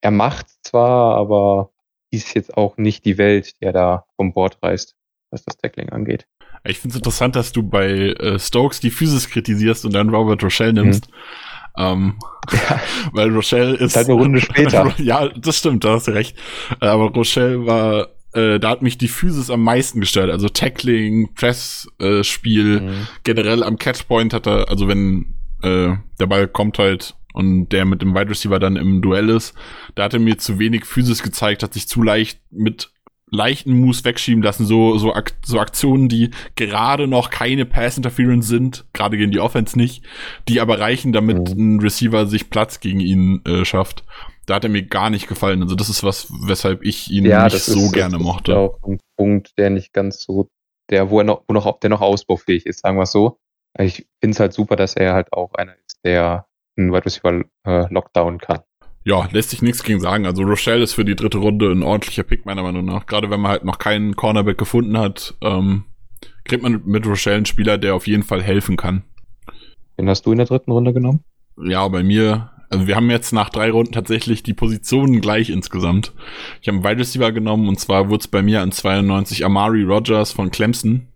er 0.00 0.10
macht 0.10 0.46
zwar, 0.62 1.16
aber 1.16 1.72
ist 2.10 2.34
jetzt 2.34 2.56
auch 2.56 2.76
nicht 2.76 3.04
die 3.04 3.18
Welt, 3.18 3.60
die 3.60 3.64
er 3.64 3.72
da 3.72 4.06
vom 4.16 4.32
Bord 4.32 4.58
reißt, 4.62 4.96
was 5.30 5.44
das 5.44 5.56
Tackling 5.56 5.90
angeht. 5.90 6.26
Ich 6.64 6.78
finde 6.78 6.94
es 6.94 6.96
interessant, 6.96 7.36
dass 7.36 7.52
du 7.52 7.62
bei 7.62 7.88
äh, 7.88 8.38
Stokes 8.38 8.80
die 8.80 8.90
Physis 8.90 9.28
kritisierst 9.28 9.84
und 9.84 9.94
dann 9.94 10.10
Robert 10.10 10.42
Rochelle 10.42 10.72
nimmst. 10.72 11.08
Mhm. 11.08 11.14
Ähm, 11.76 12.14
ja. 12.52 12.80
Weil 13.12 13.30
Rochelle 13.30 13.74
ist. 13.76 13.96
Halt 13.96 14.08
eine 14.08 14.16
Runde 14.16 14.40
später. 14.40 14.92
ja, 14.98 15.28
das 15.28 15.58
stimmt, 15.58 15.84
da 15.84 15.94
hast 15.94 16.08
du 16.08 16.12
recht. 16.12 16.36
Aber 16.80 17.10
Rochelle 17.10 17.66
war, 17.66 18.08
äh, 18.32 18.58
da 18.58 18.70
hat 18.70 18.82
mich 18.82 18.98
die 18.98 19.08
Physis 19.08 19.50
am 19.50 19.62
meisten 19.62 20.00
gestört. 20.00 20.30
Also 20.30 20.48
Tackling, 20.48 21.34
Press-Spiel, 21.34 22.76
äh, 22.76 22.80
mhm. 22.80 23.08
generell 23.24 23.62
am 23.62 23.78
Catchpoint 23.78 24.32
hat 24.32 24.46
er, 24.46 24.68
also 24.68 24.88
wenn 24.88 25.34
äh, 25.62 25.94
der 26.18 26.26
Ball 26.26 26.48
kommt 26.48 26.78
halt 26.78 27.14
und 27.32 27.68
der 27.68 27.84
mit 27.84 28.02
dem 28.02 28.14
Wide 28.14 28.30
Receiver 28.30 28.58
dann 28.58 28.76
im 28.76 29.02
Duell 29.02 29.28
ist, 29.28 29.54
da 29.94 30.04
hat 30.04 30.14
er 30.14 30.20
mir 30.20 30.38
zu 30.38 30.58
wenig 30.58 30.84
Physis 30.84 31.22
gezeigt, 31.22 31.62
hat 31.62 31.74
sich 31.74 31.88
zu 31.88 32.02
leicht 32.02 32.40
mit 32.50 32.90
leichten 33.30 33.72
Moves 33.72 34.04
wegschieben 34.04 34.42
lassen, 34.42 34.66
so, 34.66 34.98
so, 34.98 35.14
Ak 35.14 35.32
so 35.44 35.58
Aktionen, 35.58 36.08
die 36.08 36.30
gerade 36.56 37.06
noch 37.06 37.30
keine 37.30 37.64
Pass-Interference 37.64 38.48
sind, 38.48 38.86
gerade 38.92 39.16
gegen 39.16 39.32
die 39.32 39.40
Offense 39.40 39.78
nicht, 39.78 40.04
die 40.48 40.60
aber 40.60 40.80
reichen, 40.80 41.12
damit 41.12 41.56
mhm. 41.56 41.76
ein 41.76 41.80
Receiver 41.80 42.26
sich 42.26 42.50
Platz 42.50 42.80
gegen 42.80 43.00
ihn 43.00 43.42
äh, 43.44 43.64
schafft. 43.64 44.04
Da 44.46 44.56
hat 44.56 44.64
er 44.64 44.70
mir 44.70 44.82
gar 44.82 45.10
nicht 45.10 45.28
gefallen. 45.28 45.62
Also 45.62 45.74
das 45.74 45.88
ist 45.88 46.02
was, 46.02 46.28
weshalb 46.46 46.82
ich 46.84 47.10
ihn 47.10 47.24
ja, 47.24 47.44
nicht 47.44 47.58
so 47.58 47.86
ist, 47.86 47.92
gerne 47.92 48.16
das 48.16 48.22
mochte. 48.22 48.52
Ist 48.52 48.58
auch 48.58 48.78
ein 48.86 48.98
Punkt, 49.16 49.56
der 49.58 49.70
nicht 49.70 49.92
ganz 49.92 50.22
so, 50.22 50.48
der, 50.90 51.10
wo 51.10 51.20
er 51.20 51.24
noch, 51.24 51.44
wo 51.46 51.54
noch, 51.54 51.78
der 51.78 51.90
noch 51.90 52.00
ausbaufähig 52.00 52.66
ist, 52.66 52.80
sagen 52.80 52.96
wir 52.96 53.04
es 53.04 53.12
so. 53.12 53.38
Ich 53.78 54.06
finde 54.20 54.34
es 54.34 54.40
halt 54.40 54.52
super, 54.52 54.74
dass 54.74 54.96
er 54.96 55.14
halt 55.14 55.32
auch 55.32 55.54
einer 55.54 55.76
ist, 55.86 56.00
der 56.04 56.46
einen 56.76 56.92
Wide 56.92 57.04
Receiver 57.04 57.44
äh, 57.64 57.92
Lockdown 57.92 58.38
kann 58.38 58.60
ja, 59.04 59.28
lässt 59.32 59.50
sich 59.50 59.62
nichts 59.62 59.82
gegen 59.82 60.00
sagen. 60.00 60.26
Also 60.26 60.42
Rochelle 60.42 60.82
ist 60.82 60.92
für 60.92 61.04
die 61.04 61.16
dritte 61.16 61.38
Runde 61.38 61.70
ein 61.70 61.82
ordentlicher 61.82 62.22
Pick, 62.22 62.44
meiner 62.44 62.62
Meinung 62.62 62.84
nach. 62.84 63.06
Gerade 63.06 63.30
wenn 63.30 63.40
man 63.40 63.50
halt 63.50 63.64
noch 63.64 63.78
keinen 63.78 64.16
Cornerback 64.16 64.58
gefunden 64.58 64.98
hat, 64.98 65.34
ähm, 65.40 65.84
kriegt 66.44 66.62
man 66.62 66.82
mit 66.84 67.06
Rochelle 67.06 67.36
einen 67.36 67.46
Spieler, 67.46 67.78
der 67.78 67.94
auf 67.94 68.06
jeden 68.06 68.22
Fall 68.22 68.42
helfen 68.42 68.76
kann. 68.76 69.04
Wen 69.96 70.08
hast 70.08 70.26
du 70.26 70.32
in 70.32 70.38
der 70.38 70.46
dritten 70.46 70.72
Runde 70.72 70.92
genommen? 70.92 71.24
Ja, 71.62 71.86
bei 71.88 72.02
mir, 72.02 72.50
also 72.68 72.86
wir 72.86 72.96
haben 72.96 73.10
jetzt 73.10 73.32
nach 73.32 73.50
drei 73.50 73.70
Runden 73.70 73.92
tatsächlich 73.92 74.42
die 74.42 74.54
Positionen 74.54 75.20
gleich 75.20 75.50
insgesamt. 75.50 76.12
Ich 76.60 76.68
habe 76.68 76.76
einen 76.76 76.84
Wide 76.84 77.00
Receiver 77.00 77.32
genommen 77.32 77.68
und 77.68 77.80
zwar 77.80 78.08
wurde 78.08 78.20
es 78.20 78.28
bei 78.28 78.42
mir 78.42 78.60
an 78.62 78.72
92 78.72 79.44
Amari 79.44 79.82
Rogers 79.82 80.32
von 80.32 80.50
Clemson. 80.50 81.06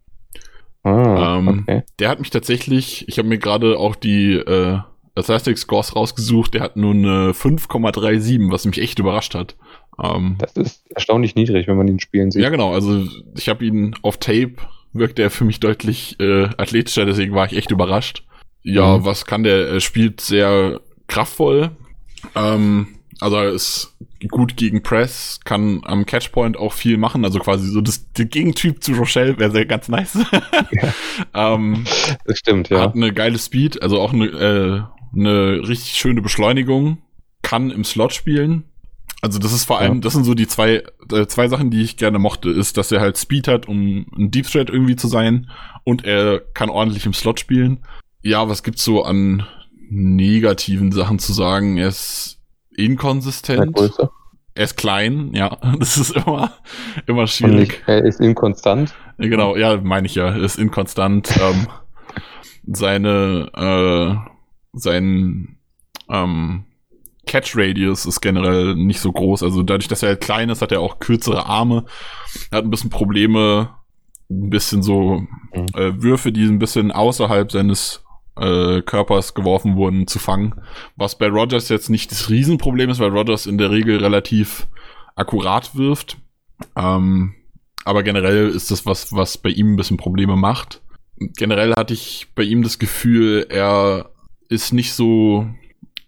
Ah, 0.83 1.39
ähm, 1.39 1.65
okay. 1.67 1.83
Der 1.99 2.11
hat 2.11 2.19
mich 2.19 2.31
tatsächlich, 2.31 3.09
ich 3.09 3.19
habe 3.19 3.29
mir 3.29 3.39
gerade 3.39 3.79
auch 3.79 3.95
die 3.95 4.35
äh, 4.35 4.81
Athletic 5.17 5.59
Scores 5.59 5.95
rausgesucht, 5.95 6.55
der 6.55 6.63
hat 6.63 6.77
nur 6.77 6.93
eine 6.93 7.33
5,37, 7.33 8.51
was 8.51 8.65
mich 8.65 8.81
echt 8.81 8.99
überrascht 8.99 9.35
hat. 9.35 9.57
Ähm, 10.03 10.37
das 10.39 10.53
ist 10.55 10.83
erstaunlich 10.91 11.35
niedrig, 11.35 11.69
wenn 11.69 11.77
man 11.77 11.89
ihn 11.89 12.01
spielen 12.01 12.31
sieht. 12.31 12.43
Ja, 12.43 12.51
genau. 12.51 12.73
Also 12.73 13.07
ich 13.37 13.49
habe 13.49 13.65
ihn 13.65 13.95
auf 14.03 14.19
Tape, 14.19 14.55
wirkt 14.93 15.19
er 15.19 15.31
für 15.31 15.45
mich 15.45 15.61
deutlich 15.61 16.19
äh, 16.21 16.49
athletischer, 16.57 17.07
deswegen 17.07 17.35
war 17.35 17.47
ich 17.47 17.57
echt 17.57 17.71
überrascht. 17.71 18.25
Ja, 18.63 18.99
mhm. 18.99 19.05
was 19.05 19.27
kann 19.27 19.45
der? 19.45 19.69
Er 19.69 19.81
spielt 19.81 20.21
sehr 20.21 20.81
kraftvoll. 21.07 21.71
Ähm, 22.35 22.89
also 23.21 23.37
er 23.37 23.51
ist 23.51 23.95
gut 24.29 24.57
gegen 24.57 24.83
Press, 24.83 25.41
kann 25.45 25.83
am 25.85 26.07
Catchpoint 26.07 26.57
auch 26.57 26.73
viel 26.73 26.97
machen. 26.97 27.25
Also 27.25 27.39
quasi 27.39 27.69
so 27.69 27.81
das, 27.81 28.11
der 28.13 28.25
Gegentyp 28.25 28.83
zu 28.83 28.93
Rochelle 28.95 29.39
wäre 29.39 29.51
sehr 29.51 29.67
ganz 29.67 29.89
nice. 29.89 30.19
ja. 30.73 31.55
ähm, 31.55 31.85
das 32.25 32.39
stimmt, 32.39 32.71
ja. 32.71 32.81
Hat 32.81 32.95
eine 32.95 33.13
geile 33.13 33.39
Speed, 33.39 33.83
also 33.83 34.01
auch 34.01 34.13
eine 34.13 34.27
äh, 34.27 34.83
eine 35.15 35.67
richtig 35.69 35.93
schöne 35.93 36.23
Beschleunigung, 36.23 36.99
kann 37.43 37.71
im 37.71 37.85
Slot 37.85 38.13
spielen. 38.13 38.65
Also 39.21 39.39
das 39.39 39.53
ist 39.53 39.65
vor 39.65 39.79
allem, 39.79 39.95
ja. 39.95 40.01
das 40.01 40.13
sind 40.13 40.25
so 40.25 40.35
die 40.35 40.47
zwei, 40.47 40.83
äh, 41.11 41.27
zwei 41.27 41.49
Sachen, 41.49 41.71
die 41.71 41.83
ich 41.83 41.97
gerne 41.97 42.19
mochte, 42.19 42.51
ist, 42.51 42.77
dass 42.77 42.93
er 42.93 43.01
halt 43.01 43.17
Speed 43.17 43.49
hat, 43.49 43.67
um 43.67 44.07
ein 44.17 44.31
Deep 44.31 44.47
Threat 44.47 44.69
irgendwie 44.69 44.97
zu 44.97 45.09
sein 45.09 45.49
und 45.85 46.05
er 46.05 46.41
kann 46.41 46.69
ordentlich 46.69 47.07
im 47.07 47.15
Slot 47.15 47.41
spielen. 47.41 47.79
Ja, 48.23 48.49
was 48.49 48.63
gibt's 48.63 48.85
so 48.85 49.03
an 49.03 49.47
negativen 49.89 50.93
Sachen 50.93 51.19
zu 51.19 51.33
sagen? 51.33 51.79
Er 51.79 51.89
ist 51.89 52.39
inkonsistent. 52.77 53.79
Er 54.55 54.65
ist 54.65 54.77
klein, 54.77 55.31
ja, 55.33 55.57
das 55.79 55.97
ist 55.97 56.17
immer, 56.17 56.53
immer 57.07 57.27
schwierig. 57.27 57.71
Nicht, 57.71 57.83
er 57.87 58.05
ist 58.05 58.21
inkonstant. 58.21 58.95
Genau, 59.19 59.57
ja, 59.57 59.79
meine 59.79 60.07
ich 60.07 60.15
ja, 60.15 60.29
er 60.29 60.43
ist 60.43 60.59
inkonstant. 60.59 61.31
ähm, 61.41 61.67
seine, 62.67 63.51
äh, 63.55 64.34
sein 64.75 65.59
ähm, 66.09 66.65
Catch 67.27 67.57
Radius 67.57 68.07
ist 68.07 68.21
generell 68.21 68.75
nicht 68.75 69.01
so 69.01 69.11
groß. 69.13 69.43
Also 69.43 69.63
dadurch, 69.63 69.89
dass 69.89 70.03
er 70.03 70.11
halt 70.11 70.21
klein 70.21 70.51
ist, 70.51 70.63
hat 70.63 70.73
er 70.73 70.81
auch 70.81 70.99
kürzere 70.99 71.47
Arme. 71.47 71.85
Er 72.51 72.59
hat 72.59 72.65
ein 72.65 72.71
bisschen 72.71 72.91
Probleme, 72.91 73.71
ein 74.31 74.51
bisschen 74.51 74.83
so 74.83 75.23
mhm. 75.53 75.67
äh, 75.75 76.03
Würfe, 76.03 76.33
die 76.33 76.45
ein 76.45 76.59
bisschen 76.59 76.93
außerhalb 76.93 77.51
seines 77.51 78.05
äh, 78.37 78.83
Körpers 78.83 79.35
geworfen 79.35 79.77
wurden, 79.77 80.07
zu 80.07 80.19
fangen. 80.19 80.61
Was 80.97 81.17
bei 81.17 81.29
Rogers 81.29 81.69
jetzt 81.69 81.89
nicht 81.89 82.11
das 82.11 82.31
Riesenproblem 82.31 82.91
ist, 82.91 83.01
weil 83.01 83.11
Rogers 83.11 83.47
in 83.47 83.59
der 83.59 83.71
Regel 83.71 83.99
relativ 83.99 84.67
akkurat 85.15 85.77
wirft. 85.77 86.19
Ähm, 86.77 87.35
aber 87.85 88.03
generell 88.03 88.49
ist 88.49 88.71
das 88.71 88.87
was, 88.87 89.13
was 89.13 89.39
bei 89.39 89.51
ihm 89.51 89.75
ein 89.75 89.77
bisschen 89.77 89.97
Probleme 89.97 90.37
macht. 90.37 90.83
Generell 91.17 91.75
hatte 91.75 91.95
ich 91.95 92.29
bei 92.35 92.43
ihm 92.43 92.63
das 92.63 92.79
Gefühl, 92.79 93.47
er 93.49 94.11
ist 94.49 94.73
nicht 94.73 94.93
so. 94.93 95.47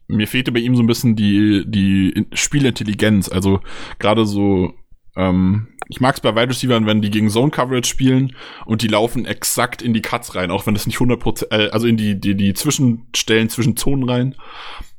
Mir 0.08 0.28
fehlte 0.28 0.52
bei 0.52 0.60
ihm 0.60 0.76
so 0.76 0.82
ein 0.82 0.86
bisschen 0.86 1.16
die, 1.16 1.64
die 1.66 2.26
Spielintelligenz. 2.32 3.28
Also 3.28 3.60
gerade 3.98 4.24
so, 4.24 4.72
ähm, 5.16 5.68
ich 5.88 6.00
mag 6.00 6.14
es 6.14 6.20
bei 6.20 6.34
Wide 6.34 6.50
Receivers, 6.50 6.84
wenn 6.84 7.02
die 7.02 7.10
gegen 7.10 7.30
Zone 7.30 7.50
Coverage 7.50 7.88
spielen 7.88 8.36
und 8.66 8.82
die 8.82 8.88
laufen 8.88 9.24
exakt 9.24 9.82
in 9.82 9.94
die 9.94 10.02
Cuts 10.02 10.34
rein, 10.34 10.50
auch 10.50 10.66
wenn 10.66 10.74
das 10.74 10.86
nicht 10.86 10.98
100%, 10.98 11.50
äh, 11.50 11.70
also 11.70 11.86
in 11.86 11.96
die, 11.96 12.20
die, 12.20 12.36
die 12.36 12.54
Zwischenstellen 12.54 13.48
zwischen 13.48 13.76
Zonen 13.76 14.08
rein, 14.08 14.34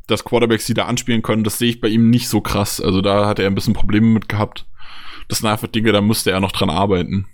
dass 0.08 0.24
Quarterbacks 0.24 0.66
die 0.66 0.74
da 0.74 0.86
anspielen 0.86 1.22
können, 1.22 1.44
das 1.44 1.58
sehe 1.58 1.70
ich 1.70 1.82
bei 1.82 1.90
ihm 1.90 2.10
nicht 2.10 2.30
so 2.30 2.42
krass. 2.42 2.82
Also 2.82 3.02
da 3.02 3.28
hat 3.28 3.40
er 3.40 3.48
ein 3.48 3.56
bisschen 3.56 3.74
Probleme 3.74 4.08
mit 4.08 4.30
gehabt. 4.30 4.66
Das 5.28 5.40
sind 5.40 5.50
einfach 5.50 5.68
Dinge, 5.68 5.92
da 5.92 6.02
musste 6.02 6.32
er 6.32 6.40
noch 6.40 6.54
dran 6.54 6.70
arbeiten. 6.70 7.28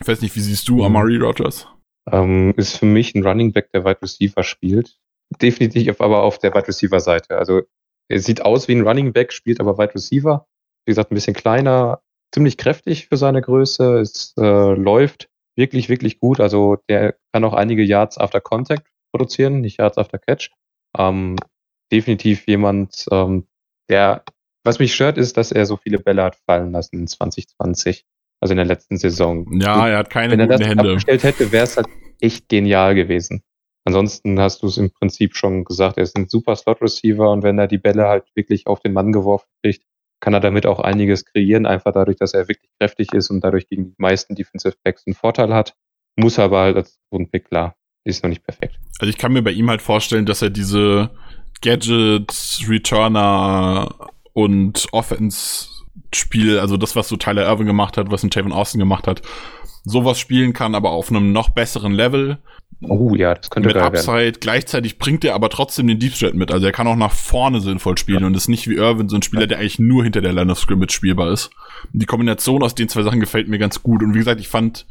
Ich 0.00 0.06
weiß 0.06 0.20
nicht, 0.20 0.34
wie 0.34 0.40
siehst 0.40 0.68
du 0.68 0.76
mhm. 0.76 0.82
Amari 0.82 1.16
Rogers? 1.16 1.68
Ähm, 2.10 2.52
ist 2.56 2.78
für 2.78 2.86
mich 2.86 3.14
ein 3.14 3.24
Running 3.24 3.52
Back, 3.52 3.70
der 3.72 3.84
Wide 3.84 4.02
Receiver 4.02 4.42
spielt 4.42 4.98
definitiv 5.40 6.00
aber 6.00 6.22
auf 6.22 6.38
der 6.38 6.54
Wide 6.54 6.68
Receiver 6.68 7.00
Seite. 7.00 7.38
Also 7.38 7.62
er 8.08 8.18
sieht 8.18 8.44
aus 8.44 8.68
wie 8.68 8.74
ein 8.74 8.86
Running 8.86 9.12
Back, 9.12 9.32
spielt 9.32 9.60
aber 9.60 9.78
Wide 9.78 9.94
Receiver. 9.94 10.46
Wie 10.84 10.90
gesagt, 10.90 11.10
ein 11.10 11.14
bisschen 11.14 11.34
kleiner, 11.34 12.02
ziemlich 12.32 12.56
kräftig 12.56 13.08
für 13.08 13.16
seine 13.16 13.40
Größe. 13.40 14.00
Es 14.00 14.34
äh, 14.38 14.74
läuft 14.74 15.28
wirklich, 15.56 15.88
wirklich 15.88 16.18
gut. 16.18 16.40
Also 16.40 16.78
der 16.88 17.16
kann 17.32 17.44
auch 17.44 17.54
einige 17.54 17.82
Yards 17.82 18.18
after 18.18 18.40
Contact 18.40 18.88
produzieren, 19.12 19.60
nicht 19.60 19.78
Yards 19.78 19.98
after 19.98 20.18
Catch. 20.18 20.50
Ähm, 20.98 21.36
definitiv 21.92 22.46
jemand, 22.46 23.06
ähm, 23.10 23.46
der, 23.88 24.24
was 24.64 24.78
mich 24.78 24.94
stört, 24.94 25.18
ist, 25.18 25.36
dass 25.36 25.52
er 25.52 25.66
so 25.66 25.76
viele 25.76 25.98
Bälle 25.98 26.22
hat 26.24 26.36
fallen 26.46 26.72
lassen 26.72 27.00
in 27.00 27.06
2020, 27.06 28.04
also 28.40 28.52
in 28.52 28.56
der 28.56 28.66
letzten 28.66 28.96
Saison. 28.96 29.46
Ja, 29.60 29.88
er 29.88 29.98
hat 29.98 30.10
keine 30.10 30.32
Wenn 30.32 30.40
er 30.40 30.46
das 30.46 30.66
Hände. 30.66 30.84
abgestellt 30.84 31.22
hätte, 31.22 31.52
wäre 31.52 31.64
es 31.64 31.76
halt 31.76 31.88
echt 32.20 32.48
genial 32.48 32.94
gewesen. 32.94 33.42
Ansonsten 33.84 34.38
hast 34.40 34.62
du 34.62 34.68
es 34.68 34.76
im 34.76 34.90
Prinzip 34.90 35.34
schon 35.36 35.64
gesagt, 35.64 35.96
er 35.96 36.04
ist 36.04 36.16
ein 36.16 36.28
super 36.28 36.54
Slot-Receiver 36.54 37.30
und 37.30 37.42
wenn 37.42 37.58
er 37.58 37.66
die 37.66 37.78
Bälle 37.78 38.06
halt 38.06 38.24
wirklich 38.34 38.66
auf 38.66 38.80
den 38.80 38.92
Mann 38.92 39.12
geworfen 39.12 39.48
kriegt, 39.62 39.84
kann 40.20 40.34
er 40.34 40.40
damit 40.40 40.66
auch 40.66 40.78
einiges 40.78 41.24
kreieren, 41.24 41.66
einfach 41.66 41.92
dadurch, 41.92 42.16
dass 42.16 42.32
er 42.32 42.46
wirklich 42.46 42.70
kräftig 42.78 43.12
ist 43.12 43.30
und 43.30 43.42
dadurch 43.42 43.68
gegen 43.68 43.86
die 43.86 43.94
meisten 43.98 44.36
Defensive 44.36 44.76
Backs 44.84 45.04
einen 45.06 45.14
Vorteil 45.14 45.52
hat. 45.52 45.74
Muss 46.16 46.38
aber 46.38 46.60
halt 46.60 46.76
als 46.76 47.00
Grundpick 47.10 47.48
klar, 47.48 47.74
ist 48.04 48.22
noch 48.22 48.30
nicht 48.30 48.44
perfekt. 48.44 48.78
Also 49.00 49.10
ich 49.10 49.18
kann 49.18 49.32
mir 49.32 49.42
bei 49.42 49.50
ihm 49.50 49.68
halt 49.68 49.82
vorstellen, 49.82 50.26
dass 50.26 50.42
er 50.42 50.50
diese 50.50 51.10
Gadget, 51.60 52.32
Returner 52.68 54.10
und 54.32 54.86
Offense-Spiel, 54.92 56.60
also 56.60 56.76
das, 56.76 56.94
was 56.94 57.08
so 57.08 57.16
Tyler 57.16 57.46
Irving 57.46 57.66
gemacht 57.66 57.96
hat, 57.96 58.12
was 58.12 58.22
ein 58.22 58.30
Tavon 58.30 58.52
Austin 58.52 58.78
gemacht 58.78 59.08
hat, 59.08 59.22
sowas 59.84 60.18
spielen 60.18 60.52
kann, 60.52 60.74
aber 60.74 60.90
auf 60.90 61.10
einem 61.10 61.32
noch 61.32 61.50
besseren 61.50 61.92
Level. 61.92 62.38
Oh 62.88 63.14
ja, 63.14 63.34
das 63.34 63.50
könnte 63.50 63.68
mit 63.68 63.76
geil 63.76 63.92
werden. 63.92 63.96
Upside. 63.96 64.32
Gleichzeitig 64.40 64.98
bringt 64.98 65.24
er 65.24 65.34
aber 65.34 65.50
trotzdem 65.50 65.86
den 65.86 65.98
Deep 65.98 66.14
Threat 66.14 66.34
mit. 66.34 66.50
Also 66.50 66.66
er 66.66 66.72
kann 66.72 66.86
auch 66.86 66.96
nach 66.96 67.12
vorne 67.12 67.60
sinnvoll 67.60 67.96
spielen 67.96 68.24
und 68.24 68.36
ist 68.36 68.48
nicht 68.48 68.68
wie 68.68 68.74
Irvin 68.74 69.08
so 69.08 69.16
ein 69.16 69.22
Spieler, 69.22 69.46
der 69.46 69.58
eigentlich 69.58 69.78
nur 69.78 70.02
hinter 70.02 70.20
der 70.20 70.32
Line 70.32 70.50
of 70.50 70.58
Scrimmage 70.58 70.92
spielbar 70.92 71.30
ist. 71.30 71.50
Die 71.92 72.06
Kombination 72.06 72.62
aus 72.62 72.74
den 72.74 72.88
zwei 72.88 73.02
Sachen 73.02 73.20
gefällt 73.20 73.48
mir 73.48 73.58
ganz 73.58 73.82
gut. 73.82 74.02
Und 74.02 74.14
wie 74.14 74.18
gesagt, 74.18 74.40
ich 74.40 74.48
fand 74.48 74.86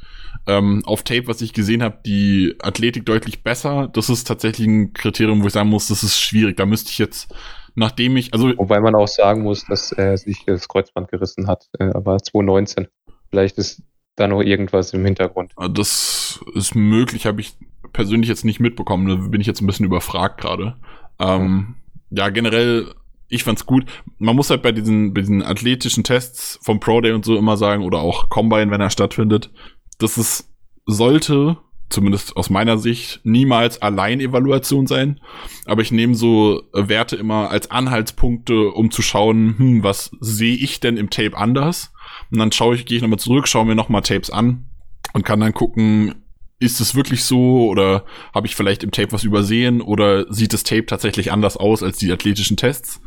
ähm, 0.47 0.83
auf 0.85 1.03
Tape, 1.03 1.27
was 1.27 1.41
ich 1.41 1.53
gesehen 1.53 1.83
habe, 1.83 1.97
die 2.05 2.55
Athletik 2.61 3.05
deutlich 3.05 3.43
besser. 3.43 3.89
Das 3.91 4.09
ist 4.09 4.25
tatsächlich 4.25 4.67
ein 4.67 4.93
Kriterium, 4.93 5.43
wo 5.43 5.47
ich 5.47 5.53
sagen 5.53 5.69
muss, 5.69 5.87
das 5.87 6.03
ist 6.03 6.19
schwierig. 6.19 6.57
Da 6.57 6.65
müsste 6.65 6.91
ich 6.91 6.97
jetzt, 6.97 7.33
nachdem 7.75 8.15
ich, 8.15 8.33
also 8.33 8.57
Wobei 8.57 8.79
man 8.79 8.95
auch 8.95 9.07
sagen 9.07 9.43
muss, 9.43 9.65
dass 9.65 9.91
er 9.91 10.17
sich 10.17 10.45
das 10.45 10.67
Kreuzband 10.67 11.09
gerissen 11.09 11.47
hat, 11.47 11.67
äh, 11.77 11.89
aber 11.93 12.19
2019. 12.19 12.87
Vielleicht 13.29 13.57
ist 13.57 13.81
da 14.15 14.27
noch 14.27 14.41
irgendwas 14.41 14.93
im 14.93 15.05
Hintergrund. 15.05 15.53
Das 15.71 16.43
ist 16.53 16.75
möglich, 16.75 17.25
habe 17.25 17.41
ich 17.41 17.55
persönlich 17.93 18.29
jetzt 18.29 18.45
nicht 18.45 18.59
mitbekommen. 18.59 19.07
Da 19.07 19.27
bin 19.27 19.41
ich 19.41 19.47
jetzt 19.47 19.61
ein 19.61 19.67
bisschen 19.67 19.85
überfragt 19.85 20.39
gerade. 20.39 20.75
Ähm, 21.19 21.75
ja, 22.09 22.29
generell, 22.29 22.93
ich 23.27 23.43
fand's 23.43 23.65
gut. 23.65 23.85
Man 24.17 24.35
muss 24.35 24.49
halt 24.49 24.61
bei 24.61 24.71
diesen, 24.71 25.13
bei 25.13 25.21
diesen 25.21 25.43
athletischen 25.43 26.03
Tests 26.03 26.59
vom 26.61 26.79
Pro 26.79 27.01
Day 27.01 27.13
und 27.13 27.25
so 27.25 27.37
immer 27.37 27.57
sagen, 27.57 27.83
oder 27.83 27.99
auch 27.99 28.29
Combine, 28.29 28.71
wenn 28.71 28.81
er 28.81 28.89
stattfindet, 28.89 29.51
dass 29.97 30.17
es 30.17 30.49
sollte, 30.85 31.57
zumindest 31.89 32.35
aus 32.37 32.49
meiner 32.49 32.77
Sicht, 32.77 33.21
niemals 33.23 33.81
Allein-Evaluation 33.81 34.87
sein. 34.87 35.19
Aber 35.65 35.81
ich 35.81 35.91
nehme 35.91 36.15
so 36.15 36.63
Werte 36.73 37.15
immer 37.15 37.49
als 37.49 37.71
Anhaltspunkte, 37.71 38.71
um 38.71 38.91
zu 38.91 39.01
schauen, 39.01 39.55
hm, 39.57 39.83
was 39.83 40.11
sehe 40.19 40.55
ich 40.55 40.79
denn 40.79 40.97
im 40.97 41.09
Tape 41.09 41.37
anders? 41.37 41.93
Und 42.29 42.39
dann 42.39 42.51
schaue 42.51 42.75
ich, 42.75 42.85
gehe 42.85 42.97
ich 42.97 43.01
nochmal 43.01 43.19
zurück, 43.19 43.47
schaue 43.47 43.65
mir 43.65 43.75
nochmal 43.75 44.01
Tapes 44.01 44.29
an 44.29 44.69
und 45.13 45.25
kann 45.25 45.39
dann 45.39 45.53
gucken, 45.53 46.15
ist 46.59 46.79
es 46.79 46.93
wirklich 46.93 47.23
so 47.23 47.67
oder 47.69 48.05
habe 48.35 48.45
ich 48.47 48.55
vielleicht 48.55 48.83
im 48.83 48.91
Tape 48.91 49.11
was 49.11 49.23
übersehen 49.23 49.81
oder 49.81 50.31
sieht 50.31 50.53
das 50.53 50.63
Tape 50.63 50.85
tatsächlich 50.85 51.31
anders 51.31 51.57
aus 51.57 51.81
als 51.81 51.97
die 51.97 52.11
athletischen 52.11 52.55
Tests? 52.55 53.01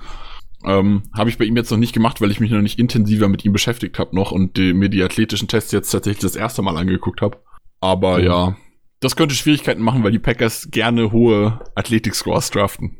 Ähm, 0.64 1.04
habe 1.16 1.28
ich 1.30 1.38
bei 1.38 1.44
ihm 1.44 1.56
jetzt 1.56 1.70
noch 1.70 1.78
nicht 1.78 1.92
gemacht, 1.92 2.20
weil 2.20 2.30
ich 2.30 2.40
mich 2.40 2.50
noch 2.50 2.62
nicht 2.62 2.78
intensiver 2.78 3.28
mit 3.28 3.44
ihm 3.44 3.52
beschäftigt 3.52 3.98
habe 3.98 4.16
noch 4.16 4.32
und 4.32 4.56
die, 4.56 4.72
mir 4.72 4.88
die 4.88 5.02
athletischen 5.02 5.46
Tests 5.46 5.72
jetzt 5.72 5.90
tatsächlich 5.90 6.22
das 6.22 6.36
erste 6.36 6.62
Mal 6.62 6.76
angeguckt 6.76 7.20
habe. 7.20 7.38
Aber 7.80 8.18
Mhm. 8.18 8.24
ja, 8.24 8.56
das 9.00 9.14
könnte 9.14 9.34
Schwierigkeiten 9.34 9.82
machen, 9.82 10.02
weil 10.02 10.12
die 10.12 10.18
Packers 10.18 10.68
gerne 10.70 11.12
hohe 11.12 11.60
Athletik-Scores 11.74 12.50
draften. 12.50 12.96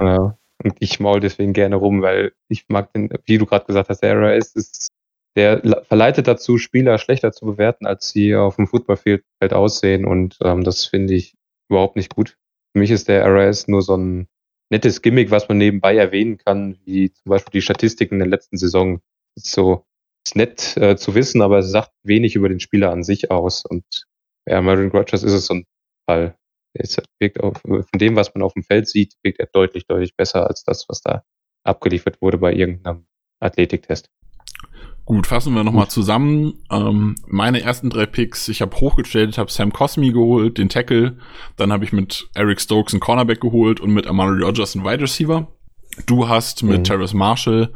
Ja. 0.00 0.38
Und 0.62 0.74
ich 0.78 1.00
maul 1.00 1.20
deswegen 1.20 1.52
gerne 1.52 1.76
rum, 1.76 2.02
weil 2.02 2.32
ich 2.48 2.66
mag 2.68 2.92
den, 2.92 3.10
wie 3.24 3.38
du 3.38 3.46
gerade 3.46 3.64
gesagt 3.66 3.88
hast, 3.88 4.00
der 4.00 4.16
RAS 4.18 4.52
ist, 4.54 4.88
der 5.36 5.84
verleitet 5.86 6.26
dazu, 6.26 6.58
Spieler 6.58 6.98
schlechter 6.98 7.32
zu 7.32 7.46
bewerten, 7.46 7.86
als 7.86 8.10
sie 8.10 8.34
auf 8.34 8.56
dem 8.56 8.66
Footballfeld 8.66 9.24
aussehen. 9.40 10.04
Und 10.04 10.36
ähm, 10.42 10.64
das 10.64 10.86
finde 10.86 11.14
ich 11.14 11.34
überhaupt 11.68 11.96
nicht 11.96 12.14
gut. 12.14 12.36
Für 12.72 12.80
mich 12.80 12.90
ist 12.90 13.08
der 13.08 13.24
RAS 13.24 13.68
nur 13.68 13.82
so 13.82 13.96
ein 13.96 14.28
nettes 14.70 15.02
Gimmick, 15.02 15.30
was 15.30 15.48
man 15.48 15.58
nebenbei 15.58 15.96
erwähnen 15.96 16.38
kann, 16.38 16.78
wie 16.84 17.12
zum 17.12 17.30
Beispiel 17.30 17.52
die 17.52 17.62
Statistiken 17.62 18.18
der 18.18 18.28
letzten 18.28 18.56
Saison. 18.56 19.00
Ist 19.36 19.52
so 19.52 19.84
ist 20.26 20.36
nett 20.36 20.76
äh, 20.76 20.96
zu 20.96 21.14
wissen, 21.14 21.42
aber 21.42 21.58
es 21.58 21.70
sagt 21.70 21.92
wenig 22.02 22.34
über 22.34 22.48
den 22.48 22.60
Spieler 22.60 22.90
an 22.90 23.02
sich 23.02 23.30
aus. 23.30 23.64
Und 23.64 24.06
ja, 24.46 24.60
Marvin 24.60 24.90
Rogers 24.90 25.22
ist 25.22 25.32
es 25.32 25.46
so 25.46 25.54
ein 25.54 25.66
Fall. 26.06 26.36
Ist, 26.74 27.02
wirkt 27.18 27.40
auf, 27.40 27.60
von 27.62 27.84
dem, 27.96 28.16
was 28.16 28.34
man 28.34 28.42
auf 28.42 28.52
dem 28.52 28.62
Feld 28.62 28.88
sieht, 28.88 29.14
wirkt 29.22 29.40
er 29.40 29.46
deutlich, 29.46 29.86
deutlich 29.86 30.14
besser 30.16 30.46
als 30.46 30.62
das, 30.62 30.88
was 30.88 31.00
da 31.00 31.24
abgeliefert 31.64 32.20
wurde 32.22 32.38
bei 32.38 32.52
irgendeinem 32.52 33.06
Athletiktest. 33.40 34.08
Gut, 35.10 35.26
fassen 35.26 35.54
wir 35.54 35.64
nochmal 35.64 35.88
zusammen. 35.88 36.54
Ähm, 36.70 37.16
meine 37.26 37.62
ersten 37.62 37.90
drei 37.90 38.06
Picks, 38.06 38.48
ich 38.48 38.62
habe 38.62 38.76
hochgestellt, 38.76 39.38
habe 39.38 39.50
Sam 39.50 39.72
Cosmi 39.72 40.12
geholt, 40.12 40.56
den 40.56 40.68
Tackle. 40.68 41.16
Dann 41.56 41.72
habe 41.72 41.84
ich 41.84 41.92
mit 41.92 42.28
Eric 42.34 42.60
Stokes 42.60 42.94
einen 42.94 43.00
Cornerback 43.00 43.40
geholt 43.40 43.80
und 43.80 43.92
mit 43.92 44.06
Amari 44.06 44.40
Rogers 44.40 44.76
einen 44.76 44.84
Wide 44.84 45.02
Receiver. 45.02 45.48
Du 46.06 46.28
hast 46.28 46.62
mit 46.62 46.78
Mhm. 46.78 46.84
Terrace 46.84 47.12
Marshall 47.12 47.72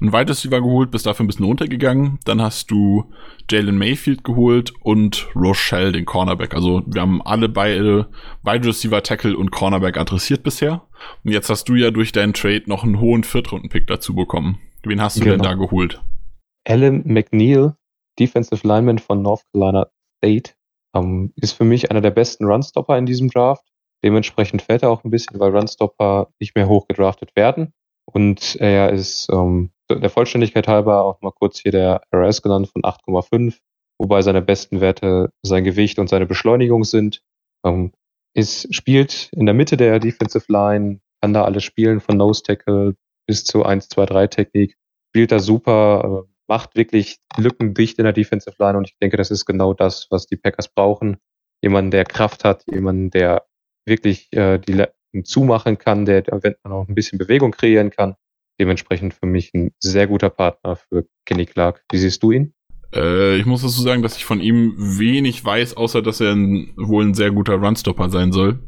einen 0.00 0.14
Wide 0.14 0.30
Receiver 0.30 0.62
geholt, 0.62 0.90
bist 0.90 1.04
dafür 1.04 1.24
ein 1.24 1.26
bisschen 1.26 1.44
runtergegangen. 1.44 2.20
Dann 2.24 2.40
hast 2.40 2.70
du 2.70 3.04
Jalen 3.50 3.76
Mayfield 3.76 4.24
geholt 4.24 4.72
und 4.80 5.28
Rochelle, 5.36 5.92
den 5.92 6.06
Cornerback. 6.06 6.54
Also 6.54 6.82
wir 6.86 7.02
haben 7.02 7.20
alle 7.20 7.50
beide 7.50 8.08
Wide 8.44 8.66
Receiver, 8.66 9.02
Tackle 9.02 9.36
und 9.36 9.50
Cornerback 9.50 9.98
adressiert 9.98 10.42
bisher. 10.42 10.84
Und 11.22 11.32
jetzt 11.32 11.50
hast 11.50 11.68
du 11.68 11.74
ja 11.74 11.90
durch 11.90 12.12
deinen 12.12 12.32
Trade 12.32 12.62
noch 12.64 12.82
einen 12.82 12.98
hohen 12.98 13.24
Viertrunden-Pick 13.24 13.86
dazu 13.88 14.14
bekommen. 14.14 14.56
Wen 14.84 15.02
hast 15.02 15.18
du 15.18 15.24
denn 15.24 15.32
Genau. 15.32 15.44
da 15.44 15.52
geholt? 15.54 16.00
Alan 16.68 17.02
McNeil, 17.06 17.74
Defensive 18.18 18.66
Lineman 18.66 18.98
von 18.98 19.22
North 19.22 19.42
Carolina 19.52 19.88
State, 20.18 20.52
ähm, 20.94 21.32
ist 21.36 21.52
für 21.52 21.64
mich 21.64 21.90
einer 21.90 22.02
der 22.02 22.10
besten 22.10 22.44
Runstopper 22.44 22.98
in 22.98 23.06
diesem 23.06 23.28
Draft. 23.30 23.64
Dementsprechend 24.04 24.62
fällt 24.62 24.82
er 24.82 24.90
auch 24.90 25.02
ein 25.02 25.10
bisschen, 25.10 25.40
weil 25.40 25.56
Runstopper 25.56 26.28
nicht 26.38 26.54
mehr 26.54 26.68
hoch 26.68 26.86
gedraftet 26.86 27.34
werden. 27.36 27.72
Und 28.04 28.56
er 28.56 28.90
ist 28.90 29.28
ähm, 29.32 29.70
der 29.90 30.10
Vollständigkeit 30.10 30.68
halber 30.68 31.04
auch 31.04 31.20
mal 31.22 31.32
kurz 31.32 31.58
hier 31.58 31.72
der 31.72 32.02
RS 32.14 32.42
genannt 32.42 32.68
von 32.68 32.82
8,5, 32.82 33.58
wobei 33.98 34.22
seine 34.22 34.42
besten 34.42 34.80
Werte 34.80 35.30
sein 35.42 35.64
Gewicht 35.64 35.98
und 35.98 36.08
seine 36.08 36.26
Beschleunigung 36.26 36.84
sind. 36.84 37.22
Ähm, 37.64 37.92
ist, 38.34 38.72
spielt 38.74 39.30
in 39.32 39.46
der 39.46 39.54
Mitte 39.54 39.76
der 39.76 39.98
Defensive 39.98 40.44
Line, 40.48 41.00
kann 41.22 41.32
da 41.32 41.44
alles 41.44 41.64
spielen, 41.64 42.00
von 42.00 42.18
Nose 42.18 42.42
Tackle 42.42 42.94
bis 43.26 43.44
zu 43.44 43.64
1-2-3-Technik. 43.64 44.76
Spielt 45.10 45.32
da 45.32 45.38
super, 45.38 46.26
macht 46.48 46.74
wirklich 46.74 47.18
Lücken 47.36 47.74
dicht 47.74 47.98
in 47.98 48.04
der 48.04 48.12
Defensive 48.12 48.56
Line 48.58 48.78
und 48.78 48.88
ich 48.88 48.96
denke, 49.00 49.16
das 49.16 49.30
ist 49.30 49.44
genau 49.44 49.74
das, 49.74 50.06
was 50.10 50.26
die 50.26 50.36
Packers 50.36 50.68
brauchen. 50.68 51.18
Jemanden, 51.62 51.90
der 51.90 52.04
Kraft 52.04 52.44
hat, 52.44 52.64
jemanden, 52.70 53.10
der 53.10 53.44
wirklich 53.86 54.32
äh, 54.32 54.58
die 54.58 54.72
Le- 54.72 54.92
zumachen 55.24 55.78
kann, 55.78 56.04
der 56.04 56.26
eventuell 56.28 56.72
auch 56.72 56.88
ein 56.88 56.94
bisschen 56.94 57.18
Bewegung 57.18 57.52
kreieren 57.52 57.90
kann. 57.90 58.14
Dementsprechend 58.60 59.14
für 59.14 59.26
mich 59.26 59.52
ein 59.54 59.72
sehr 59.78 60.06
guter 60.06 60.30
Partner 60.30 60.76
für 60.76 61.06
Kenny 61.24 61.46
Clark. 61.46 61.82
Wie 61.90 61.98
siehst 61.98 62.22
du 62.22 62.32
ihn? 62.32 62.54
Äh, 62.94 63.36
ich 63.36 63.46
muss 63.46 63.62
dazu 63.62 63.80
sagen, 63.82 64.02
dass 64.02 64.16
ich 64.16 64.24
von 64.24 64.40
ihm 64.40 64.74
wenig 64.76 65.44
weiß, 65.44 65.76
außer 65.76 66.02
dass 66.02 66.20
er 66.20 66.32
ein, 66.32 66.72
wohl 66.76 67.04
ein 67.04 67.14
sehr 67.14 67.30
guter 67.30 67.54
Runstopper 67.54 68.10
sein 68.10 68.32
soll. 68.32 68.58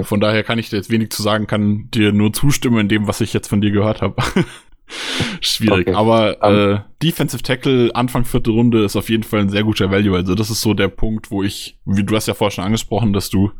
Von 0.00 0.20
daher 0.20 0.44
kann 0.44 0.58
ich 0.58 0.70
dir 0.70 0.76
jetzt 0.76 0.90
wenig 0.90 1.10
zu 1.10 1.22
sagen, 1.22 1.46
kann 1.46 1.90
dir 1.90 2.12
nur 2.12 2.32
zustimmen 2.32 2.78
in 2.78 2.88
dem, 2.88 3.08
was 3.08 3.20
ich 3.20 3.32
jetzt 3.32 3.48
von 3.48 3.60
dir 3.60 3.72
gehört 3.72 4.00
habe. 4.00 4.16
Schwierig, 5.40 5.88
Okay. 5.88 5.94
aber 5.96 6.42
Um, 6.42 6.54
äh, 6.54 6.80
Defensive 7.02 7.42
Tackle 7.42 7.94
Anfang 7.94 8.24
vierte 8.24 8.50
Runde 8.50 8.84
ist 8.84 8.96
auf 8.96 9.08
jeden 9.10 9.22
Fall 9.22 9.40
ein 9.40 9.50
sehr 9.50 9.64
guter 9.64 9.90
Value. 9.90 10.16
Also 10.16 10.34
das 10.34 10.50
ist 10.50 10.60
so 10.60 10.74
der 10.74 10.88
Punkt, 10.88 11.30
wo 11.30 11.42
ich, 11.42 11.78
wie 11.84 12.04
du 12.04 12.16
hast 12.16 12.26
ja 12.26 12.34
vorher 12.34 12.52
schon 12.52 12.64
angesprochen, 12.64 13.12
dass 13.12 13.30
du 13.30 13.52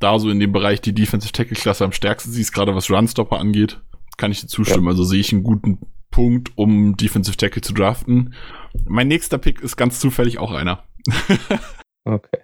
da 0.00 0.18
so 0.18 0.30
in 0.30 0.40
dem 0.40 0.52
Bereich 0.52 0.80
die 0.80 0.94
Defensive 0.94 1.32
Tackle 1.32 1.56
Klasse 1.56 1.84
am 1.84 1.92
stärksten 1.92 2.30
siehst, 2.30 2.52
gerade 2.52 2.74
was 2.74 2.90
Runstopper 2.90 3.38
angeht, 3.38 3.80
kann 4.16 4.30
ich 4.30 4.40
dir 4.40 4.46
zustimmen. 4.46 4.88
Also 4.88 5.04
sehe 5.04 5.20
ich 5.20 5.32
einen 5.32 5.42
guten 5.42 5.80
Punkt, 6.10 6.52
um 6.56 6.96
Defensive 6.96 7.36
Tackle 7.36 7.62
zu 7.62 7.74
draften. 7.74 8.34
Mein 8.86 9.08
nächster 9.08 9.38
Pick 9.38 9.60
ist 9.60 9.76
ganz 9.76 10.00
zufällig 10.00 10.38
auch 10.38 10.52
einer. 10.52 10.84
Okay. 12.04 12.38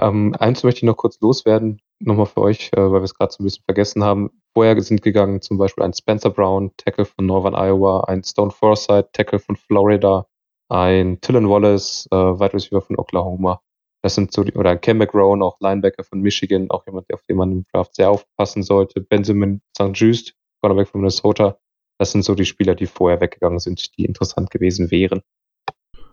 Ähm, 0.00 0.34
eins 0.38 0.62
möchte 0.62 0.78
ich 0.78 0.82
noch 0.84 0.96
kurz 0.96 1.20
loswerden, 1.20 1.80
nochmal 2.00 2.26
für 2.26 2.42
euch, 2.42 2.70
äh, 2.72 2.80
weil 2.80 3.00
wir 3.00 3.02
es 3.02 3.14
gerade 3.14 3.32
so 3.32 3.42
ein 3.42 3.44
bisschen 3.44 3.64
vergessen 3.64 4.04
haben. 4.04 4.30
Vorher 4.54 4.80
sind 4.80 5.02
gegangen 5.02 5.40
zum 5.40 5.58
Beispiel 5.58 5.84
ein 5.84 5.94
Spencer 5.94 6.30
Brown, 6.30 6.72
Tackle 6.76 7.04
von 7.04 7.26
Northern 7.26 7.54
Iowa, 7.54 8.00
ein 8.04 8.24
Stone 8.24 8.50
Forsythe, 8.50 9.10
Tackle 9.12 9.38
von 9.38 9.56
Florida, 9.56 10.26
ein 10.68 11.20
Tylen 11.20 11.48
Wallace, 11.48 12.08
äh, 12.10 12.16
Wide 12.16 12.54
Receiver 12.54 12.80
von 12.80 12.98
Oklahoma. 12.98 13.60
Das 14.02 14.14
sind 14.14 14.32
so 14.32 14.44
die, 14.44 14.52
oder 14.52 14.76
Cam 14.76 14.98
McGrone, 14.98 15.44
auch 15.44 15.58
Linebacker 15.60 16.04
von 16.04 16.20
Michigan, 16.20 16.70
auch 16.70 16.86
jemand, 16.86 17.12
auf 17.12 17.22
den 17.24 17.36
man 17.36 17.52
im 17.52 17.64
Draft 17.72 17.94
sehr 17.94 18.10
aufpassen 18.10 18.62
sollte. 18.62 19.00
Benjamin 19.00 19.60
St. 19.76 19.90
Just, 19.92 20.34
Cornerback 20.60 20.88
von 20.88 21.00
Minnesota. 21.00 21.58
Das 21.98 22.12
sind 22.12 22.24
so 22.24 22.34
die 22.34 22.44
Spieler, 22.44 22.76
die 22.76 22.86
vorher 22.86 23.20
weggegangen 23.20 23.58
sind, 23.58 23.96
die 23.98 24.04
interessant 24.04 24.50
gewesen 24.50 24.90
wären. 24.92 25.22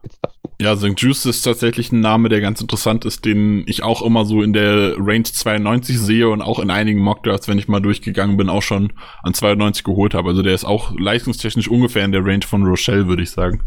Jetzt 0.05 0.19
darfst 0.23 0.39
du. 0.41 0.49
Ja, 0.61 0.77
St. 0.77 0.97
Juice 0.97 1.25
ist 1.25 1.41
tatsächlich 1.41 1.91
ein 1.91 1.99
Name, 1.99 2.29
der 2.29 2.39
ganz 2.39 2.61
interessant 2.61 3.03
ist, 3.03 3.25
den 3.25 3.63
ich 3.67 3.83
auch 3.83 4.01
immer 4.01 4.23
so 4.23 4.41
in 4.41 4.53
der 4.53 4.95
Range 4.97 5.23
92 5.23 5.99
sehe 5.99 6.29
und 6.29 6.41
auch 6.41 6.59
in 6.59 6.71
einigen 6.71 7.01
Mockdrafts, 7.01 7.49
wenn 7.49 7.59
ich 7.59 7.67
mal 7.67 7.81
durchgegangen 7.81 8.37
bin, 8.37 8.47
auch 8.49 8.63
schon 8.63 8.93
an 9.23 9.33
92 9.33 9.83
geholt 9.83 10.13
habe. 10.13 10.29
Also 10.29 10.43
der 10.43 10.53
ist 10.53 10.63
auch 10.63 10.97
leistungstechnisch 10.97 11.67
ungefähr 11.67 12.05
in 12.05 12.13
der 12.13 12.23
Range 12.25 12.45
von 12.45 12.63
Rochelle, 12.65 13.07
würde 13.07 13.23
ich 13.23 13.31
sagen. 13.31 13.63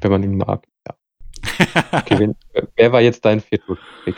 Wenn 0.00 0.10
man 0.10 0.22
ihn 0.24 0.36
mag, 0.38 0.64
ja. 0.86 0.94
Okay, 1.92 2.18
wen, 2.18 2.34
wer 2.76 2.92
war 2.92 3.00
jetzt 3.00 3.24
dein 3.24 3.40
Viertrunden-Pick? 3.40 4.16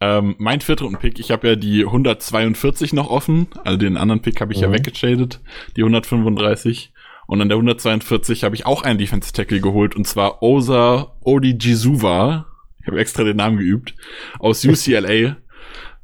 Ähm, 0.00 0.34
mein 0.38 0.60
Viertrunden-Pick, 0.60 1.18
ich 1.18 1.30
habe 1.30 1.48
ja 1.48 1.56
die 1.56 1.84
142 1.84 2.92
noch 2.92 3.08
offen, 3.08 3.48
also 3.64 3.78
den 3.78 3.96
anderen 3.96 4.20
Pick 4.20 4.40
habe 4.40 4.52
ich 4.52 4.60
ja 4.60 4.68
Mhm. 4.68 4.74
weggetradet, 4.74 5.40
die 5.76 5.82
135. 5.82 6.92
Und 7.26 7.40
an 7.40 7.48
der 7.48 7.56
142 7.56 8.44
habe 8.44 8.54
ich 8.54 8.66
auch 8.66 8.82
einen 8.82 8.98
Defense 8.98 9.32
Tackle 9.32 9.60
geholt, 9.60 9.96
und 9.96 10.06
zwar 10.06 10.42
Osa 10.42 11.16
Odigizuwa. 11.24 12.46
Ich 12.80 12.86
habe 12.86 13.00
extra 13.00 13.24
den 13.24 13.36
Namen 13.36 13.58
geübt. 13.58 13.94
Aus 14.38 14.64
UCLA. 14.64 15.36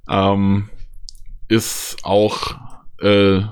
ähm, 0.09 0.69
ist 1.49 1.99
auch, 2.03 2.57
äh, 3.01 3.43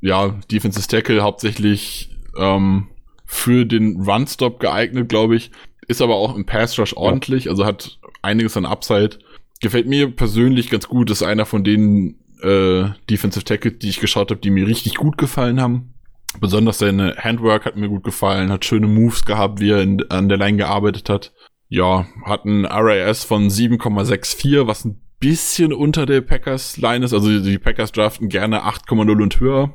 ja, 0.00 0.28
Defensive 0.50 0.88
Tackle 0.88 1.22
hauptsächlich 1.22 2.10
ähm, 2.36 2.88
für 3.26 3.64
den 3.64 4.00
Run-Stop 4.00 4.58
geeignet, 4.60 5.08
glaube 5.08 5.36
ich. 5.36 5.50
Ist 5.86 6.02
aber 6.02 6.16
auch 6.16 6.34
im 6.34 6.46
Pass-Rush 6.46 6.94
ordentlich, 6.94 7.48
also 7.48 7.64
hat 7.64 7.98
einiges 8.22 8.56
an 8.56 8.66
Upside. 8.66 9.18
Gefällt 9.60 9.86
mir 9.86 10.10
persönlich 10.10 10.70
ganz 10.70 10.88
gut. 10.88 11.10
Ist 11.10 11.22
einer 11.22 11.46
von 11.46 11.64
den 11.64 12.18
äh, 12.42 12.88
Defensive 13.08 13.44
Tackle, 13.44 13.72
die 13.72 13.88
ich 13.88 14.00
geschaut 14.00 14.30
habe, 14.30 14.40
die 14.40 14.50
mir 14.50 14.66
richtig 14.66 14.94
gut 14.94 15.18
gefallen 15.18 15.60
haben. 15.60 15.94
Besonders 16.38 16.78
seine 16.78 17.16
Handwork 17.16 17.64
hat 17.64 17.76
mir 17.76 17.88
gut 17.88 18.04
gefallen, 18.04 18.52
hat 18.52 18.64
schöne 18.64 18.86
Moves 18.86 19.24
gehabt, 19.24 19.60
wie 19.60 19.70
er 19.70 19.82
in, 19.82 20.08
an 20.10 20.28
der 20.28 20.38
Line 20.38 20.58
gearbeitet 20.58 21.08
hat. 21.08 21.32
Ja, 21.68 22.06
hat 22.24 22.44
ein 22.44 22.64
RAS 22.64 23.24
von 23.24 23.48
7,64, 23.48 24.66
was 24.66 24.84
ein 24.84 25.00
bisschen 25.18 25.72
unter 25.72 26.06
der 26.06 26.20
Packers 26.20 26.76
Line 26.76 27.04
ist. 27.04 27.12
Also 27.12 27.40
die 27.40 27.58
Packers 27.58 27.92
draften 27.92 28.28
gerne 28.28 28.62
8,0 28.64 29.22
und 29.22 29.40
höher. 29.40 29.74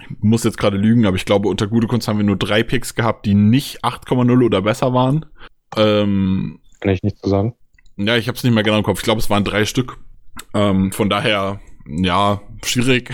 Ich 0.00 0.16
muss 0.20 0.44
jetzt 0.44 0.58
gerade 0.58 0.76
lügen, 0.76 1.06
aber 1.06 1.16
ich 1.16 1.24
glaube, 1.24 1.48
unter 1.48 1.66
gute 1.66 1.86
Kunst 1.86 2.06
haben 2.08 2.18
wir 2.18 2.24
nur 2.24 2.36
drei 2.36 2.62
Picks 2.62 2.94
gehabt, 2.94 3.26
die 3.26 3.34
nicht 3.34 3.84
8,0 3.84 4.44
oder 4.44 4.62
besser 4.62 4.92
waren. 4.92 5.26
Ähm, 5.76 6.60
Kann 6.80 6.92
ich 6.92 7.02
nicht 7.02 7.18
so 7.22 7.28
sagen. 7.30 7.54
ja, 7.96 8.16
ich 8.16 8.28
habe 8.28 8.36
es 8.36 8.44
nicht 8.44 8.54
mehr 8.54 8.62
genau 8.62 8.78
im 8.78 8.84
Kopf. 8.84 9.00
Ich 9.00 9.04
glaube, 9.04 9.20
es 9.20 9.30
waren 9.30 9.44
drei 9.44 9.64
Stück. 9.64 9.98
Ähm, 10.54 10.92
von 10.92 11.08
daher, 11.10 11.60
ja, 11.88 12.40
schwierig. 12.64 13.10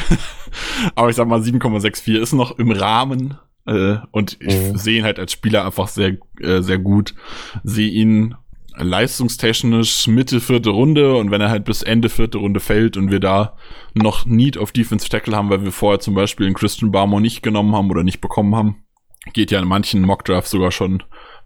Aber 0.95 1.11
ich 1.11 1.17
sag 1.17 1.29
mal, 1.29 1.41
7,64 1.41 2.19
ist 2.19 2.33
noch 2.33 2.59
im 2.59 2.71
Rahmen. 2.71 3.39
Äh, 3.67 3.99
und 4.11 4.39
ich 4.41 4.55
Mhm. 4.73 4.77
sehe 4.77 4.99
ihn 4.99 5.05
halt 5.05 5.19
als 5.19 5.33
Spieler 5.33 5.65
einfach 5.65 5.89
sehr, 5.89 6.17
äh, 6.41 6.63
sehr 6.63 6.79
gut. 6.79 7.15
Sehe 7.63 7.89
ihn 7.91 8.35
leistungstechnisch 8.75 10.07
Mitte 10.07 10.41
vierte 10.41 10.71
Runde 10.71 11.15
und 11.17 11.31
wenn 11.31 11.41
er 11.41 11.51
halt 11.51 11.65
bis 11.65 11.83
Ende 11.83 12.09
vierte 12.09 12.39
Runde 12.39 12.61
fällt 12.61 12.97
und 12.97 13.11
wir 13.11 13.21
da 13.21 13.57
noch 13.95 14.25
Need 14.27 14.57
auf 14.59 14.73
Defense 14.73 15.09
Tackle 15.09 15.37
haben, 15.37 15.51
weil 15.51 15.65
wir 15.65 15.73
vorher 15.73 16.01
zum 16.01 16.15
Beispiel 16.15 16.47
einen 16.47 16.55
Christian 16.55 16.91
Barmore 16.91 17.21
nicht 17.21 17.43
genommen 17.43 17.75
haben 17.75 17.91
oder 17.91 18.03
nicht 18.03 18.21
bekommen 18.21 18.55
haben, 18.57 18.77
geht 19.35 19.51
ja 19.51 19.59
in 19.61 19.69
manchen 19.69 20.03
Mockdrafts 20.03 20.51
sogar 20.51 20.71
schon 20.73 21.03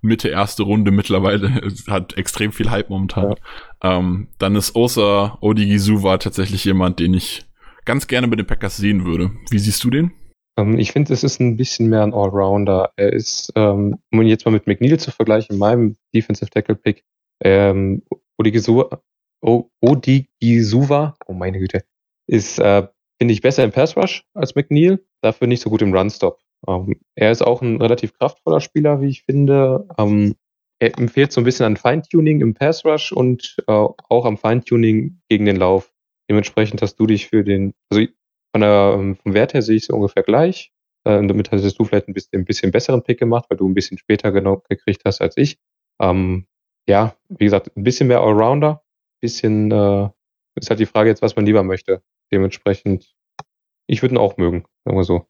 Mitte 0.07 0.29
erste 0.29 0.63
Runde 0.63 0.91
mittlerweile. 0.91 1.61
Hat 1.89 2.17
extrem 2.17 2.53
viel 2.53 2.71
Hype 2.71 2.89
momentan. 2.91 3.35
Ähm, 3.83 4.29
dann 4.39 4.57
ist 4.57 4.75
Osa 4.75 5.37
Odigizuwa 5.41 6.19
tatsächlich 6.19 6.65
jemand, 6.65 6.99
den 7.01 7.15
ich 7.15 7.45
ganz 7.85 8.07
gerne 8.07 8.29
bei 8.29 8.37
den 8.37 8.47
Packers 8.47 8.77
sehen 8.77 9.05
würde. 9.05 9.31
Wie 9.51 9.59
siehst 9.59 9.85
du 9.85 9.91
den? 9.91 10.13
Ähm, 10.59 10.79
ich 10.79 10.93
finde, 10.93 11.13
es 11.13 11.23
ist 11.23 11.41
ein 11.41 11.57
bisschen 11.57 11.89
mehr 11.89 12.03
ein 12.03 12.15
Allrounder. 12.15 12.91
Er 12.97 13.13
ist, 13.13 13.53
ähm, 13.57 13.99
um 14.11 14.23
ihn 14.23 14.29
jetzt 14.29 14.45
mal 14.47 14.53
mit 14.53 14.67
McNeil 14.67 14.99
zu 14.99 15.11
vergleichen, 15.11 15.59
meinem 15.59 15.97
Defensive 16.15 16.51
Tackle 16.51 16.77
Pick, 16.77 17.05
ähm, 17.45 18.03
Odigizuwa, 18.39 19.03
O- 19.45 19.69
Odigizuwa, 19.81 21.15
oh 21.27 21.33
meine 21.33 21.59
Güte, 21.59 21.85
ist, 22.27 22.59
äh, 22.59 22.87
finde 23.21 23.35
ich, 23.35 23.41
besser 23.41 23.65
im 23.65 23.73
Pass 23.73 23.97
Rush 23.97 24.25
als 24.35 24.55
McNeil, 24.55 25.05
dafür 25.23 25.47
nicht 25.47 25.63
so 25.63 25.71
gut 25.71 25.83
im 25.83 25.95
Run 25.95 26.11
Stop. 26.11 26.41
Ähm, 26.67 27.01
er 27.15 27.31
ist 27.31 27.43
auch 27.43 27.63
ein 27.63 27.81
relativ 27.81 28.15
kraftvoller 28.19 28.61
Spieler, 28.61 29.01
wie 29.01 29.09
ich 29.09 29.23
finde. 29.25 29.87
Ähm, 29.99 30.35
er 30.79 30.99
empfiehlt 30.99 31.33
so 31.33 31.41
ein 31.41 31.45
bisschen 31.45 31.67
an 31.67 31.77
Feintuning 31.77 32.41
im 32.41 32.55
Pass 32.55 32.85
Rush 32.85 33.13
und 33.13 33.57
äh, 33.67 33.73
auch 33.73 34.25
am 34.25 34.37
Feintuning 34.37 35.21
gegen 35.29 35.47
den 35.47 35.57
Lauf. 35.57 35.93
Dementsprechend 36.29 36.83
hast 36.83 36.97
du 36.97 37.07
dich 37.07 37.29
für 37.29 37.45
den, 37.45 37.73
also 37.91 38.07
von 38.53 38.61
der, 38.61 38.97
ähm, 38.99 39.17
vom 39.17 39.35
Wert 39.35 39.55
her 39.55 39.63
sehe 39.63 39.77
ich 39.77 39.85
es 39.85 39.91
ungefähr 39.91 40.23
gleich. 40.23 40.73
Äh, 41.05 41.27
damit 41.27 41.51
hattest 41.51 41.79
du 41.79 41.85
vielleicht 41.85 42.09
ein 42.09 42.15
bisschen, 42.15 42.41
ein 42.41 42.45
bisschen 42.45 42.73
besseren 42.73 43.03
Pick 43.03 43.19
gemacht, 43.19 43.47
weil 43.49 43.57
du 43.57 43.69
ein 43.69 43.75
bisschen 43.75 43.97
später 43.99 44.33
genau 44.33 44.63
gekriegt 44.69 45.03
hast 45.05 45.21
als 45.21 45.37
ich. 45.37 45.59
Ähm, 46.01 46.47
ja, 46.89 47.17
wie 47.29 47.45
gesagt, 47.45 47.71
ein 47.77 47.85
bisschen 47.85 48.09
mehr 48.09 48.21
Allrounder. 48.21 48.83
Bisschen, 49.21 49.71
äh, 49.71 50.09
ist 50.57 50.69
halt 50.69 50.81
die 50.81 50.87
Frage 50.87 51.09
jetzt, 51.09 51.23
was 51.23 51.37
man 51.37 51.47
lieber 51.47 51.63
möchte. 51.63 52.03
Dementsprechend, 52.33 53.15
ich 53.87 54.03
würde 54.03 54.17
ihn 54.17 54.19
auch 54.19 54.37
mögen, 54.37 54.65
sagen 54.85 54.97
wir 54.97 55.05
so. 55.05 55.27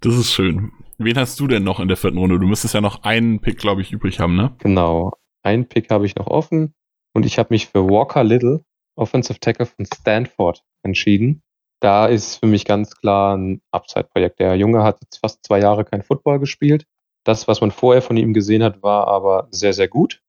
Das 0.00 0.14
ist 0.14 0.32
schön. 0.32 0.70
Wen 0.98 1.18
hast 1.18 1.40
du 1.40 1.48
denn 1.48 1.64
noch 1.64 1.80
in 1.80 1.88
der 1.88 1.96
vierten 1.96 2.18
Runde? 2.18 2.38
Du 2.38 2.46
müsstest 2.46 2.74
ja 2.74 2.80
noch 2.80 3.02
einen 3.02 3.40
Pick, 3.40 3.58
glaube 3.58 3.82
ich, 3.82 3.92
übrig 3.92 4.20
haben, 4.20 4.36
ne? 4.36 4.54
Genau. 4.58 5.12
Einen 5.42 5.68
Pick 5.68 5.90
habe 5.90 6.06
ich 6.06 6.14
noch 6.14 6.26
offen 6.26 6.74
und 7.14 7.26
ich 7.26 7.38
habe 7.38 7.48
mich 7.50 7.66
für 7.66 7.88
Walker 7.88 8.22
Little, 8.22 8.64
Offensive 8.96 9.40
Tackle 9.40 9.66
von 9.66 9.86
Stanford, 9.86 10.62
entschieden. 10.84 11.42
Da 11.80 12.06
ist 12.06 12.36
für 12.36 12.46
mich 12.46 12.64
ganz 12.64 12.96
klar 12.96 13.36
ein 13.36 13.60
Upside-Projekt. 13.70 14.40
Der 14.40 14.56
Junge 14.56 14.82
hat 14.82 15.00
jetzt 15.00 15.18
fast 15.18 15.44
zwei 15.44 15.60
Jahre 15.60 15.84
kein 15.84 16.02
Football 16.02 16.40
gespielt. 16.40 16.86
Das, 17.24 17.46
was 17.48 17.60
man 17.60 17.70
vorher 17.70 18.02
von 18.02 18.16
ihm 18.16 18.34
gesehen 18.34 18.62
hat, 18.62 18.82
war 18.82 19.06
aber 19.08 19.48
sehr, 19.50 19.72
sehr 19.72 19.88
gut. 19.88 20.20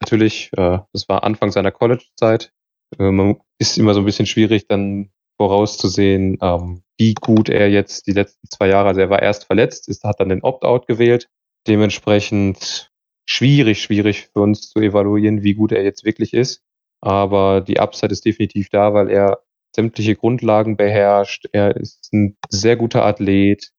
Natürlich, 0.00 0.50
äh, 0.56 0.78
das 0.92 1.08
war 1.08 1.24
Anfang 1.24 1.50
seiner 1.50 1.72
College-Zeit. 1.72 2.52
Äh, 2.98 3.34
ist 3.58 3.78
immer 3.78 3.94
so 3.94 4.00
ein 4.00 4.06
bisschen 4.06 4.26
schwierig, 4.26 4.66
dann 4.68 5.10
vorauszusehen, 5.36 6.38
ähm, 6.40 6.82
wie 6.98 7.14
gut 7.14 7.48
er 7.48 7.68
jetzt 7.68 8.06
die 8.06 8.12
letzten 8.12 8.48
zwei 8.48 8.68
Jahre, 8.68 8.88
also 8.88 9.00
er 9.00 9.10
war 9.10 9.22
erst 9.22 9.44
verletzt, 9.44 9.88
ist, 9.88 10.04
hat 10.04 10.20
dann 10.20 10.28
den 10.28 10.42
Opt-out 10.42 10.86
gewählt. 10.86 11.28
Dementsprechend 11.66 12.92
schwierig, 13.26 13.82
schwierig 13.82 14.28
für 14.32 14.40
uns 14.40 14.70
zu 14.70 14.80
evaluieren, 14.80 15.42
wie 15.42 15.54
gut 15.54 15.72
er 15.72 15.82
jetzt 15.82 16.04
wirklich 16.04 16.34
ist. 16.34 16.62
Aber 17.00 17.60
die 17.60 17.80
Upside 17.80 18.12
ist 18.12 18.24
definitiv 18.24 18.68
da, 18.70 18.94
weil 18.94 19.10
er 19.10 19.42
sämtliche 19.74 20.14
Grundlagen 20.14 20.76
beherrscht. 20.76 21.46
Er 21.52 21.76
ist 21.76 22.12
ein 22.12 22.36
sehr 22.48 22.76
guter 22.76 23.04
Athlet. 23.04 23.72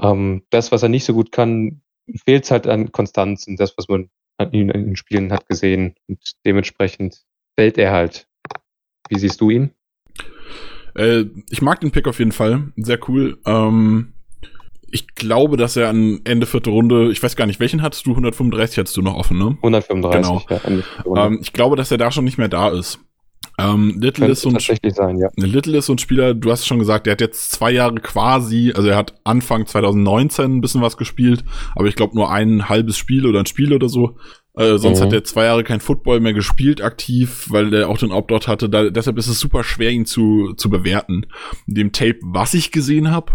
Ähm, 0.00 0.44
das, 0.50 0.70
was 0.70 0.82
er 0.82 0.88
nicht 0.88 1.04
so 1.04 1.14
gut 1.14 1.32
kann, 1.32 1.82
fehlt 2.24 2.50
halt 2.50 2.66
an 2.66 2.92
Konstanzen. 2.92 3.56
Das, 3.56 3.76
was 3.76 3.88
man 3.88 4.10
an 4.36 4.52
ihm 4.52 4.70
in 4.70 4.84
den 4.84 4.96
Spielen 4.96 5.32
hat 5.32 5.48
gesehen. 5.48 5.94
Und 6.06 6.32
dementsprechend 6.44 7.24
fällt 7.56 7.78
er 7.78 7.92
halt. 7.92 8.28
Wie 9.08 9.18
siehst 9.18 9.40
du 9.40 9.50
ihn? 9.50 9.72
Äh, 10.94 11.26
ich 11.50 11.62
mag 11.62 11.80
den 11.80 11.90
Pick 11.90 12.06
auf 12.08 12.18
jeden 12.18 12.32
Fall. 12.32 12.72
Sehr 12.76 12.98
cool. 13.08 13.38
Ähm, 13.46 14.14
ich 14.90 15.14
glaube, 15.14 15.56
dass 15.56 15.76
er 15.76 15.88
an 15.88 16.20
Ende 16.24 16.46
vierte 16.46 16.70
Runde, 16.70 17.10
ich 17.10 17.22
weiß 17.22 17.36
gar 17.36 17.46
nicht, 17.46 17.60
welchen 17.60 17.82
hattest 17.82 18.06
du? 18.06 18.10
135 18.10 18.78
hattest 18.78 18.96
du 18.96 19.02
noch 19.02 19.14
offen, 19.14 19.38
ne? 19.38 19.56
135. 19.62 20.46
Genau. 20.46 21.14
Ja. 21.14 21.26
Ähm, 21.26 21.38
ich 21.42 21.52
glaube, 21.52 21.76
dass 21.76 21.90
er 21.90 21.98
da 21.98 22.10
schon 22.10 22.24
nicht 22.24 22.38
mehr 22.38 22.48
da 22.48 22.70
ist. 22.70 22.98
Ähm, 23.58 23.94
Little 24.00 24.12
Könnte 24.12 24.32
ist 24.32 24.42
so 24.42 24.48
ein 24.50 24.54
tatsächlich 24.54 24.94
sein, 24.94 25.18
ja. 25.18 25.28
Little 25.36 25.76
ist 25.78 25.86
so 25.86 25.92
ein 25.94 25.98
Spieler, 25.98 26.34
du 26.34 26.50
hast 26.50 26.60
es 26.60 26.66
schon 26.66 26.78
gesagt, 26.78 27.06
der 27.06 27.12
hat 27.12 27.20
jetzt 27.20 27.50
zwei 27.50 27.72
Jahre 27.72 27.94
quasi, 27.96 28.72
also 28.74 28.88
er 28.88 28.96
hat 28.96 29.14
Anfang 29.24 29.66
2019 29.66 30.56
ein 30.56 30.60
bisschen 30.60 30.80
was 30.80 30.96
gespielt, 30.96 31.44
aber 31.74 31.88
ich 31.88 31.96
glaube 31.96 32.14
nur 32.14 32.30
ein 32.30 32.68
halbes 32.68 32.96
Spiel 32.96 33.26
oder 33.26 33.40
ein 33.40 33.46
Spiel 33.46 33.72
oder 33.72 33.88
so. 33.88 34.16
Äh, 34.54 34.78
sonst 34.78 35.00
Mhm. 35.00 35.04
hat 35.04 35.12
er 35.12 35.24
zwei 35.24 35.44
Jahre 35.44 35.62
kein 35.64 35.80
Football 35.80 36.20
mehr 36.20 36.32
gespielt 36.32 36.82
aktiv, 36.82 37.46
weil 37.48 37.72
er 37.74 37.88
auch 37.88 37.98
den 37.98 38.10
Opt-out 38.12 38.48
hatte. 38.48 38.68
Da, 38.68 38.90
deshalb 38.90 39.16
ist 39.18 39.28
es 39.28 39.38
super 39.40 39.62
schwer, 39.64 39.90
ihn 39.90 40.06
zu, 40.06 40.54
zu 40.56 40.68
bewerten. 40.70 41.26
In 41.66 41.74
dem 41.74 41.92
Tape, 41.92 42.18
was 42.22 42.54
ich 42.54 42.72
gesehen 42.72 43.10
habe, 43.10 43.32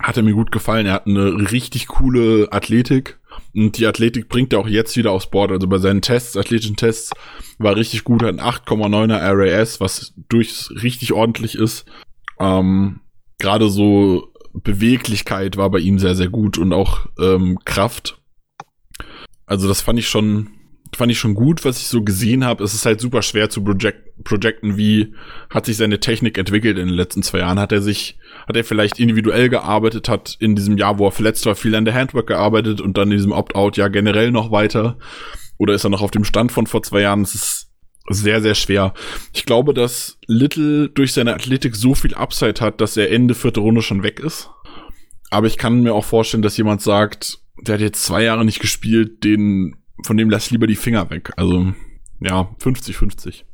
hat 0.00 0.16
er 0.16 0.22
mir 0.24 0.34
gut 0.34 0.50
gefallen. 0.52 0.86
Er 0.86 0.94
hat 0.94 1.06
eine 1.06 1.50
richtig 1.52 1.86
coole 1.88 2.48
Athletik. 2.52 3.17
Und 3.54 3.78
die 3.78 3.86
Athletik 3.86 4.28
bringt 4.28 4.52
er 4.52 4.60
auch 4.60 4.68
jetzt 4.68 4.96
wieder 4.96 5.12
aufs 5.12 5.30
Board. 5.30 5.50
Also 5.50 5.66
bei 5.66 5.78
seinen 5.78 6.02
Tests, 6.02 6.36
athletischen 6.36 6.76
Tests, 6.76 7.12
war 7.58 7.76
richtig 7.76 8.04
gut, 8.04 8.22
hat 8.22 8.30
ein 8.30 8.40
8,9er 8.40 9.18
RAS, 9.20 9.80
was 9.80 10.14
durchs 10.28 10.70
richtig 10.82 11.12
ordentlich 11.12 11.54
ist. 11.54 11.86
Ähm, 12.38 13.00
Gerade 13.38 13.68
so 13.68 14.32
Beweglichkeit 14.52 15.56
war 15.56 15.70
bei 15.70 15.78
ihm 15.78 15.98
sehr, 15.98 16.14
sehr 16.14 16.28
gut 16.28 16.58
und 16.58 16.72
auch 16.72 17.06
ähm, 17.20 17.58
Kraft. 17.64 18.20
Also 19.46 19.68
das 19.68 19.80
fand 19.80 19.98
ich 19.98 20.08
schon, 20.08 20.50
fand 20.96 21.12
ich 21.12 21.18
schon 21.18 21.34
gut, 21.34 21.64
was 21.64 21.78
ich 21.78 21.86
so 21.86 22.02
gesehen 22.02 22.44
habe. 22.44 22.64
Es 22.64 22.74
ist 22.74 22.86
halt 22.86 23.00
super 23.00 23.22
schwer 23.22 23.50
zu 23.50 23.62
project 23.62 24.08
projecten, 24.24 24.76
wie 24.76 25.14
hat 25.48 25.66
sich 25.66 25.76
seine 25.76 26.00
Technik 26.00 26.38
entwickelt 26.38 26.76
in 26.76 26.88
den 26.88 26.96
letzten 26.96 27.22
zwei 27.22 27.38
Jahren. 27.38 27.58
Hat 27.58 27.72
er 27.72 27.82
sich, 27.82 28.18
hat 28.46 28.56
er 28.56 28.64
vielleicht 28.64 28.98
individuell 28.98 29.48
gearbeitet, 29.48 30.08
hat 30.08 30.36
in 30.40 30.56
diesem 30.56 30.76
Jahr, 30.76 30.98
wo 30.98 31.06
er 31.06 31.12
verletzt 31.12 31.46
war, 31.46 31.54
viel 31.54 31.74
an 31.74 31.84
der 31.84 31.94
Handwork 31.94 32.26
gearbeitet 32.26 32.80
und 32.80 32.98
dann 32.98 33.10
in 33.10 33.16
diesem 33.16 33.32
Opt-out 33.32 33.76
ja 33.76 33.88
generell 33.88 34.32
noch 34.32 34.50
weiter. 34.50 34.98
Oder 35.56 35.74
ist 35.74 35.84
er 35.84 35.90
noch 35.90 36.02
auf 36.02 36.10
dem 36.10 36.24
Stand 36.24 36.50
von 36.52 36.66
vor 36.66 36.82
zwei 36.82 37.02
Jahren? 37.02 37.22
Es 37.22 37.34
ist 37.34 37.70
sehr, 38.10 38.40
sehr 38.40 38.54
schwer. 38.54 38.94
Ich 39.34 39.44
glaube, 39.44 39.74
dass 39.74 40.18
Little 40.26 40.88
durch 40.88 41.12
seine 41.12 41.34
Athletik 41.34 41.76
so 41.76 41.94
viel 41.94 42.14
Upside 42.14 42.60
hat, 42.60 42.80
dass 42.80 42.96
er 42.96 43.10
Ende 43.10 43.34
vierte 43.34 43.60
Runde 43.60 43.82
schon 43.82 44.02
weg 44.02 44.20
ist. 44.20 44.50
aber 45.30 45.46
ich 45.46 45.58
kann 45.58 45.82
mir 45.82 45.94
auch 45.94 46.04
vorstellen, 46.04 46.42
dass 46.42 46.56
jemand 46.56 46.80
sagt, 46.80 47.38
der 47.60 47.74
hat 47.74 47.80
jetzt 47.80 48.04
zwei 48.04 48.22
Jahre 48.22 48.44
nicht 48.44 48.60
gespielt, 48.60 49.24
den, 49.24 49.76
von 50.04 50.16
dem 50.16 50.30
lass 50.30 50.50
lieber 50.50 50.66
die 50.66 50.76
Finger 50.76 51.10
weg. 51.10 51.32
Also, 51.36 51.72
ja, 52.20 52.54
50-50. 52.60 53.44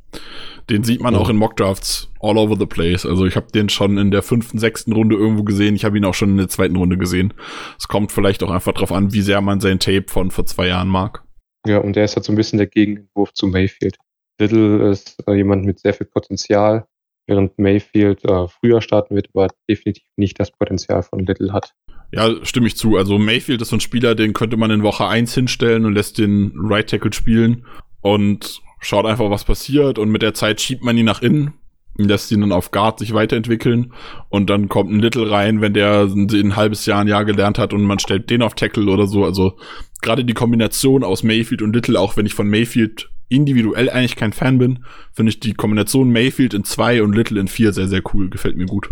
Den 0.69 0.83
sieht 0.83 1.01
man 1.01 1.13
ja. 1.13 1.19
auch 1.19 1.29
in 1.29 1.35
Mockdrafts 1.35 2.11
all 2.19 2.37
over 2.37 2.55
the 2.57 2.65
place. 2.65 3.05
Also 3.05 3.25
ich 3.25 3.35
habe 3.35 3.51
den 3.51 3.69
schon 3.69 3.97
in 3.97 4.11
der 4.11 4.23
fünften, 4.23 4.57
sechsten 4.57 4.93
Runde 4.93 5.15
irgendwo 5.15 5.43
gesehen. 5.43 5.75
Ich 5.75 5.85
habe 5.85 5.97
ihn 5.97 6.05
auch 6.05 6.13
schon 6.13 6.31
in 6.31 6.37
der 6.37 6.47
zweiten 6.47 6.75
Runde 6.75 6.97
gesehen. 6.97 7.33
Es 7.77 7.87
kommt 7.87 8.11
vielleicht 8.11 8.41
auch 8.43 8.49
einfach 8.49 8.73
drauf 8.73 8.91
an, 8.91 9.13
wie 9.13 9.21
sehr 9.21 9.41
man 9.41 9.59
sein 9.59 9.79
Tape 9.79 10.05
von 10.07 10.31
vor 10.31 10.45
zwei 10.45 10.67
Jahren 10.67 10.87
mag. 10.87 11.23
Ja, 11.67 11.79
und 11.79 11.95
der 11.95 12.05
ist 12.05 12.15
halt 12.15 12.25
so 12.25 12.31
ein 12.31 12.35
bisschen 12.35 12.57
der 12.57 12.67
Gegenentwurf 12.67 13.33
zu 13.33 13.47
Mayfield. 13.47 13.97
Little 14.39 14.89
ist 14.89 15.17
äh, 15.27 15.33
jemand 15.33 15.65
mit 15.65 15.79
sehr 15.79 15.93
viel 15.93 16.07
Potenzial, 16.07 16.87
während 17.27 17.57
Mayfield 17.57 18.23
äh, 18.25 18.47
früher 18.47 18.81
starten 18.81 19.15
wird, 19.15 19.29
aber 19.33 19.49
definitiv 19.69 20.03
nicht 20.15 20.39
das 20.39 20.51
Potenzial 20.51 21.03
von 21.03 21.25
Little 21.25 21.53
hat. 21.53 21.73
Ja, 22.15 22.33
stimme 22.43 22.67
ich 22.67 22.77
zu. 22.77 22.97
Also 22.97 23.17
Mayfield 23.17 23.61
ist 23.61 23.69
so 23.69 23.75
ein 23.75 23.81
Spieler, 23.81 24.15
den 24.15 24.33
könnte 24.33 24.57
man 24.57 24.71
in 24.71 24.83
Woche 24.83 25.07
1 25.07 25.33
hinstellen 25.33 25.85
und 25.85 25.93
lässt 25.93 26.17
den 26.17 26.53
Right 26.55 26.89
Tackle 26.89 27.13
spielen 27.13 27.65
und 28.01 28.61
schaut 28.79 29.05
einfach, 29.05 29.29
was 29.29 29.43
passiert 29.43 29.99
und 29.99 30.09
mit 30.09 30.21
der 30.21 30.33
Zeit 30.33 30.61
schiebt 30.61 30.83
man 30.83 30.97
ihn 30.97 31.05
nach 31.05 31.21
innen 31.21 31.53
lässt 31.97 32.31
ihn 32.31 32.41
dann 32.41 32.51
auf 32.51 32.71
Guard 32.71 32.99
sich 32.99 33.13
weiterentwickeln 33.13 33.93
und 34.29 34.49
dann 34.49 34.69
kommt 34.69 34.91
ein 34.91 34.99
Little 34.99 35.31
rein, 35.31 35.61
wenn 35.61 35.73
der 35.73 36.03
ein 36.03 36.55
halbes 36.55 36.85
Jahr, 36.85 37.01
ein 37.01 37.07
Jahr 37.07 37.25
gelernt 37.25 37.57
hat 37.57 37.73
und 37.73 37.83
man 37.83 37.99
stellt 37.99 38.29
den 38.29 38.41
auf 38.41 38.55
Tackle 38.55 38.91
oder 38.91 39.07
so. 39.07 39.23
Also 39.23 39.57
gerade 40.01 40.25
die 40.25 40.33
Kombination 40.33 41.03
aus 41.03 41.23
Mayfield 41.23 41.61
und 41.61 41.73
Little, 41.73 41.99
auch 41.99 42.17
wenn 42.17 42.25
ich 42.25 42.33
von 42.33 42.49
Mayfield 42.49 43.09
individuell 43.29 43.89
eigentlich 43.89 44.15
kein 44.15 44.33
Fan 44.33 44.57
bin, 44.57 44.83
finde 45.13 45.29
ich 45.29 45.39
die 45.39 45.53
Kombination 45.53 46.11
Mayfield 46.11 46.53
in 46.53 46.63
zwei 46.63 47.01
und 47.01 47.13
Little 47.13 47.39
in 47.39 47.47
vier 47.47 47.73
sehr, 47.73 47.87
sehr 47.87 48.01
cool. 48.13 48.29
Gefällt 48.29 48.57
mir 48.57 48.67
gut. 48.67 48.89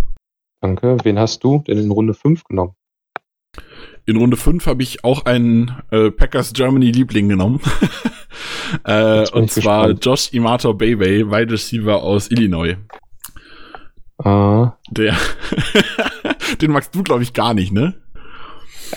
Danke. 0.62 0.98
Wen 1.04 1.20
hast 1.20 1.44
du 1.44 1.64
denn 1.68 1.78
in 1.78 1.92
Runde 1.92 2.14
5 2.14 2.46
genommen? 2.46 2.74
In 4.06 4.18
Runde 4.18 4.36
5 4.36 4.66
habe 4.66 4.84
ich 4.84 5.04
auch 5.04 5.26
einen 5.26 5.78
äh, 5.92 6.12
Packers 6.12 6.54
Germany 6.54 6.92
Liebling 6.92 7.30
genommen. 7.30 7.62
äh, 8.86 9.28
und 9.30 9.50
zwar 9.50 9.88
gespannt. 9.88 10.06
Josh 10.06 10.34
Imato 10.34 10.74
Baby, 10.74 11.30
Wide 11.30 11.54
Receiver 11.54 12.04
aus 12.04 12.30
Illinois. 12.30 12.76
Ah. 14.18 14.74
Der, 14.90 15.16
den 16.62 16.72
magst 16.72 16.94
du, 16.94 17.04
glaube 17.04 17.24
ich, 17.24 17.34
gar 17.34 17.54
nicht, 17.54 17.72
ne? 17.72 17.96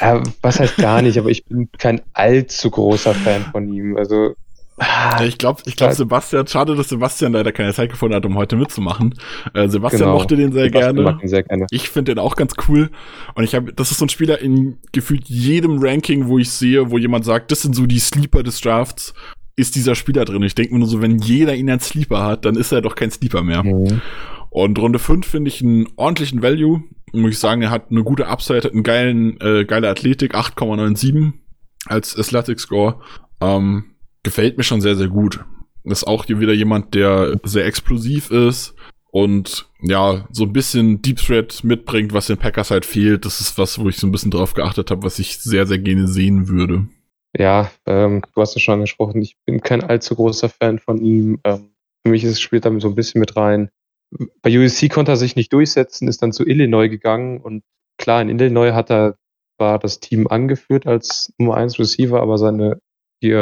Äh, 0.01 0.21
was 0.43 0.61
heißt 0.61 0.77
gar 0.77 1.03
nicht, 1.03 1.19
aber 1.19 1.31
ich 1.31 1.45
bin 1.45 1.71
kein 1.79 2.03
allzu 2.13 2.71
großer 2.71 3.15
Fan 3.15 3.45
von 3.53 3.73
ihm. 3.73 3.97
Also 3.97 4.35
ja, 4.79 5.25
ich 5.25 5.39
glaube, 5.39 5.63
ich 5.65 5.77
glaub, 5.77 5.93
Sebastian, 5.93 6.47
schade, 6.47 6.77
dass 6.77 6.91
Sebastian 6.91 7.33
leider 7.33 7.51
keine 7.51 7.73
Zeit 7.73 7.91
gefunden 7.91 8.15
hat, 8.15 8.27
um 8.27 8.37
heute 8.37 8.57
mitzumachen. 8.57 9.15
Äh, 9.55 9.69
Sebastian 9.69 10.03
genau. 10.03 10.15
mochte 10.19 10.37
den 10.37 10.53
sehr 10.53 10.65
Sebastian 10.65 10.97
gerne. 10.97 11.19
Ihn 11.23 11.29
sehr 11.29 11.43
gerne. 11.45 11.67
Ich 11.71 11.89
finde 11.89 12.15
den 12.15 12.19
auch 12.19 12.37
ganz 12.37 12.53
cool. 12.69 12.91
Und 13.35 13.45
ich 13.45 13.55
habe, 13.55 13.73
das 13.73 13.91
ist 13.91 13.99
so 13.99 14.05
ein 14.05 14.11
Spieler 14.11 14.39
in 14.39 14.79
gefühlt 14.93 15.29
jedem 15.29 15.79
Ranking, 15.79 16.29
wo 16.29 16.39
ich 16.39 16.51
sehe, 16.51 16.91
wo 16.91 16.99
jemand 16.99 17.25
sagt, 17.25 17.51
das 17.51 17.63
sind 17.63 17.75
so 17.75 17.87
die 17.87 17.99
Sleeper 17.99 18.43
des 18.43 18.61
Drafts, 18.61 19.15
ist 19.57 19.75
dieser 19.77 19.95
Spieler 19.95 20.27
drin. 20.27 20.43
Ich 20.43 20.55
denke 20.55 20.75
mir 20.75 20.81
nur 20.81 20.89
so, 20.89 21.01
wenn 21.01 21.19
jeder 21.19 21.55
ihn 21.55 21.71
als 21.71 21.89
Sleeper 21.89 22.23
hat, 22.23 22.45
dann 22.45 22.57
ist 22.57 22.71
er 22.71 22.83
doch 22.83 22.95
kein 22.95 23.11
Sleeper 23.11 23.43
mehr. 23.43 23.65
Mhm. 23.65 24.03
Und 24.51 24.79
Runde 24.79 24.99
5 24.99 25.27
finde 25.27 25.49
ich 25.49 25.63
einen 25.63 25.89
ordentlichen 25.97 26.43
Value. 26.43 26.83
Muss 27.13 27.31
ich 27.31 27.39
sagen, 27.39 27.63
er 27.63 27.71
hat 27.71 27.91
eine 27.91 28.05
gute 28.05 28.27
Upside, 28.27 28.63
hat 28.63 28.73
einen 28.73 28.83
geilen, 28.83 29.41
äh, 29.41 29.65
geile 29.65 29.89
Athletik, 29.89 30.35
8,97 30.35 31.33
als 31.87 32.19
Athletic 32.19 32.61
Score. 32.61 33.01
Ähm, 33.41 33.96
gefällt 34.27 34.59
mir 34.59 34.65
schon 34.65 34.81
sehr, 34.81 34.97
sehr 34.97 35.07
gut. 35.07 35.45
Ist 35.85 36.05
auch 36.05 36.25
hier 36.25 36.41
wieder 36.41 36.53
jemand, 36.53 36.97
der 36.97 37.39
sehr 37.45 37.65
explosiv 37.65 38.33
ist 38.33 38.75
und 39.13 39.71
ja, 39.81 40.27
so 40.33 40.43
ein 40.43 40.53
bisschen 40.53 41.01
Deep 41.01 41.19
Threat 41.19 41.63
mitbringt, 41.63 42.13
was 42.13 42.27
den 42.27 42.39
Packers 42.39 42.73
halt 42.73 42.85
fehlt. 42.85 43.25
Das 43.25 43.41
ist 43.41 43.57
was, 43.57 43.79
wo 43.79 43.89
ich 43.89 43.99
so 43.99 44.09
ein 44.09 44.11
bisschen 44.11 44.33
drauf 44.33 44.55
geachtet 44.55 44.91
habe, 44.91 45.05
was 45.05 45.21
ich 45.21 45.39
sehr, 45.39 45.65
sehr 45.65 45.79
gerne 45.79 46.09
sehen 46.09 46.49
würde. 46.49 46.89
Ja, 47.39 47.71
ähm, 47.87 48.23
du 48.35 48.41
hast 48.41 48.57
es 48.57 48.63
schon 48.63 48.75
angesprochen, 48.75 49.23
ich 49.23 49.37
bin 49.45 49.61
kein 49.61 49.85
allzu 49.85 50.17
großer 50.17 50.49
Fan 50.49 50.81
von 50.81 50.99
ihm. 50.99 51.39
Ähm, 51.45 51.71
für 52.03 52.11
mich 52.11 52.25
ist 52.25 52.33
es 52.33 52.41
spielt 52.41 52.65
damit 52.65 52.83
so 52.83 52.89
ein 52.89 52.97
bisschen 52.97 53.21
mit 53.21 53.37
rein. 53.37 53.71
Bei 54.43 54.51
USC 54.51 54.89
konnte 54.89 55.13
er 55.13 55.17
sich 55.17 55.37
nicht 55.37 55.53
durchsetzen, 55.53 56.09
ist 56.09 56.21
dann 56.21 56.33
zu 56.33 56.45
Illinois 56.45 56.89
gegangen 56.89 57.41
und 57.41 57.63
klar, 57.97 58.23
in 58.23 58.29
Illinois 58.29 58.73
hat 58.73 58.91
er 58.91 59.19
war 59.59 59.79
das 59.79 60.01
Team 60.01 60.27
angeführt 60.27 60.87
als 60.87 61.33
Nummer 61.39 61.57
1 61.57 61.79
Receiver, 61.79 62.21
aber 62.21 62.39
seine 62.39 62.81
die, 63.23 63.33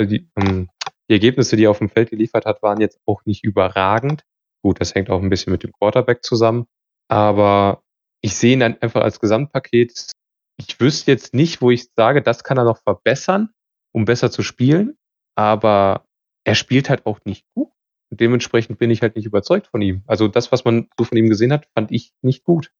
die, 0.00 0.28
ähm, 0.36 0.68
die 1.08 1.14
Ergebnisse, 1.14 1.56
die 1.56 1.64
er 1.64 1.70
auf 1.70 1.78
dem 1.78 1.90
Feld 1.90 2.10
geliefert 2.10 2.46
hat, 2.46 2.62
waren 2.62 2.80
jetzt 2.80 2.98
auch 3.06 3.24
nicht 3.24 3.44
überragend. 3.44 4.24
Gut, 4.62 4.80
das 4.80 4.94
hängt 4.94 5.10
auch 5.10 5.20
ein 5.20 5.30
bisschen 5.30 5.52
mit 5.52 5.62
dem 5.62 5.72
Quarterback 5.72 6.24
zusammen. 6.24 6.66
Aber 7.08 7.82
ich 8.22 8.34
sehe 8.36 8.54
ihn 8.54 8.60
dann 8.60 8.78
einfach 8.80 9.02
als 9.02 9.20
Gesamtpaket. 9.20 10.12
Ich 10.56 10.80
wüsste 10.80 11.10
jetzt 11.10 11.34
nicht, 11.34 11.60
wo 11.60 11.70
ich 11.70 11.88
sage, 11.94 12.22
das 12.22 12.44
kann 12.44 12.56
er 12.56 12.64
noch 12.64 12.78
verbessern, 12.78 13.50
um 13.92 14.06
besser 14.06 14.30
zu 14.30 14.42
spielen. 14.42 14.96
Aber 15.36 16.06
er 16.44 16.54
spielt 16.54 16.88
halt 16.88 17.04
auch 17.06 17.20
nicht 17.24 17.46
gut. 17.54 17.70
Und 18.10 18.20
dementsprechend 18.20 18.78
bin 18.78 18.90
ich 18.90 19.02
halt 19.02 19.16
nicht 19.16 19.26
überzeugt 19.26 19.66
von 19.66 19.82
ihm. 19.82 20.02
Also 20.06 20.28
das, 20.28 20.52
was 20.52 20.64
man 20.64 20.88
so 20.96 21.04
von 21.04 21.18
ihm 21.18 21.28
gesehen 21.28 21.52
hat, 21.52 21.66
fand 21.74 21.90
ich 21.90 22.12
nicht 22.22 22.44
gut. 22.44 22.70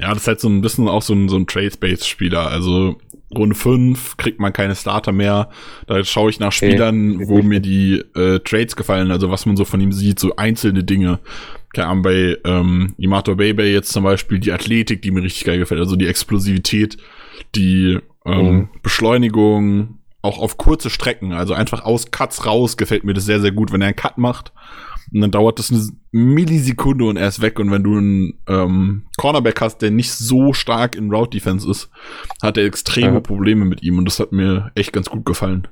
Ja, 0.00 0.10
das 0.10 0.22
ist 0.22 0.28
halt 0.28 0.40
so 0.40 0.48
ein 0.48 0.60
bisschen 0.60 0.86
auch 0.86 1.02
so 1.02 1.12
ein, 1.12 1.28
so 1.28 1.36
ein 1.36 1.46
Trade-Based-Spieler. 1.46 2.48
Also 2.48 2.98
Runde 3.34 3.56
5 3.56 4.16
kriegt 4.16 4.38
man 4.38 4.52
keine 4.52 4.76
Starter 4.76 5.12
mehr. 5.12 5.50
Da 5.86 6.02
schaue 6.04 6.30
ich 6.30 6.38
nach 6.38 6.52
Spielern, 6.52 7.16
okay. 7.16 7.24
wo 7.28 7.42
mir 7.42 7.60
die 7.60 8.02
äh, 8.14 8.38
Trades 8.38 8.76
gefallen, 8.76 9.10
also 9.10 9.30
was 9.30 9.44
man 9.44 9.56
so 9.56 9.64
von 9.64 9.80
ihm 9.80 9.92
sieht, 9.92 10.20
so 10.20 10.36
einzelne 10.36 10.84
Dinge. 10.84 11.18
Keine 11.74 11.88
Ahnung, 11.88 12.02
bei 12.02 12.36
ähm, 12.44 12.94
Imato 12.96 13.34
Baby 13.34 13.64
jetzt 13.64 13.92
zum 13.92 14.04
Beispiel 14.04 14.38
die 14.38 14.52
Athletik, 14.52 15.02
die 15.02 15.10
mir 15.10 15.22
richtig 15.22 15.44
geil 15.44 15.58
gefällt, 15.58 15.80
also 15.80 15.96
die 15.96 16.06
Explosivität, 16.06 16.96
die 17.54 17.98
ähm, 18.24 18.50
mhm. 18.50 18.68
Beschleunigung, 18.82 19.98
auch 20.22 20.38
auf 20.38 20.56
kurze 20.56 20.90
Strecken, 20.90 21.32
also 21.32 21.54
einfach 21.54 21.84
aus 21.84 22.10
Cuts 22.10 22.46
raus 22.46 22.76
gefällt 22.76 23.04
mir 23.04 23.14
das 23.14 23.26
sehr, 23.26 23.40
sehr 23.40 23.52
gut, 23.52 23.72
wenn 23.72 23.82
er 23.82 23.88
einen 23.88 23.96
Cut 23.96 24.16
macht 24.16 24.52
und 25.12 25.20
dann 25.20 25.30
dauert 25.30 25.58
das 25.58 25.70
eine 25.70 25.86
Millisekunde 26.12 27.04
und 27.04 27.16
er 27.16 27.28
ist 27.28 27.40
weg. 27.40 27.58
Und 27.58 27.70
wenn 27.70 27.82
du 27.82 27.96
einen 27.96 28.38
ähm, 28.46 29.06
Cornerback 29.16 29.60
hast, 29.60 29.78
der 29.78 29.90
nicht 29.90 30.12
so 30.12 30.52
stark 30.52 30.94
in 30.94 31.12
Route 31.12 31.30
Defense 31.30 31.68
ist, 31.70 31.90
hat 32.42 32.56
er 32.56 32.64
extreme 32.64 33.14
ja. 33.14 33.20
Probleme 33.20 33.64
mit 33.64 33.82
ihm. 33.82 33.98
Und 33.98 34.04
das 34.04 34.20
hat 34.20 34.32
mir 34.32 34.70
echt 34.74 34.92
ganz 34.92 35.08
gut 35.08 35.24
gefallen. 35.24 35.68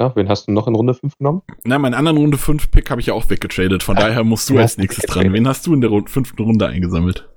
Ja, 0.00 0.14
wen 0.14 0.28
hast 0.28 0.46
du 0.46 0.52
noch 0.52 0.68
in 0.68 0.76
Runde 0.76 0.94
5 0.94 1.18
genommen? 1.18 1.42
Na, 1.64 1.78
meinen 1.78 1.94
anderen 1.94 2.18
Runde 2.18 2.38
5 2.38 2.70
Pick 2.70 2.90
habe 2.90 3.00
ich 3.00 3.08
ja 3.08 3.14
auch 3.14 3.28
weggetradet. 3.30 3.82
Von 3.82 3.96
daher 3.96 4.22
musst 4.22 4.48
du 4.48 4.54
ja, 4.54 4.60
als 4.60 4.78
nächstes 4.78 5.04
dran. 5.06 5.32
Wen 5.32 5.48
hast 5.48 5.66
du 5.66 5.74
in 5.74 5.80
der 5.80 5.90
fünften 6.06 6.42
Runde 6.42 6.68
eingesammelt? 6.68 7.28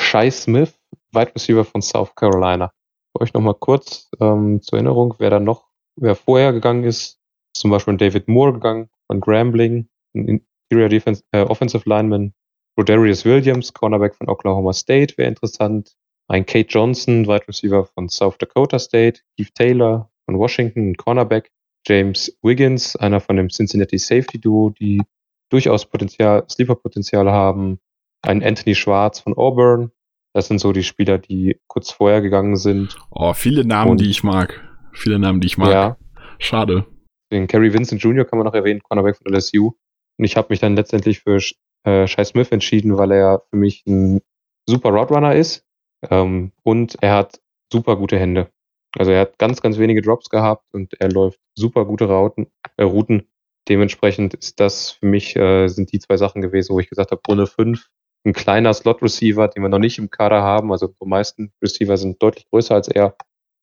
Shai 0.00 0.30
Smith, 0.30 0.78
Wide 1.12 1.32
Receiver 1.34 1.64
von 1.64 1.82
South 1.82 2.14
Carolina. 2.14 2.70
Für 3.12 3.22
euch 3.22 3.34
nochmal 3.34 3.54
kurz 3.54 4.08
ähm, 4.20 4.62
zur 4.62 4.78
Erinnerung, 4.78 5.14
wer 5.18 5.30
da 5.30 5.40
noch, 5.40 5.64
wer 5.96 6.14
vorher 6.14 6.52
gegangen 6.52 6.84
ist, 6.84 7.18
ist 7.52 7.60
zum 7.60 7.72
Beispiel 7.72 7.96
David 7.96 8.28
Moore 8.28 8.52
gegangen, 8.52 8.88
von 9.08 9.20
Grambling, 9.20 9.88
ein 10.14 10.40
Interior 10.70 10.88
Defense, 10.88 11.22
äh, 11.32 11.42
Offensive 11.42 11.88
Lineman, 11.88 12.32
Rodarius 12.78 13.24
Williams, 13.24 13.72
Cornerback 13.72 14.14
von 14.14 14.28
Oklahoma 14.28 14.72
State, 14.72 15.18
wäre 15.18 15.28
interessant. 15.28 15.96
Ein 16.28 16.46
Kate 16.46 16.68
Johnson, 16.68 17.26
Wide 17.26 17.48
Receiver 17.48 17.84
von 17.86 18.08
South 18.08 18.38
Dakota 18.38 18.78
State, 18.78 19.20
Keith 19.36 19.52
Taylor 19.54 20.10
von 20.26 20.38
Washington, 20.38 20.94
Cornerback, 20.94 21.50
James 21.86 22.38
Wiggins, 22.42 22.94
einer 22.96 23.20
von 23.20 23.36
dem 23.36 23.48
Cincinnati 23.48 23.98
Safety 23.98 24.38
Duo, 24.38 24.70
die 24.70 25.02
durchaus 25.50 25.86
Potenzial, 25.86 26.44
Sleeper-Potenzial 26.48 27.30
haben, 27.30 27.80
ein 28.22 28.44
Anthony 28.44 28.74
Schwarz 28.74 29.20
von 29.20 29.34
Auburn. 29.34 29.90
Das 30.34 30.48
sind 30.48 30.60
so 30.60 30.72
die 30.72 30.82
Spieler, 30.82 31.18
die 31.18 31.58
kurz 31.66 31.90
vorher 31.90 32.20
gegangen 32.20 32.56
sind. 32.56 32.96
Oh, 33.10 33.32
viele 33.32 33.64
Namen, 33.64 33.92
Und, 33.92 34.00
die 34.00 34.10
ich 34.10 34.22
mag. 34.22 34.62
Viele 34.92 35.18
Namen, 35.18 35.40
die 35.40 35.46
ich 35.46 35.58
mag. 35.58 35.70
Ja. 35.70 35.96
Schade. 36.38 36.86
Den 37.30 37.46
Kerry 37.46 37.72
Vincent 37.72 38.02
Jr. 38.02 38.24
kann 38.24 38.38
man 38.38 38.46
noch 38.46 38.54
erwähnen, 38.54 38.82
Cornerback 38.82 39.16
von 39.16 39.32
LSU. 39.32 39.72
Und 40.18 40.24
ich 40.24 40.36
habe 40.36 40.48
mich 40.50 40.60
dann 40.60 40.76
letztendlich 40.76 41.20
für 41.20 41.40
äh, 41.84 42.06
Shai 42.06 42.24
Smith 42.24 42.50
entschieden, 42.50 42.96
weil 42.96 43.12
er 43.12 43.42
für 43.50 43.56
mich 43.56 43.84
ein 43.86 44.20
super 44.66 44.90
Roadrunner 44.90 45.34
ist. 45.34 45.64
Ähm, 46.10 46.52
und 46.62 46.96
er 47.02 47.14
hat 47.14 47.40
super 47.72 47.96
gute 47.96 48.18
Hände. 48.18 48.50
Also 48.96 49.12
er 49.12 49.20
hat 49.20 49.38
ganz, 49.38 49.60
ganz 49.60 49.78
wenige 49.78 50.02
Drops 50.02 50.30
gehabt 50.30 50.64
und 50.72 50.94
er 51.00 51.10
läuft 51.10 51.40
super 51.54 51.84
gute 51.84 52.06
Routen. 52.06 52.46
Äh, 52.76 52.84
Routen. 52.84 53.28
Dementsprechend 53.68 54.32
ist 54.32 54.60
das 54.60 54.92
für 54.92 55.06
mich, 55.06 55.36
äh, 55.36 55.68
sind 55.68 55.92
die 55.92 55.98
zwei 55.98 56.16
Sachen 56.16 56.40
gewesen, 56.40 56.72
wo 56.72 56.80
ich 56.80 56.88
gesagt 56.88 57.10
habe, 57.10 57.20
Runde 57.28 57.46
5, 57.46 57.86
ein 58.24 58.32
kleiner 58.32 58.72
Slot-Receiver, 58.72 59.48
den 59.48 59.62
wir 59.62 59.68
noch 59.68 59.78
nicht 59.78 59.98
im 59.98 60.10
Kader 60.10 60.42
haben. 60.42 60.72
Also 60.72 60.86
die 60.86 61.06
meisten 61.06 61.52
Receiver 61.62 61.96
sind 61.98 62.22
deutlich 62.22 62.48
größer 62.50 62.74
als 62.74 62.88
er 62.88 63.14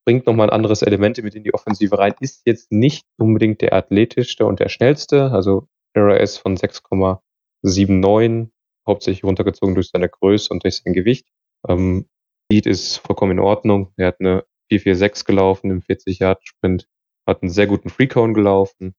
bringt 0.05 0.25
nochmal 0.27 0.49
ein 0.49 0.53
anderes 0.55 0.81
Element 0.83 1.21
mit 1.23 1.35
in 1.35 1.43
die 1.43 1.53
Offensive 1.53 1.97
rein, 1.97 2.13
ist 2.19 2.43
jetzt 2.45 2.71
nicht 2.71 3.05
unbedingt 3.17 3.61
der 3.61 3.73
athletischste 3.73 4.45
und 4.45 4.59
der 4.59 4.69
schnellste, 4.69 5.31
also 5.31 5.67
RAS 5.97 6.37
von 6.37 6.55
6,79, 6.55 8.49
hauptsächlich 8.87 9.23
runtergezogen 9.23 9.75
durch 9.75 9.89
seine 9.89 10.09
Größe 10.09 10.53
und 10.53 10.63
durch 10.63 10.77
sein 10.77 10.93
Gewicht. 10.93 11.27
Ähm, 11.67 12.05
Speed 12.45 12.67
ist 12.67 12.97
vollkommen 12.97 13.33
in 13.33 13.39
Ordnung. 13.39 13.91
Er 13.97 14.07
hat 14.07 14.19
eine 14.19 14.43
446 14.69 15.25
gelaufen 15.25 15.71
im 15.71 15.81
40-Yard-Sprint, 15.81 16.87
hat 17.27 17.41
einen 17.41 17.49
sehr 17.51 17.65
guten 17.67 17.89
Freecone 17.89 18.33
gelaufen, 18.33 18.93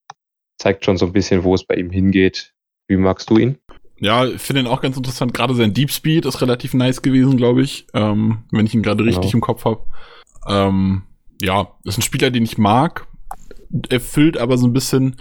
zeigt 0.59 0.85
schon 0.85 0.97
so 0.97 1.07
ein 1.07 1.13
bisschen, 1.13 1.45
wo 1.45 1.55
es 1.55 1.65
bei 1.65 1.77
ihm 1.77 1.91
hingeht. 1.91 2.53
Wie 2.89 2.97
magst 2.97 3.31
du 3.31 3.39
ihn? 3.39 3.59
Ja, 3.99 4.27
ich 4.27 4.41
finde 4.43 4.63
ihn 4.63 4.67
auch 4.67 4.81
ganz 4.83 4.97
interessant. 4.97 5.33
Gerade 5.33 5.55
sein 5.55 5.73
Deep 5.73 5.91
Speed 5.91 6.27
ist 6.27 6.43
relativ 6.43 6.75
nice 6.75 7.03
gewesen, 7.03 7.37
glaube 7.37 7.63
ich, 7.63 7.87
ähm, 7.95 8.45
wenn 8.51 8.67
ich 8.67 8.75
ihn 8.75 8.83
gerade 8.83 9.05
richtig 9.05 9.23
Genau. 9.33 9.35
im 9.37 9.41
Kopf 9.41 9.65
habe. 9.65 9.87
Ähm, 10.49 11.03
ja, 11.41 11.69
ist 11.85 11.99
ein 11.99 12.03
Spieler, 12.03 12.31
den 12.31 12.45
ich 12.45 12.59
mag. 12.59 13.07
Erfüllt 13.89 14.39
aber 14.39 14.59
so 14.59 14.67
ein 14.67 14.73
bisschen, 14.73 15.17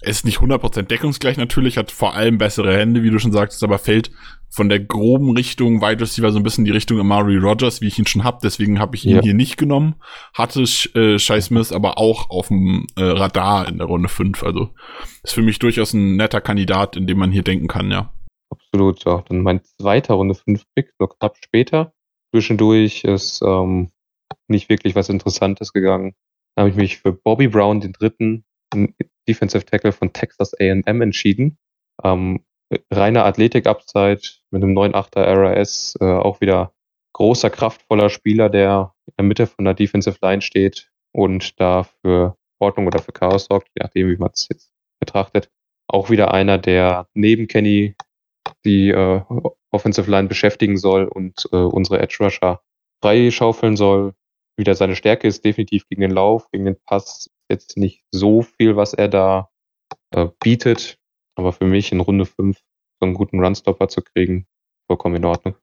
er 0.00 0.10
ist 0.10 0.24
nicht 0.24 0.38
100% 0.38 0.82
deckungsgleich 0.82 1.36
natürlich, 1.36 1.76
hat 1.76 1.90
vor 1.90 2.14
allem 2.14 2.38
bessere 2.38 2.76
Hände, 2.76 3.02
wie 3.02 3.10
du 3.10 3.18
schon 3.18 3.32
sagtest, 3.32 3.62
aber 3.64 3.78
fällt 3.78 4.10
von 4.48 4.68
der 4.68 4.80
groben 4.80 5.30
Richtung 5.36 5.80
Wide 5.80 6.00
Receiver 6.00 6.32
so 6.32 6.38
ein 6.38 6.42
bisschen 6.42 6.64
die 6.64 6.70
Richtung 6.72 6.98
Amari 6.98 7.36
Rogers, 7.36 7.80
wie 7.80 7.86
ich 7.86 7.98
ihn 7.98 8.06
schon 8.06 8.24
hab. 8.24 8.40
Deswegen 8.40 8.80
habe 8.80 8.96
ich 8.96 9.04
ihn 9.04 9.16
Ja. 9.16 9.22
hier 9.22 9.34
nicht 9.34 9.56
genommen. 9.58 9.94
Hatte 10.34 10.62
äh, 10.62 11.18
Shai 11.18 11.40
Smith 11.40 11.70
aber 11.72 11.98
auch 11.98 12.30
auf 12.30 12.48
dem 12.48 12.86
äh, 12.96 13.02
Radar 13.04 13.68
in 13.68 13.78
der 13.78 13.86
Runde 13.86 14.08
5. 14.08 14.42
Also 14.42 14.70
ist 15.22 15.34
für 15.34 15.42
mich 15.42 15.58
durchaus 15.60 15.92
ein 15.92 16.16
netter 16.16 16.40
Kandidat, 16.40 16.96
in 16.96 17.06
dem 17.06 17.18
man 17.18 17.30
hier 17.30 17.42
denken 17.44 17.68
kann, 17.68 17.90
ja. 17.92 18.12
Absolut, 18.50 19.04
ja. 19.04 19.22
Dann 19.28 19.42
mein 19.42 19.62
zweiter 19.62 20.14
Runde 20.14 20.34
5 20.34 20.64
Pick, 20.74 20.88
nur 20.98 21.10
knapp 21.16 21.36
später. 21.44 21.92
Zwischendurch 22.34 23.04
ist 23.04 23.42
ähm, 23.42 23.90
nicht 24.48 24.68
wirklich 24.68 24.94
was 24.94 25.08
Interessantes 25.08 25.72
gegangen. 25.72 26.14
Da 26.54 26.62
habe 26.62 26.70
ich 26.70 26.76
mich 26.76 26.98
für 26.98 27.12
Bobby 27.12 27.48
Brown, 27.48 27.80
den 27.80 27.92
dritten 27.92 28.44
Defensive 29.28 29.64
Tackle 29.64 29.92
von 29.92 30.12
Texas 30.12 30.54
A&M 30.54 31.02
entschieden. 31.02 31.58
Ähm, 32.02 32.44
reiner 32.90 33.24
Athletik-Upside 33.24 34.20
mit 34.50 34.62
einem 34.62 34.76
9,8er 34.76 35.36
RAS, 35.36 35.96
äh, 36.00 36.04
auch 36.04 36.40
wieder 36.40 36.72
großer, 37.12 37.50
kraftvoller 37.50 38.10
Spieler, 38.10 38.48
der 38.48 38.94
in 39.06 39.12
der 39.18 39.24
Mitte 39.24 39.46
von 39.46 39.64
der 39.64 39.74
Defensive 39.74 40.18
Line 40.22 40.42
steht 40.42 40.90
und 41.12 41.60
da 41.60 41.84
für 41.84 42.36
Ordnung 42.60 42.86
oder 42.86 43.00
für 43.00 43.12
Chaos 43.12 43.46
sorgt, 43.46 43.68
je 43.68 43.82
nachdem, 43.82 44.08
wie 44.08 44.16
man 44.16 44.30
es 44.32 44.48
jetzt 44.48 44.72
betrachtet. 45.00 45.50
Auch 45.88 46.10
wieder 46.10 46.32
einer, 46.32 46.58
der 46.58 47.08
neben 47.14 47.48
Kenny 47.48 47.96
die 48.64 48.90
äh, 48.90 49.22
Offensive 49.72 50.10
Line 50.10 50.28
beschäftigen 50.28 50.76
soll 50.76 51.04
und 51.04 51.48
äh, 51.52 51.56
unsere 51.56 52.00
Edge 52.00 52.18
Rusher 52.20 52.60
freischaufeln 53.02 53.76
soll. 53.76 54.14
Wieder 54.56 54.74
seine 54.74 54.96
Stärke 54.96 55.26
ist 55.26 55.44
definitiv 55.44 55.88
gegen 55.88 56.02
den 56.02 56.10
Lauf, 56.10 56.50
gegen 56.50 56.64
den 56.64 56.76
Pass 56.86 57.30
jetzt 57.48 57.76
nicht 57.76 58.02
so 58.10 58.42
viel, 58.42 58.76
was 58.76 58.94
er 58.94 59.08
da 59.08 59.48
äh, 60.10 60.28
bietet. 60.42 60.98
Aber 61.34 61.52
für 61.52 61.64
mich 61.64 61.92
in 61.92 62.00
Runde 62.00 62.26
5 62.26 62.56
so 62.58 63.06
einen 63.06 63.14
guten 63.14 63.42
Runstopper 63.42 63.88
zu 63.88 64.02
kriegen, 64.02 64.46
vollkommen 64.86 65.16
in 65.16 65.24
Ordnung. 65.24 65.54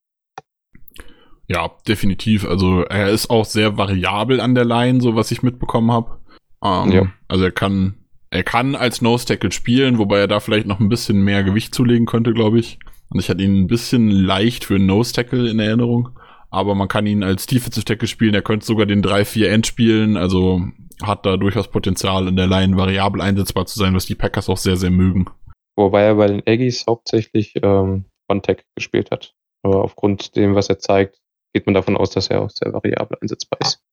Ja, 1.48 1.72
definitiv. 1.88 2.46
Also 2.46 2.82
er 2.84 3.10
ist 3.10 3.30
auch 3.30 3.46
sehr 3.46 3.78
variabel 3.78 4.42
an 4.42 4.56
der 4.56 4.66
Line, 4.66 5.00
so 5.02 5.16
was 5.16 5.32
ich 5.32 5.44
mitbekommen 5.44 5.92
habe. 5.92 6.20
Ähm, 6.64 6.92
Ja. 6.92 7.12
Also 7.28 7.46
er 7.46 7.52
kann, 7.52 8.06
er 8.32 8.44
kann 8.44 8.76
als 8.76 9.02
Nose 9.02 9.26
Tackle 9.26 9.52
spielen, 9.52 9.98
wobei 9.98 10.20
er 10.20 10.28
da 10.28 10.40
vielleicht 10.40 10.68
noch 10.68 10.80
ein 10.80 10.90
bisschen 10.90 11.22
mehr 11.22 11.44
Gewicht 11.44 11.74
zulegen 11.74 12.06
könnte, 12.06 12.34
glaube 12.34 12.60
ich. 12.60 12.80
Und 13.10 13.20
ich 13.20 13.30
hatte 13.30 13.44
ihn 13.44 13.62
ein 13.62 13.68
bisschen 13.68 14.10
leicht 14.10 14.66
für 14.66 14.76
einen 14.76 14.88
Nose 14.88 15.14
Tackle 15.14 15.50
in 15.50 15.60
Erinnerung. 15.60 16.10
Aber 16.50 16.76
man 16.76 16.88
kann 16.88 17.06
ihn 17.06 17.24
als 17.24 17.46
Defensive 17.46 17.86
Tackle 17.86 18.08
spielen. 18.08 18.34
Er 18.34 18.42
könnte 18.42 18.66
sogar 18.66 18.86
den 18.86 19.04
3-4 19.04 19.48
End 19.48 19.68
spielen. 19.68 20.18
Also 20.18 20.62
hat 21.02 21.26
da 21.26 21.38
durchaus 21.38 21.68
Potenzial 21.68 22.28
in 22.28 22.36
der 22.36 22.48
Line 22.48 22.78
variabel 22.78 23.22
einsetzbar 23.22 23.66
zu 23.66 23.78
sein, 23.78 23.94
was 23.94 24.06
die 24.06 24.16
Packers 24.16 24.50
auch 24.50 24.58
sehr, 24.58 24.78
sehr 24.78 24.90
mögen. 24.90 25.30
Wobei 25.76 26.04
er 26.04 26.16
bei 26.16 26.28
den 26.28 26.42
Aggies 26.48 26.86
hauptsächlich 26.88 27.54
ähm, 27.62 28.06
One-Tech 28.30 28.64
gespielt 28.76 29.12
hat. 29.12 29.36
Aber 29.64 29.84
aufgrund 29.84 30.36
dem, 30.36 30.56
was 30.56 30.70
er 30.70 30.80
zeigt, 30.80 31.20
geht 31.54 31.66
man 31.66 31.76
davon 31.76 31.98
aus, 31.98 32.12
dass 32.12 32.30
er 32.30 32.42
auch 32.42 32.50
sehr 32.50 32.74
variabel 32.74 33.18
einsetzbar 33.22 33.60
ist. 33.62 33.84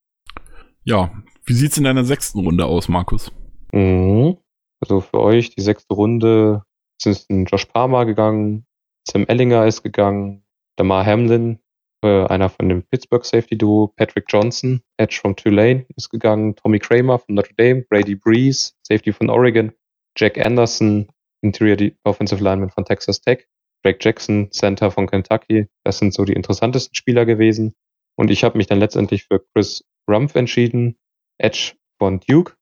Ja, 0.85 1.11
wie 1.45 1.55
sieht's 1.55 1.77
in 1.77 1.85
deiner 1.85 2.05
sechsten 2.05 2.41
Runde 2.41 2.67
aus, 2.67 2.89
Markus? 2.89 3.33
Mhm. 3.73 4.39
Also 4.81 5.01
für 5.01 5.21
euch 5.21 5.51
die 5.51 5.63
sechste 5.63 5.95
Runde 5.95 6.63
es 7.07 7.29
ein 7.29 7.45
Josh 7.45 7.67
Palmer 7.67 8.07
gegangen, 8.07 8.67
Sam 9.07 9.27
Ellinger 9.27 9.67
ist 9.67 9.83
gegangen, 9.83 10.45
Damar 10.77 11.05
Hamlin, 11.05 11.59
äh, 12.05 12.27
einer 12.27 12.51
von 12.51 12.69
dem 12.69 12.83
Pittsburgh 12.83 13.25
Safety 13.25 13.57
Duo, 13.57 13.93
Patrick 13.97 14.27
Johnson, 14.29 14.83
Edge 14.99 15.19
from 15.21 15.35
Tulane 15.35 15.87
ist 15.97 16.11
gegangen, 16.11 16.55
Tommy 16.55 16.79
Kramer 16.79 17.19
von 17.19 17.35
Notre 17.35 17.55
Dame, 17.57 17.83
Brady 17.83 18.15
Breeze, 18.15 18.73
Safety 18.87 19.13
von 19.13 19.31
Oregon, 19.31 19.73
Jack 20.17 20.39
Anderson, 20.39 21.09
Interior 21.41 21.91
Offensive 22.05 22.43
Lineman 22.43 22.71
von 22.71 22.85
Texas 22.85 23.21
Tech, 23.21 23.47
Drake 23.83 23.99
Jackson, 24.01 24.51
Center 24.53 24.91
von 24.91 25.07
Kentucky. 25.07 25.67
Das 25.83 25.99
sind 25.99 26.15
so 26.15 26.25
die 26.25 26.35
interessantesten 26.35 26.95
Spieler 26.95 27.25
gewesen. 27.25 27.75
Und 28.17 28.31
ich 28.31 28.45
habe 28.45 28.59
mich 28.59 28.67
dann 28.67 28.79
letztendlich 28.79 29.25
für 29.25 29.41
Chris 29.53 29.85
Rumpf 30.09 30.35
entschieden, 30.35 30.97
Edge 31.39 31.73
von 31.99 32.21
Duke. 32.21 32.55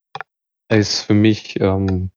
Er 0.68 0.78
ist 0.78 1.02
für 1.02 1.14
mich 1.14 1.60
ähm, 1.60 2.10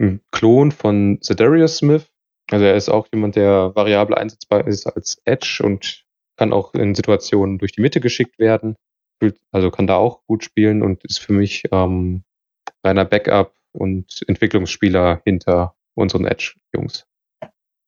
ein 0.00 0.20
Klon 0.32 0.72
von 0.72 1.20
Zedarius 1.20 1.76
Smith. 1.76 2.10
Also 2.50 2.64
er 2.64 2.74
ist 2.74 2.88
auch 2.88 3.06
jemand, 3.12 3.36
der 3.36 3.74
variabel 3.74 4.16
einsetzbar 4.16 4.66
ist 4.66 4.86
als 4.86 5.20
Edge 5.24 5.60
und 5.62 6.01
kann 6.36 6.52
auch 6.52 6.74
in 6.74 6.94
Situationen 6.94 7.58
durch 7.58 7.72
die 7.72 7.80
Mitte 7.80 8.00
geschickt 8.00 8.38
werden. 8.38 8.76
Also 9.52 9.70
kann 9.70 9.86
da 9.86 9.96
auch 9.96 10.24
gut 10.26 10.42
spielen 10.42 10.82
und 10.82 11.04
ist 11.04 11.18
für 11.18 11.32
mich 11.32 11.64
ähm, 11.70 12.24
reiner 12.82 13.04
Backup 13.04 13.54
und 13.72 14.22
Entwicklungsspieler 14.26 15.22
hinter 15.24 15.74
unseren 15.94 16.24
Edge-Jungs. 16.24 17.06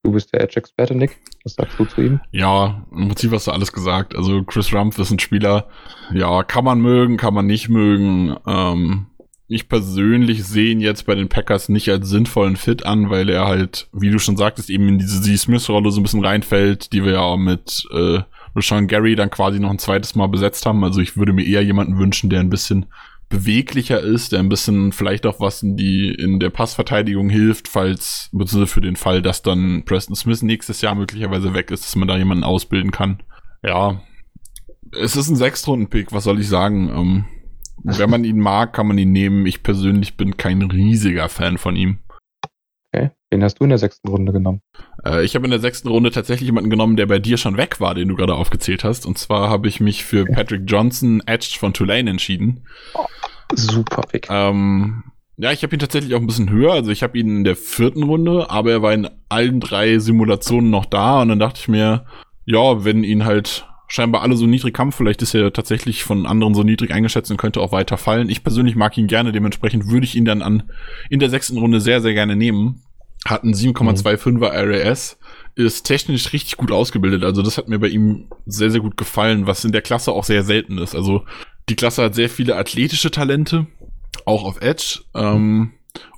Du 0.04 0.12
bist 0.12 0.32
der 0.32 0.42
Edge-Experte, 0.42 0.94
Nick. 0.94 1.18
Was 1.44 1.54
sagst 1.54 1.78
du 1.78 1.86
zu 1.86 2.02
ihm? 2.02 2.20
Ja, 2.30 2.86
im 2.92 3.08
Prinzip 3.08 3.32
hast 3.32 3.46
du 3.46 3.52
alles 3.52 3.72
gesagt. 3.72 4.14
Also 4.14 4.44
Chris 4.44 4.72
Rumpf 4.72 4.98
ist 4.98 5.10
ein 5.10 5.18
Spieler, 5.18 5.68
ja, 6.12 6.42
kann 6.42 6.64
man 6.64 6.80
mögen, 6.80 7.16
kann 7.16 7.32
man 7.34 7.46
nicht 7.46 7.70
mögen. 7.70 8.36
Ähm, 8.46 9.06
ich 9.46 9.68
persönlich 9.68 10.44
sehe 10.44 10.72
ihn 10.72 10.80
jetzt 10.80 11.04
bei 11.04 11.14
den 11.14 11.28
Packers 11.28 11.68
nicht 11.68 11.88
als 11.90 12.08
sinnvollen 12.08 12.56
Fit 12.56 12.86
an, 12.86 13.10
weil 13.10 13.28
er 13.28 13.46
halt, 13.46 13.88
wie 13.92 14.10
du 14.10 14.18
schon 14.18 14.36
sagtest, 14.36 14.70
eben 14.70 14.88
in 14.88 14.98
diese 14.98 15.20
Z. 15.20 15.38
Smith-Rolle 15.38 15.90
so 15.90 16.00
ein 16.00 16.02
bisschen 16.02 16.24
reinfällt, 16.24 16.92
die 16.92 17.04
wir 17.04 17.12
ja 17.12 17.36
mit 17.36 17.86
äh, 17.92 18.20
Rashawn 18.56 18.86
Gary 18.86 19.16
dann 19.16 19.30
quasi 19.30 19.60
noch 19.60 19.70
ein 19.70 19.78
zweites 19.78 20.14
Mal 20.14 20.28
besetzt 20.28 20.64
haben. 20.64 20.82
Also 20.82 21.00
ich 21.00 21.16
würde 21.16 21.32
mir 21.32 21.46
eher 21.46 21.62
jemanden 21.62 21.98
wünschen, 21.98 22.30
der 22.30 22.40
ein 22.40 22.50
bisschen 22.50 22.86
beweglicher 23.28 24.00
ist, 24.00 24.32
der 24.32 24.40
ein 24.40 24.48
bisschen 24.48 24.92
vielleicht 24.92 25.26
auch 25.26 25.40
was 25.40 25.62
in 25.62 25.76
die 25.76 26.14
in 26.14 26.38
der 26.38 26.50
Passverteidigung 26.50 27.28
hilft, 27.28 27.68
falls 27.68 28.28
beziehungsweise 28.32 28.72
für 28.72 28.80
den 28.80 28.96
Fall, 28.96 29.22
dass 29.22 29.42
dann 29.42 29.84
Preston 29.84 30.14
Smith 30.14 30.42
nächstes 30.42 30.80
Jahr 30.80 30.94
möglicherweise 30.94 31.52
weg 31.52 31.70
ist, 31.70 31.84
dass 31.84 31.96
man 31.96 32.08
da 32.08 32.16
jemanden 32.16 32.44
ausbilden 32.44 32.92
kann. 32.92 33.22
Ja, 33.62 34.00
es 34.92 35.16
ist 35.16 35.28
ein 35.28 35.36
Sechstrunden-Pick, 35.36 36.12
was 36.12 36.24
soll 36.24 36.38
ich 36.38 36.48
sagen? 36.48 36.88
Ähm, 36.88 37.24
wenn 37.82 38.10
man 38.10 38.24
ihn 38.24 38.38
mag, 38.38 38.72
kann 38.72 38.86
man 38.86 38.98
ihn 38.98 39.12
nehmen. 39.12 39.46
Ich 39.46 39.62
persönlich 39.62 40.16
bin 40.16 40.36
kein 40.36 40.62
riesiger 40.62 41.28
Fan 41.28 41.58
von 41.58 41.76
ihm. 41.76 41.98
Okay. 42.92 43.10
Wen 43.30 43.42
hast 43.42 43.58
du 43.58 43.64
in 43.64 43.70
der 43.70 43.78
sechsten 43.78 44.08
Runde 44.08 44.32
genommen? 44.32 44.60
Äh, 45.04 45.24
ich 45.24 45.34
habe 45.34 45.44
in 45.44 45.50
der 45.50 45.60
sechsten 45.60 45.88
Runde 45.88 46.10
tatsächlich 46.10 46.46
jemanden 46.46 46.70
genommen, 46.70 46.96
der 46.96 47.06
bei 47.06 47.18
dir 47.18 47.36
schon 47.36 47.56
weg 47.56 47.80
war, 47.80 47.94
den 47.94 48.08
du 48.08 48.14
gerade 48.14 48.34
aufgezählt 48.34 48.84
hast. 48.84 49.06
Und 49.06 49.18
zwar 49.18 49.50
habe 49.50 49.68
ich 49.68 49.80
mich 49.80 50.04
für 50.04 50.24
Patrick 50.24 50.62
Johnson, 50.66 51.22
Edge 51.26 51.56
von 51.58 51.72
Tulane 51.72 52.10
entschieden. 52.10 52.64
Super 53.54 54.02
Pick. 54.02 54.28
Ähm, 54.30 55.04
ja, 55.36 55.50
ich 55.50 55.64
habe 55.64 55.74
ihn 55.74 55.80
tatsächlich 55.80 56.14
auch 56.14 56.20
ein 56.20 56.26
bisschen 56.26 56.50
höher. 56.50 56.72
Also 56.72 56.90
ich 56.90 57.02
habe 57.02 57.18
ihn 57.18 57.38
in 57.38 57.44
der 57.44 57.56
vierten 57.56 58.04
Runde, 58.04 58.50
aber 58.50 58.70
er 58.70 58.82
war 58.82 58.92
in 58.92 59.08
allen 59.28 59.58
drei 59.60 59.98
Simulationen 59.98 60.70
noch 60.70 60.84
da. 60.84 61.22
Und 61.22 61.28
dann 61.28 61.40
dachte 61.40 61.60
ich 61.60 61.68
mir, 61.68 62.06
ja, 62.44 62.84
wenn 62.84 63.02
ihn 63.02 63.24
halt 63.24 63.66
scheinbar 63.94 64.22
alle 64.22 64.36
so 64.36 64.44
niedrig 64.46 64.76
haben, 64.76 64.90
vielleicht 64.90 65.22
ist 65.22 65.34
er 65.34 65.52
tatsächlich 65.52 66.02
von 66.02 66.26
anderen 66.26 66.52
so 66.52 66.64
niedrig 66.64 66.90
eingeschätzt 66.90 67.30
und 67.30 67.36
könnte 67.36 67.60
auch 67.60 67.70
weiter 67.70 67.96
fallen. 67.96 68.28
Ich 68.28 68.42
persönlich 68.42 68.74
mag 68.74 68.98
ihn 68.98 69.06
gerne, 69.06 69.30
dementsprechend 69.30 69.88
würde 69.88 70.04
ich 70.04 70.16
ihn 70.16 70.24
dann 70.24 70.42
an 70.42 70.64
in 71.10 71.20
der 71.20 71.30
sechsten 71.30 71.58
Runde 71.58 71.80
sehr, 71.80 72.00
sehr 72.00 72.12
gerne 72.12 72.34
nehmen. 72.34 72.82
Hat 73.24 73.44
einen 73.44 73.54
7,25er 73.54 74.50
RAS, 74.50 75.16
ist 75.54 75.84
technisch 75.84 76.32
richtig 76.32 76.56
gut 76.56 76.72
ausgebildet. 76.72 77.22
Also 77.22 77.40
das 77.40 77.56
hat 77.56 77.68
mir 77.68 77.78
bei 77.78 77.86
ihm 77.86 78.26
sehr, 78.46 78.72
sehr 78.72 78.80
gut 78.80 78.96
gefallen, 78.96 79.46
was 79.46 79.64
in 79.64 79.70
der 79.70 79.80
Klasse 79.80 80.10
auch 80.10 80.24
sehr 80.24 80.42
selten 80.42 80.78
ist. 80.78 80.96
Also 80.96 81.24
die 81.68 81.76
Klasse 81.76 82.02
hat 82.02 82.16
sehr 82.16 82.28
viele 82.28 82.56
athletische 82.56 83.12
Talente, 83.12 83.68
auch 84.24 84.42
auf 84.42 84.60
Edge. 84.60 85.02
Ähm, 85.14 85.70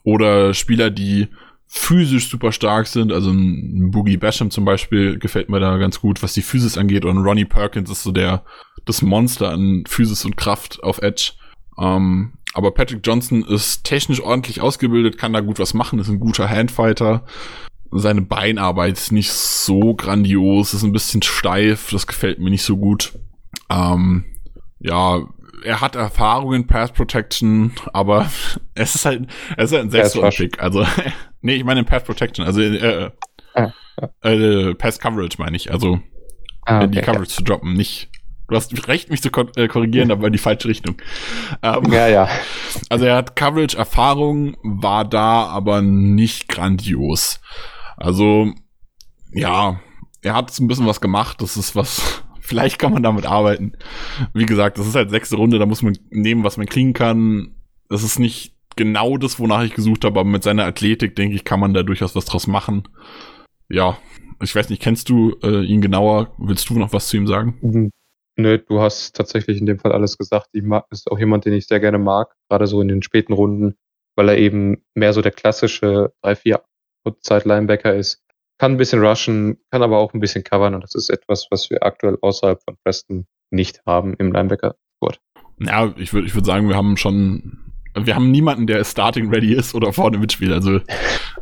oder 0.03 0.55
Spieler, 0.55 0.89
die 0.89 1.29
physisch 1.67 2.31
super 2.31 2.53
stark 2.53 2.87
sind. 2.87 3.13
Also 3.13 3.31
ein 3.31 3.91
Boogie 3.91 4.17
Basham 4.17 4.51
zum 4.51 4.65
Beispiel 4.65 5.19
gefällt 5.19 5.49
mir 5.49 5.61
da 5.61 5.77
ganz 5.77 6.01
gut, 6.01 6.23
was 6.23 6.35
die 6.35 6.43
Physis 6.43 6.79
angeht. 6.79 7.05
Und 7.05 7.19
Ronnie 7.19 7.45
Perkins 7.45 7.91
ist 7.91 8.03
so 8.03 8.13
der 8.13 8.45
das 8.85 9.03
Monster 9.03 9.51
an 9.51 9.85
Physis 9.87 10.25
und 10.25 10.37
Kraft 10.37 10.83
auf 10.83 11.03
Edge. 11.03 11.33
Ähm, 11.79 12.35
aber 12.55 12.71
Patrick 12.71 13.01
Johnson 13.05 13.45
ist 13.45 13.85
technisch 13.85 14.23
ordentlich 14.23 14.63
ausgebildet, 14.63 15.19
kann 15.19 15.35
da 15.35 15.41
gut 15.41 15.59
was 15.59 15.75
machen, 15.75 15.99
ist 15.99 16.09
ein 16.09 16.21
guter 16.21 16.49
Handfighter. 16.49 17.27
Seine 17.91 18.23
Beinarbeit 18.23 18.95
ist 18.95 19.13
nicht 19.13 19.31
so 19.31 19.95
grandios, 19.95 20.73
ist 20.73 20.83
ein 20.83 20.93
bisschen 20.93 21.23
steif, 21.23 21.91
das 21.91 22.07
gefällt 22.07 22.39
mir 22.39 22.51
nicht 22.51 22.63
so 22.63 22.79
gut. 22.79 23.13
Ähm, 23.69 24.25
ja, 24.79 25.27
er 25.65 25.81
hat 25.81 25.97
Erfahrung 25.97 26.55
in 26.55 26.67
Pass 26.67 26.93
Protection, 26.93 27.73
aber 27.93 28.31
es 28.75 28.95
ist 28.95 29.05
halt, 29.05 29.27
es 29.57 29.71
ist 29.71 29.73
halt 29.73 29.85
ein 29.85 29.91
Sechstrunden-Pick. 29.91 30.63
Also, 30.63 30.87
nee, 31.47 31.55
ich 31.55 31.65
meine 31.65 31.81
in 31.81 31.87
Pass 31.87 32.05
Protection, 32.05 32.45
also 32.45 32.61
äh, 32.61 33.11
Ah, 33.55 33.73
äh, 34.23 34.75
Pass 34.75 34.99
Coverage 34.99 35.37
meine 35.39 35.57
ich, 35.57 35.73
also 35.73 36.01
Ah, 36.67 36.83
in 36.83 36.91
die 36.91 37.01
Coverage 37.01 37.31
zu 37.31 37.43
droppen, 37.43 37.73
nicht. 37.75 38.11
Du 38.49 38.55
hast 38.55 38.87
recht, 38.87 39.11
mich 39.11 39.23
zu 39.23 39.31
äh, 39.57 39.67
korrigieren, 39.67 40.11
aber 40.13 40.27
in 40.29 40.33
die 40.33 40.39
falsche 40.39 40.69
Richtung. 40.69 40.97
Ähm, 41.63 41.91
Ja, 41.91 42.07
ja. 42.07 42.29
also 42.91 43.05
er 43.05 43.17
hat 43.17 43.35
Coverage-Erfahrung, 43.35 44.57
war 44.63 45.05
da 45.05 45.47
aber 45.47 45.83
nicht 45.83 46.49
grandios. 46.49 47.41
Also 47.97 48.53
ja, 49.33 49.81
er 50.23 50.35
hat 50.35 50.57
ein 50.59 50.69
bisschen 50.69 50.87
was 50.87 51.01
gemacht. 51.01 51.41
Das 51.41 51.57
ist 51.57 51.75
was, 51.75 52.23
vielleicht 52.41 52.79
kann 52.79 52.93
man 52.93 53.03
damit 53.03 53.27
arbeiten. 53.27 53.73
Wie 54.35 54.47
gesagt, 54.47 54.79
das 54.79 54.87
ist 54.87 54.95
halt 54.95 55.11
sechste 55.11 55.37
Runde, 55.37 55.59
da 55.59 55.67
muss 55.67 55.83
man 55.83 55.99
nehmen, 56.11 56.45
was 56.45 56.57
man 56.57 56.67
kriegen 56.67 56.93
kann. 56.93 57.55
Das 57.89 58.03
ist 58.03 58.19
nicht 58.19 58.56
genau 58.77 59.17
das, 59.17 59.39
wonach 59.41 59.65
ich 59.65 59.75
gesucht 59.75 60.05
habe, 60.05 60.21
aber 60.21 60.29
mit 60.29 60.43
seiner 60.43 60.65
Athletik, 60.65 61.17
denke 61.17 61.35
ich, 61.35 61.45
kann 61.45 61.61
man 61.61 61.75
da 61.75 61.83
durchaus 61.83 62.15
was 62.15 62.27
draus 62.27 62.47
machen. 62.47 62.89
Ja, 63.69 63.99
ich 64.43 64.55
weiß 64.55 64.69
nicht, 64.69 64.83
kennst 64.83 65.09
du 65.09 65.37
äh, 65.43 65.65
ihn 65.65 65.81
genauer? 65.81 66.35
Willst 66.39 66.69
du 66.69 66.79
noch 66.79 66.93
was 66.93 67.09
zu 67.09 67.17
ihm 67.17 67.27
sagen? 67.27 67.59
Mhm. 67.63 67.91
Nö, 68.39 68.59
du 68.59 68.81
hast 68.81 69.17
tatsächlich 69.17 69.59
in 69.59 69.67
dem 69.67 69.79
Fall 69.79 69.93
alles 69.93 70.19
gesagt. 70.19 70.49
Ich 70.53 70.63
mag, 70.63 70.85
ist 70.91 71.11
auch 71.11 71.19
jemand, 71.19 71.47
den 71.47 71.55
ich 71.55 71.67
sehr 71.67 71.81
gerne 71.81 71.99
mag, 71.99 72.35
gerade 72.51 72.67
so 72.67 72.83
in 72.83 72.89
den 72.89 73.03
späten 73.03 73.33
Runden, 73.33 73.77
weil 74.15 74.29
er 74.29 74.37
eben 74.37 74.85
mehr 74.95 75.15
so 75.15 75.23
der 75.23 75.33
klassische 75.33 76.13
3-4 76.23 76.61
Zeit-Linebacker 77.23 77.95
ist. 77.95 78.23
Kann 78.59 78.73
ein 78.73 78.77
bisschen 78.77 79.03
rushen, 79.03 79.59
kann 79.71 79.83
aber 79.83 79.99
auch 79.99 80.13
ein 80.13 80.21
bisschen 80.21 80.45
covern 80.45 80.75
und 80.75 80.85
das 80.85 80.95
ist 80.95 81.09
etwas, 81.09 81.47
was 81.51 81.71
wir 81.71 81.83
aktuell 81.83 82.19
außerhalb 82.21 82.63
von 82.63 82.77
Preston 82.85 83.27
nicht 83.51 83.81
haben 83.87 84.15
im 84.15 84.33
Linebacker-Sport. 84.33 85.21
Ja, 85.61 85.95
ich 85.97 86.13
würde 86.13 86.27
ich 86.27 86.35
würd 86.35 86.45
sagen, 86.45 86.69
wir 86.69 86.77
haben 86.77 86.99
schon 86.99 87.66
wir 88.05 88.15
haben 88.15 88.31
niemanden, 88.31 88.67
der 88.67 88.85
starting 88.85 89.31
ready 89.31 89.55
ist 89.55 89.75
oder 89.75 89.93
vorne 89.93 90.19
mitspielt. 90.19 90.53
Also 90.53 90.77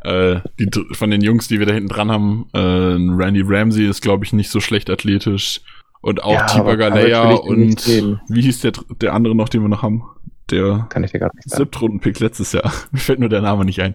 äh, 0.05 0.41
die, 0.59 0.71
von 0.93 1.11
den 1.11 1.21
Jungs, 1.23 1.49
die 1.49 1.59
wir 1.59 1.67
da 1.67 1.75
hinten 1.75 1.89
dran 1.89 2.11
haben, 2.11 2.47
äh, 2.53 2.59
Randy 2.59 3.43
Ramsey 3.45 3.89
ist, 3.89 4.03
glaube 4.03 4.25
ich, 4.25 4.33
nicht 4.33 4.51
so 4.51 4.61
schlecht 4.61 4.91
athletisch. 4.91 5.61
Und 6.01 6.23
auch 6.23 6.35
ja, 6.35 6.47
Tiba 6.47 6.75
Galea 6.75 7.31
und 7.31 7.87
wie 7.87 8.43
hieß 8.43 8.61
der, 8.61 8.73
der 9.01 9.15
andere 9.15 9.35
noch, 9.35 9.49
den 9.49 9.63
wir 9.63 9.71
noch 9.71 9.83
haben? 9.83 10.05
Der 10.51 10.87
Kann 10.91 11.03
ich 11.03 11.13
dir 11.13 11.21
gar 11.21 11.31
nicht 11.35 11.49
sagen. 11.49 11.63
Siebtrunden-Pick 11.63 12.21
letztes 12.21 12.53
Jahr. 12.53 12.71
Mir 12.93 12.99
fällt 12.99 13.21
nur 13.21 13.31
der 13.31 13.41
Name 13.41 13.65
nicht 13.65 13.81
ein. 13.81 13.95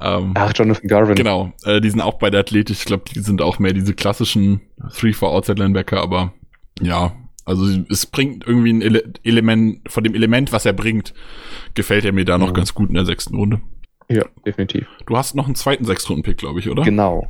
Ähm, 0.00 0.32
Ach, 0.34 0.52
Jonathan 0.54 0.88
Garvin. 0.88 1.14
Genau, 1.14 1.52
äh, 1.64 1.80
die 1.82 1.90
sind 1.90 2.00
auch 2.00 2.14
bei 2.14 2.30
der 2.30 2.40
Athletik. 2.40 2.76
Ich 2.78 2.84
glaube, 2.86 3.04
die 3.14 3.20
sind 3.20 3.42
auch 3.42 3.58
mehr 3.58 3.74
diese 3.74 3.92
klassischen 3.92 4.62
3-4 4.80 5.26
Outside 5.26 5.62
Linebacker, 5.62 6.00
aber 6.00 6.32
ja, 6.80 7.12
also 7.44 7.66
es 7.90 8.06
bringt 8.06 8.46
irgendwie 8.46 8.72
ein 8.72 8.82
Ele 8.82 9.12
Element, 9.24 9.90
von 9.90 10.04
dem 10.04 10.14
Element, 10.14 10.52
was 10.52 10.66
er 10.66 10.72
bringt, 10.72 11.14
gefällt 11.74 12.04
er 12.04 12.12
mir 12.12 12.24
da 12.24 12.38
noch 12.38 12.50
mhm. 12.50 12.54
ganz 12.54 12.74
gut 12.74 12.88
in 12.88 12.94
der 12.94 13.04
sechsten 13.04 13.36
Runde. 13.36 13.60
Ja, 14.08 14.24
definitiv. 14.44 14.86
Du 15.06 15.16
hast 15.16 15.34
noch 15.34 15.46
einen 15.46 15.54
zweiten 15.54 15.84
Sechstrunden-Pick, 15.84 16.36
glaube 16.38 16.60
ich, 16.60 16.68
oder? 16.68 16.82
Genau. 16.82 17.28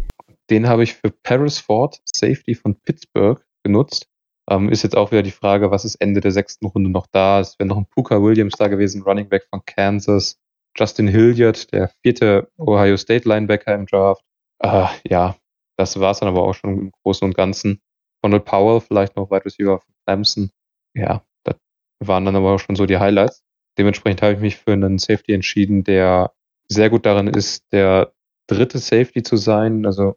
Den 0.51 0.69
habe 0.69 0.83
ich 0.83 0.95
für 0.95 1.11
Paris 1.23 1.59
Ford, 1.59 2.01
Safety 2.05 2.55
von 2.55 2.75
Pittsburgh, 2.75 3.41
genutzt. 3.63 4.09
Ähm, 4.51 4.69
ist 4.69 4.83
jetzt 4.83 4.97
auch 4.97 5.13
wieder 5.13 5.23
die 5.23 5.31
Frage, 5.31 5.71
was 5.71 5.85
ist 5.85 5.95
Ende 5.97 6.21
der 6.21 6.33
sechsten 6.33 6.67
Runde 6.67 6.91
noch 6.91 7.07
da? 7.13 7.41
Es 7.41 7.59
wäre 7.59 7.69
noch 7.69 7.77
ein 7.77 7.87
Puka 7.87 8.21
Williams 8.21 8.55
da 8.59 8.69
gewesen, 8.69 9.03
Running 9.03 9.29
Back 9.29 9.47
von 9.49 9.63
Kansas. 9.65 10.39
Justin 10.77 11.07
Hilliard, 11.07 11.73
der 11.73 11.91
vierte 12.03 12.51
Ohio 12.59 12.97
State 12.97 13.29
Linebacker 13.29 13.75
im 13.75 13.87
Draft. 13.87 14.25
Äh, 14.59 14.87
ja, 15.09 15.37
das 15.77 16.01
war 16.01 16.13
es 16.13 16.21
dann 16.21 16.29
aber 16.29 16.43
auch 16.43 16.55
schon 16.55 16.79
im 16.79 16.91
Großen 17.03 17.27
und 17.27 17.37
Ganzen. 17.37 17.81
Ronald 18.25 18.45
Powell, 18.45 18.81
vielleicht 18.81 19.17
noch 19.17 19.31
Wide 19.31 19.45
Receiver 19.45 19.81
von 19.81 19.95
Clemson. 20.07 20.51
Ja, 20.95 21.23
das 21.45 21.57
waren 22.01 22.25
dann 22.25 22.37
aber 22.37 22.55
auch 22.55 22.59
schon 22.59 22.77
so 22.77 22.87
die 22.87 22.99
Highlights. 22.99 23.43
Dementsprechend 23.79 24.23
habe 24.23 24.35
ich 24.35 24.41
mich 24.41 24.57
für 24.57 24.73
einen 24.73 24.99
Safety 24.99 25.33
entschieden, 25.33 25.85
der 25.85 26.33
sehr 26.69 26.91
gut 26.91 27.07
darin 27.07 27.29
ist, 27.29 27.73
der 27.73 28.13
dritte 28.47 28.79
Safety 28.79 29.23
zu 29.23 29.37
sein. 29.37 29.87
Also 29.87 30.17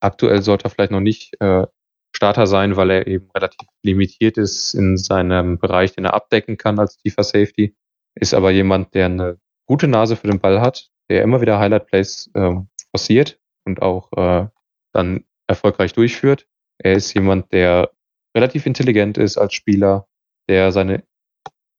aktuell 0.00 0.42
sollte 0.42 0.66
er 0.66 0.70
vielleicht 0.70 0.92
noch 0.92 1.00
nicht 1.00 1.40
äh, 1.40 1.66
Starter 2.14 2.46
sein, 2.46 2.76
weil 2.76 2.90
er 2.90 3.06
eben 3.06 3.30
relativ 3.30 3.68
limitiert 3.82 4.36
ist 4.36 4.74
in 4.74 4.96
seinem 4.96 5.58
Bereich, 5.58 5.92
den 5.92 6.04
er 6.04 6.14
abdecken 6.14 6.56
kann 6.56 6.78
als 6.78 6.96
tiefer 6.96 7.22
Safety. 7.22 7.76
Ist 8.14 8.34
aber 8.34 8.50
jemand, 8.50 8.94
der 8.94 9.06
eine 9.06 9.38
gute 9.66 9.88
Nase 9.88 10.16
für 10.16 10.26
den 10.26 10.40
Ball 10.40 10.60
hat, 10.60 10.90
der 11.08 11.22
immer 11.22 11.40
wieder 11.40 11.58
Highlight 11.58 11.86
Plays 11.86 12.30
äh, 12.34 12.54
forciert 12.90 13.38
und 13.64 13.82
auch 13.82 14.10
äh, 14.12 14.48
dann 14.92 15.24
erfolgreich 15.46 15.92
durchführt. 15.92 16.46
Er 16.82 16.94
ist 16.94 17.12
jemand, 17.14 17.52
der 17.52 17.90
relativ 18.36 18.66
intelligent 18.66 19.18
ist 19.18 19.36
als 19.36 19.54
Spieler, 19.54 20.06
der 20.48 20.72
seine 20.72 21.04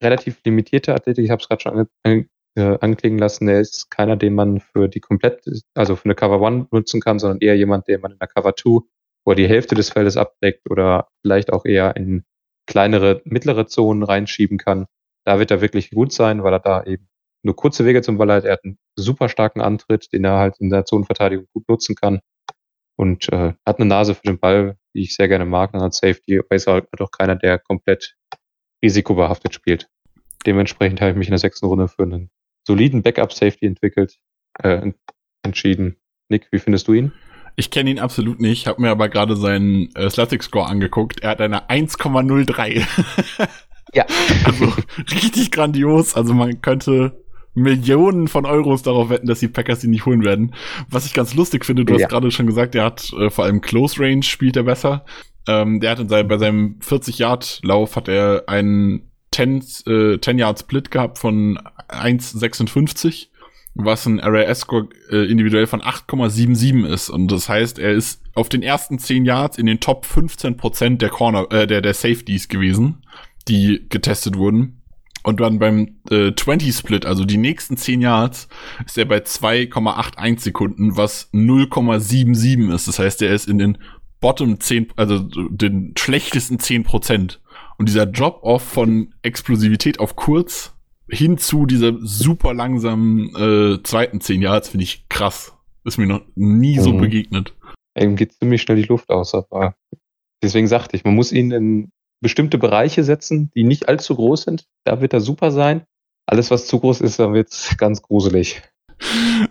relativ 0.04 0.41
limitierte 0.45 0.93
Athletik, 0.93 1.26
ich 1.26 1.32
habe 1.32 1.41
es 1.41 1.47
gerade 1.47 1.62
schon 1.62 2.28
äh, 2.56 2.78
anklingen 2.82 3.18
lassen, 3.18 3.47
er 3.47 3.62
ist 3.62 3.89
keiner, 3.89 4.16
den 4.16 4.36
man 4.36 4.60
für 4.60 4.88
die 4.88 4.99
komplett, 4.99 5.43
also 5.74 5.95
für 5.95 6.06
eine 6.06 6.16
Cover 6.16 6.41
One 6.41 6.68
nutzen 6.72 7.02
kann, 7.02 7.20
sondern 7.20 7.39
eher 7.39 7.56
jemand, 7.56 7.88
den 7.88 8.02
man 8.02 8.12
in 8.12 8.20
der 8.20 8.28
Cover 8.28 8.54
Two, 8.56 8.88
wo 9.26 9.32
er 9.32 9.36
die 9.36 9.47
Hälfte 9.47 9.76
des 9.76 9.89
Feldes 9.89 10.18
abdeckt 10.18 10.70
oder 10.70 11.08
vielleicht 11.22 11.52
auch 11.52 11.66
eher 11.66 11.95
in 11.95 12.24
kleinere, 12.68 13.22
mittlere 13.26 13.68
Zonen 13.68 14.04
reinschieben 14.04 14.58
kann. 14.58 14.86
Da 15.26 15.39
wird 15.39 15.52
er 15.52 15.62
wirklich 15.62 15.91
gut 15.91 16.12
sein, 16.14 16.43
weil 16.43 16.54
er 16.54 16.60
da 16.60 16.84
eben 16.84 17.08
nur 17.43 17.56
kurze 17.56 17.86
Wege 17.86 18.02
zum 18.02 18.18
Ball 18.18 18.32
hat. 18.32 18.45
Er 18.45 18.54
hat 18.54 18.64
einen 18.64 18.78
super 18.95 19.30
starken 19.30 19.62
Antritt, 19.62 20.12
den 20.14 20.26
er 20.26 20.38
halt 20.38 20.60
in 20.60 20.70
der 20.70 20.86
Zonenverteidigung 20.86 21.47
gut 21.54 21.68
nutzen 21.68 21.95
kann 21.95 22.22
und 23.02 23.32
äh, 23.34 23.54
hat 23.66 23.80
eine 23.80 23.88
Nase 23.88 24.14
für 24.14 24.22
den 24.22 24.39
Ball, 24.39 24.78
die 24.93 25.02
ich 25.02 25.16
sehr 25.16 25.28
gerne 25.28 25.45
mag. 25.45 25.74
Und 25.74 25.82
als 25.82 25.97
Safety 25.97 26.39
ist 26.49 26.68
er 26.68 26.74
halt 26.74 27.02
auch 27.02 27.12
keiner, 27.12 27.36
der 27.36 27.58
komplett 27.58 28.16
risikobehaftet 28.84 29.54
spielt. 29.54 29.89
Dementsprechend 30.45 31.02
habe 31.02 31.12
ich 31.12 31.18
mich 31.18 31.28
in 31.28 31.32
der 31.32 31.39
sechsten 31.39 31.66
Runde 31.66 31.88
für 31.88 32.04
einen 32.04 32.30
soliden 32.66 33.02
Backup-Safety 33.02 33.66
entwickelt, 33.66 34.18
äh, 34.62 34.91
entschieden. 35.43 35.97
Nick, 36.30 36.47
wie 36.52 36.60
findest 36.60 36.88
du 36.88 36.93
ihn? 36.93 37.12
Ich 37.56 37.72
kenne 37.72 37.89
ihn 37.89 37.99
absolut 37.99 38.39
nicht, 38.39 38.68
habe 38.68 38.82
mir 38.82 38.91
aber 38.91 39.10
gerade 39.10 39.36
seinen 39.36 39.93
äh, 39.95 40.10
Slatic 40.10 40.43
Score 40.43 40.68
angeguckt. 40.68 41.22
Er 41.22 41.32
hat 41.32 41.41
eine 41.41 41.70
1,03. 41.70 42.86
ja. 43.93 44.06
Also 44.45 44.74
richtig 45.12 45.52
grandios. 45.52 46.16
Also 46.16 46.34
man 46.34 46.62
könnte 46.62 47.20
Millionen 47.54 48.28
von 48.28 48.45
Euros 48.45 48.84
darauf 48.84 49.10
wetten, 49.10 49.28
dass 49.28 49.39
die 49.39 49.47
Packers 49.47 49.84
ihn 49.84 49.91
nicht 49.91 50.06
holen 50.06 50.24
werden. 50.24 50.56
Was 50.89 51.06
ich 51.06 51.14
ganz 51.14 51.34
lustig 51.34 51.66
finde, 51.66 51.86
du 51.86 51.93
ja. 51.93 52.02
hast 52.02 52.10
gerade 52.10 52.32
schon 52.32 52.47
gesagt, 52.47 52.76
er 52.76 52.86
hat 52.86 53.12
äh, 53.14 53.30
vor 53.30 53.45
allem 53.45 53.62
Close 53.62 53.99
Range 53.99 54.24
spielt 54.24 54.56
er 54.56 54.64
besser. 54.64 55.06
Ähm, 55.47 55.80
der 55.80 55.91
hat 55.91 55.99
in 55.99 56.10
seinem, 56.10 56.28
bei 56.28 56.38
seinem 56.38 56.80
40-Yard-Lauf 56.80 57.95
hat 57.95 58.08
er 58.08 58.43
einen 58.47 59.12
10, 59.34 59.64
äh, 59.88 60.20
10 60.20 60.38
Yard 60.38 60.60
Split 60.60 60.91
gehabt 60.91 61.18
von 61.18 61.58
1,56, 61.89 63.28
was 63.74 64.06
ein 64.06 64.20
RAS-Score 64.20 64.89
äh, 65.10 65.30
individuell 65.30 65.68
von 65.68 65.82
8,77 65.82 66.86
ist. 66.86 67.10
Und 67.10 67.32
das 67.32 67.49
heißt, 67.49 67.80
er 67.80 67.91
ist 67.91 68.22
auf 68.34 68.49
den 68.49 68.64
ersten 68.64 68.99
10 68.99 69.26
Yards 69.26 69.58
in 69.58 69.66
den 69.66 69.80
Top 69.80 70.06
15 70.06 70.58
Prozent 70.58 71.02
der 71.02 71.10
Corner, 71.10 71.47
äh, 71.52 71.66
der, 71.66 71.82
der 71.82 71.93
Safeties 71.93 72.47
gewesen, 72.47 73.06
die 73.47 73.86
getestet 73.89 74.38
wurden. 74.38 74.80
Und 75.24 75.39
dann 75.39 75.59
beim 75.59 75.99
äh, 76.09 76.30
20-Split, 76.30 77.05
also 77.05 77.26
die 77.26 77.38
nächsten 77.38 77.78
10 77.78 78.01
Yards, 78.01 78.47
ist 78.86 78.97
er 78.97 79.05
bei 79.05 79.17
2,81 79.17 80.39
Sekunden, 80.39 80.97
was 80.97 81.32
0,77 81.32 82.74
ist. 82.74 82.88
Das 82.88 82.99
heißt, 82.99 83.22
er 83.22 83.34
ist 83.34 83.47
in 83.47 83.59
den 83.59 83.78
Bottom 84.19 84.59
10, 84.59 84.88
also 84.95 85.19
den 85.19 85.93
schlechtesten 85.97 86.59
10 86.59 86.84
Prozent. 86.84 87.41
Und 87.78 87.89
dieser 87.89 88.05
Drop-Off 88.05 88.63
von 88.63 89.13
Explosivität 89.22 89.99
auf 89.99 90.15
kurz 90.15 90.76
hin 91.09 91.38
zu 91.38 91.65
dieser 91.65 91.93
super 91.99 92.53
langsamen 92.53 93.36
äh, 93.36 93.84
zweiten 93.84 94.22
10 94.22 94.41
Yards 94.41 94.69
finde 94.69 94.84
ich 94.84 95.07
krass. 95.09 95.53
Ist 95.84 95.97
mir 95.97 96.07
noch 96.07 96.22
nie 96.36 96.78
mhm. 96.78 96.82
so 96.82 96.93
begegnet. 96.93 97.55
Eben 97.97 98.15
geht 98.15 98.34
ziemlich 98.34 98.61
schnell 98.61 98.78
die 98.78 98.88
Luft 98.88 99.09
aus, 99.09 99.34
aber 99.34 99.76
deswegen 100.41 100.67
sagte 100.67 100.95
ich, 100.95 101.03
man 101.03 101.15
muss 101.15 101.32
ihn 101.32 101.51
in 101.51 101.91
bestimmte 102.22 102.57
Bereiche 102.57 103.03
setzen, 103.03 103.51
die 103.55 103.63
nicht 103.63 103.89
allzu 103.89 104.15
groß 104.15 104.43
sind. 104.43 104.65
Da 104.84 105.01
wird 105.01 105.13
er 105.13 105.22
super 105.22 105.51
sein. 105.51 105.84
Alles, 106.26 106.51
was 106.51 106.67
zu 106.67 106.80
groß 106.80 107.01
ist, 107.01 107.19
dann 107.19 107.34
wird's 107.34 107.76
ganz 107.78 108.01
gruselig. 108.01 108.61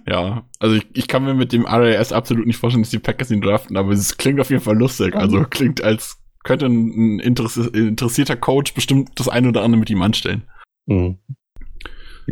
Ja, 0.06 0.44
also 0.60 0.76
ich, 0.76 0.86
ich 0.94 1.08
kann 1.08 1.24
mir 1.24 1.34
mit 1.34 1.52
dem 1.52 1.66
RAS 1.66 2.12
absolut 2.12 2.46
nicht 2.46 2.56
vorstellen, 2.56 2.84
dass 2.84 2.90
die 2.90 3.00
Packers 3.00 3.30
ihn 3.32 3.40
draften, 3.40 3.76
aber 3.76 3.90
es 3.90 4.16
klingt 4.16 4.40
auf 4.40 4.50
jeden 4.50 4.62
Fall 4.62 4.76
lustig. 4.76 5.16
Also 5.16 5.44
klingt 5.44 5.82
als 5.82 6.18
könnte 6.44 6.66
ein 6.66 7.18
interessierter 7.20 8.36
Coach 8.36 8.72
bestimmt 8.74 9.10
das 9.16 9.28
eine 9.28 9.48
oder 9.48 9.62
andere 9.62 9.80
mit 9.80 9.90
ihm 9.90 10.02
anstellen. 10.02 10.44
Mhm. 10.86 11.18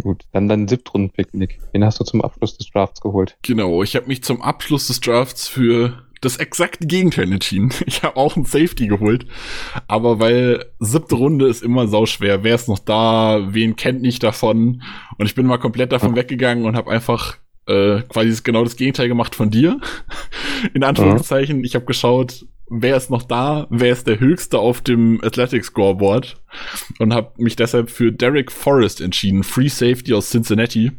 Gut, 0.03 0.25
dann 0.33 0.49
dein 0.49 0.69
Siebtrunden-Picknick. 0.69 1.59
Den 1.75 1.85
hast 1.85 1.99
du 1.99 2.05
zum 2.05 2.23
Abschluss 2.23 2.57
des 2.57 2.71
Drafts 2.71 3.01
geholt. 3.01 3.37
Genau, 3.43 3.83
ich 3.83 3.97
habe 3.97 4.07
mich 4.07 4.23
zum 4.23 4.41
Abschluss 4.41 4.87
des 4.87 5.01
Drafts 5.01 5.49
für 5.49 6.07
das 6.21 6.37
exakte 6.37 6.87
Gegenteil 6.87 7.33
entschieden. 7.33 7.71
Ich 7.87 8.03
habe 8.03 8.17
auch 8.17 8.37
ein 8.37 8.45
Safety 8.45 8.87
geholt, 8.87 9.27
aber 9.87 10.21
weil 10.21 10.67
siebte 10.79 11.15
Runde 11.15 11.49
ist 11.49 11.63
immer 11.63 11.89
sauschwer. 11.89 12.45
Wer 12.45 12.55
ist 12.55 12.69
noch 12.69 12.79
da? 12.79 13.49
Wen 13.51 13.77
kennt 13.77 14.03
nicht 14.03 14.23
davon? 14.23 14.83
Und 15.17 15.27
ich 15.27 15.35
bin 15.35 15.47
mal 15.47 15.59
komplett 15.59 15.93
davon 15.93 16.17
weggegangen 16.17 16.65
und 16.65 16.77
habe 16.77 16.91
einfach 16.91 17.39
äh, 17.67 18.03
quasi 18.09 18.41
genau 18.43 18.65
das 18.65 18.77
Gegenteil 18.77 19.09
gemacht 19.09 19.35
von 19.35 19.51
dir. 19.51 19.81
In 20.75 20.85
Anführungszeichen. 20.85 21.65
Ich 21.65 21.75
habe 21.75 21.85
geschaut, 21.85 22.47
wer 22.69 22.97
ist 22.97 23.11
noch 23.11 23.23
da? 23.23 23.67
Wer 23.71 23.93
ist 23.93 24.07
der 24.07 24.21
höchste 24.21 24.59
auf 24.59 24.81
dem 24.81 25.23
Athletic 25.23 25.65
Scoreboard? 25.65 26.37
Und 26.99 27.15
habe 27.15 27.33
mich 27.37 27.57
deshalb 27.57 27.91
für 27.91 28.13
Derek 28.13 28.51
Forrest 28.51 29.01
entschieden. 29.01 29.45
Free 29.45 29.69
Safety 29.69 30.15
aus 30.15 30.31
Cincinnati. 30.31 30.93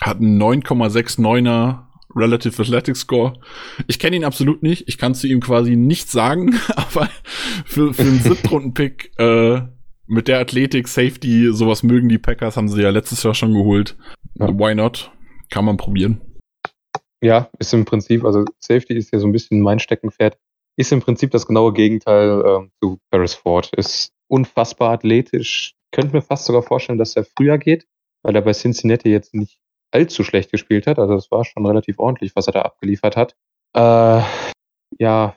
Hat 0.00 0.18
einen 0.18 0.42
9,69er 0.42 1.83
Relative 2.14 2.60
Athletic 2.60 2.96
Score. 2.96 3.34
Ich 3.86 3.98
kenne 3.98 4.16
ihn 4.16 4.24
absolut 4.24 4.62
nicht. 4.62 4.88
Ich 4.88 4.98
kann 4.98 5.14
zu 5.14 5.26
ihm 5.26 5.40
quasi 5.40 5.76
nichts 5.76 6.12
sagen, 6.12 6.54
aber 6.76 7.08
für, 7.64 7.92
für 7.92 8.02
einen 8.02 8.20
Siebtrunden-Pick 8.20 9.12
äh, 9.18 9.62
mit 10.06 10.28
der 10.28 10.40
Athletik, 10.40 10.88
Safety, 10.88 11.52
sowas 11.52 11.82
mögen 11.82 12.08
die 12.08 12.18
Packers, 12.18 12.56
haben 12.56 12.68
sie 12.68 12.82
ja 12.82 12.90
letztes 12.90 13.22
Jahr 13.22 13.34
schon 13.34 13.52
geholt. 13.52 13.96
Ja. 14.34 14.48
Why 14.48 14.74
not? 14.74 15.10
Kann 15.50 15.64
man 15.64 15.76
probieren. 15.76 16.20
Ja, 17.22 17.48
ist 17.58 17.72
im 17.72 17.84
Prinzip, 17.84 18.24
also 18.24 18.44
Safety 18.58 18.94
ist 18.94 19.12
ja 19.12 19.18
so 19.18 19.26
ein 19.26 19.32
bisschen 19.32 19.60
mein 19.62 19.78
Steckenpferd, 19.78 20.36
ist 20.76 20.92
im 20.92 21.00
Prinzip 21.00 21.30
das 21.30 21.46
genaue 21.46 21.72
Gegenteil 21.72 22.42
ähm, 22.44 22.70
zu 22.82 22.98
Paris 23.10 23.34
Ford. 23.34 23.70
Ist 23.76 24.12
unfassbar 24.28 24.92
athletisch. 24.92 25.74
Könnte 25.92 26.14
mir 26.14 26.22
fast 26.22 26.46
sogar 26.46 26.62
vorstellen, 26.62 26.98
dass 26.98 27.16
er 27.16 27.24
früher 27.24 27.56
geht, 27.56 27.86
weil 28.22 28.34
er 28.34 28.42
bei 28.42 28.52
Cincinnati 28.52 29.08
jetzt 29.08 29.34
nicht 29.34 29.58
allzu 29.94 30.24
schlecht 30.24 30.50
gespielt 30.50 30.86
hat. 30.86 30.98
Also 30.98 31.14
es 31.14 31.30
war 31.30 31.44
schon 31.44 31.66
relativ 31.66 31.98
ordentlich, 31.98 32.34
was 32.34 32.46
er 32.46 32.52
da 32.52 32.62
abgeliefert 32.62 33.16
hat. 33.16 33.36
Äh, 33.74 34.22
ja, 34.98 35.36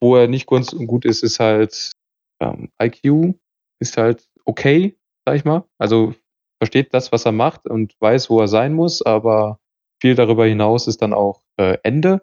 wo 0.00 0.16
er 0.16 0.28
nicht 0.28 0.46
ganz 0.46 0.76
gut 0.86 1.04
ist, 1.04 1.22
ist 1.22 1.40
halt 1.40 1.92
ähm, 2.40 2.70
IQ, 2.80 3.34
ist 3.80 3.96
halt 3.96 4.28
okay, 4.44 4.96
sag 5.24 5.36
ich 5.36 5.44
mal. 5.44 5.64
Also 5.78 6.14
versteht 6.60 6.94
das, 6.94 7.10
was 7.10 7.24
er 7.24 7.32
macht 7.32 7.66
und 7.66 7.94
weiß, 8.00 8.30
wo 8.30 8.40
er 8.40 8.48
sein 8.48 8.74
muss, 8.74 9.02
aber 9.02 9.58
viel 10.00 10.14
darüber 10.14 10.46
hinaus 10.46 10.86
ist 10.86 11.02
dann 11.02 11.12
auch 11.12 11.42
äh, 11.56 11.78
Ende. 11.82 12.22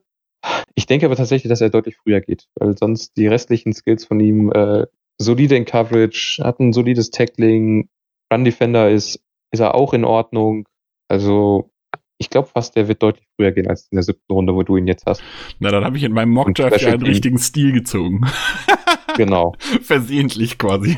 Ich 0.75 0.85
denke 0.85 1.05
aber 1.05 1.17
tatsächlich, 1.17 1.49
dass 1.49 1.59
er 1.61 1.69
deutlich 1.69 1.97
früher 1.97 2.21
geht, 2.21 2.47
weil 2.55 2.77
sonst 2.77 3.17
die 3.17 3.27
restlichen 3.27 3.73
Skills 3.73 4.05
von 4.05 4.19
ihm 4.21 4.51
äh, 4.51 4.85
solide 5.17 5.57
in 5.57 5.65
Coverage, 5.65 6.41
hat 6.43 6.59
ein 6.59 6.71
solides 6.71 7.11
Tackling, 7.11 7.89
Run 8.31 8.45
Defender 8.45 8.89
ist, 8.89 9.21
ist 9.51 9.59
er 9.59 9.75
auch 9.75 9.93
in 9.93 10.05
Ordnung. 10.05 10.68
Also 11.09 11.71
ich 12.19 12.29
glaube 12.29 12.49
fast, 12.49 12.75
der 12.75 12.87
wird 12.87 13.01
deutlich 13.01 13.25
früher 13.35 13.51
gehen 13.51 13.67
als 13.67 13.87
in 13.91 13.95
der 13.95 14.03
siebten 14.03 14.31
Runde, 14.31 14.53
wo 14.53 14.61
du 14.63 14.77
ihn 14.77 14.87
jetzt 14.87 15.05
hast. 15.05 15.23
Na, 15.59 15.71
dann 15.71 15.85
habe 15.85 15.97
ich 15.97 16.03
in 16.03 16.11
meinem 16.11 16.31
Mockdraft 16.31 16.81
ja 16.81 16.89
einen 16.89 17.03
richtigen 17.03 17.39
Stil 17.39 17.71
gezogen. 17.71 18.21
genau. 19.15 19.53
Versehentlich 19.81 20.57
quasi. 20.57 20.97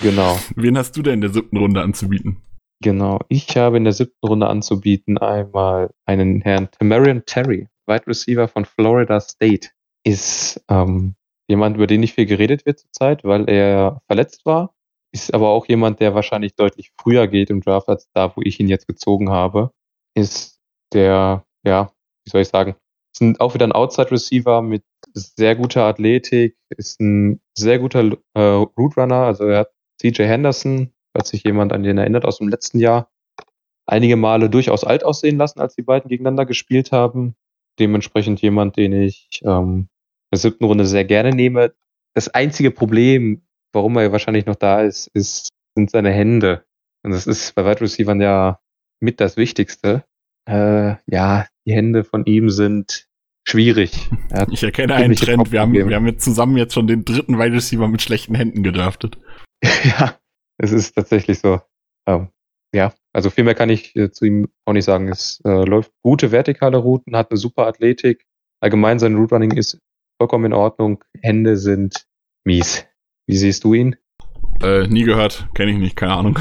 genau. 0.00 0.38
Wen 0.54 0.78
hast 0.78 0.96
du 0.96 1.02
denn 1.02 1.14
in 1.14 1.20
der 1.22 1.30
siebten 1.30 1.56
Runde 1.56 1.82
anzubieten? 1.82 2.42
Genau. 2.80 3.18
Ich 3.28 3.56
habe 3.56 3.76
in 3.76 3.84
der 3.84 3.92
siebten 3.92 4.26
Runde 4.26 4.46
anzubieten 4.46 5.18
einmal 5.18 5.90
einen 6.06 6.40
Herrn 6.42 6.70
Tamarian 6.70 7.24
Terry, 7.26 7.66
Wide 7.88 8.06
Receiver 8.06 8.46
von 8.46 8.64
Florida 8.64 9.20
State. 9.20 9.70
Ist 10.04 10.64
ähm, 10.68 11.16
jemand, 11.48 11.76
über 11.76 11.88
den 11.88 12.00
nicht 12.00 12.14
viel 12.14 12.26
geredet 12.26 12.64
wird 12.64 12.78
zurzeit, 12.78 13.24
weil 13.24 13.48
er 13.48 14.00
verletzt 14.06 14.46
war. 14.46 14.74
Ist 15.18 15.34
aber 15.34 15.48
auch 15.48 15.66
jemand, 15.66 16.00
der 16.00 16.14
wahrscheinlich 16.14 16.54
deutlich 16.54 16.92
früher 17.00 17.26
geht 17.26 17.50
im 17.50 17.60
Draft 17.60 17.88
als 17.88 18.08
da, 18.14 18.34
wo 18.36 18.40
ich 18.42 18.60
ihn 18.60 18.68
jetzt 18.68 18.86
gezogen 18.86 19.30
habe 19.30 19.72
ist 20.18 20.60
der, 20.92 21.44
ja, 21.64 21.92
wie 22.24 22.30
soll 22.30 22.42
ich 22.42 22.48
sagen, 22.48 22.76
ist 23.12 23.40
auch 23.40 23.54
wieder 23.54 23.66
ein 23.66 23.72
Outside 23.72 24.10
Receiver 24.10 24.62
mit 24.62 24.84
sehr 25.14 25.56
guter 25.56 25.84
Athletik, 25.84 26.56
ist 26.76 27.00
ein 27.00 27.40
sehr 27.56 27.78
guter 27.78 28.16
äh, 28.34 28.40
Route 28.40 29.00
Runner, 29.00 29.22
also 29.22 29.44
er 29.44 29.60
hat 29.60 29.70
CJ 30.00 30.22
Henderson, 30.22 30.92
falls 31.12 31.30
sich 31.30 31.44
jemand 31.44 31.72
an 31.72 31.82
den 31.82 31.98
erinnert, 31.98 32.24
aus 32.24 32.38
dem 32.38 32.48
letzten 32.48 32.78
Jahr, 32.78 33.10
einige 33.86 34.16
Male 34.16 34.50
durchaus 34.50 34.84
alt 34.84 35.04
aussehen 35.04 35.38
lassen, 35.38 35.60
als 35.60 35.74
die 35.74 35.82
beiden 35.82 36.08
gegeneinander 36.08 36.46
gespielt 36.46 36.92
haben. 36.92 37.34
Dementsprechend 37.78 38.42
jemand, 38.42 38.76
den 38.76 38.92
ich 38.92 39.40
ähm, 39.44 39.88
in 40.30 40.34
der 40.34 40.38
siebten 40.38 40.64
Runde 40.64 40.84
sehr 40.84 41.04
gerne 41.04 41.30
nehme. 41.30 41.72
Das 42.14 42.28
einzige 42.28 42.70
Problem, 42.70 43.47
warum 43.72 43.96
er 43.96 44.12
wahrscheinlich 44.12 44.46
noch 44.46 44.56
da 44.56 44.82
ist, 44.82 45.08
ist 45.14 45.48
sind 45.78 45.90
seine 45.90 46.10
Hände. 46.10 46.64
Und 47.04 47.12
das 47.12 47.26
ist 47.26 47.54
bei 47.54 47.64
Wide 47.64 47.80
Receivern 47.80 48.20
ja 48.20 48.58
mit 49.00 49.20
das 49.20 49.36
Wichtigste. 49.36 50.04
Äh, 50.48 50.96
ja, 51.06 51.46
die 51.66 51.72
Hände 51.72 52.04
von 52.04 52.24
ihm 52.26 52.50
sind 52.50 53.08
schwierig. 53.46 54.10
Ich 54.50 54.62
erkenne 54.62 54.94
einen 54.94 55.14
Trend. 55.14 55.52
Wir 55.52 55.60
haben, 55.60 55.72
wir 55.72 55.96
haben 55.96 56.06
jetzt 56.06 56.24
zusammen 56.24 56.56
jetzt 56.56 56.74
schon 56.74 56.86
den 56.86 57.04
dritten 57.04 57.38
Wide 57.38 57.54
Receiver 57.54 57.88
mit 57.88 58.02
schlechten 58.02 58.34
Händen 58.34 58.62
gedraftet. 58.62 59.18
ja, 59.62 60.18
es 60.58 60.72
ist 60.72 60.94
tatsächlich 60.94 61.38
so. 61.38 61.60
Ähm, 62.06 62.28
ja, 62.74 62.92
also 63.14 63.30
viel 63.30 63.44
mehr 63.44 63.54
kann 63.54 63.70
ich 63.70 63.96
äh, 63.96 64.10
zu 64.10 64.26
ihm 64.26 64.48
auch 64.66 64.74
nicht 64.74 64.84
sagen. 64.84 65.08
Es 65.08 65.40
äh, 65.44 65.64
läuft 65.64 65.92
gute 66.02 66.30
vertikale 66.30 66.76
Routen, 66.76 67.16
hat 67.16 67.30
eine 67.30 67.38
super 67.38 67.66
Athletik. 67.66 68.26
Allgemein 68.60 68.98
sein 68.98 69.14
Route 69.14 69.34
Running 69.34 69.52
ist 69.52 69.78
vollkommen 70.20 70.46
in 70.46 70.52
Ordnung. 70.52 71.02
Hände 71.22 71.56
sind 71.56 72.06
mies. 72.44 72.87
Wie 73.28 73.36
siehst 73.36 73.62
du 73.62 73.74
ihn? 73.74 73.94
Äh, 74.62 74.86
nie 74.88 75.04
gehört, 75.04 75.48
kenne 75.54 75.70
ich 75.70 75.76
nicht, 75.76 75.96
keine 75.96 76.14
Ahnung. 76.14 76.38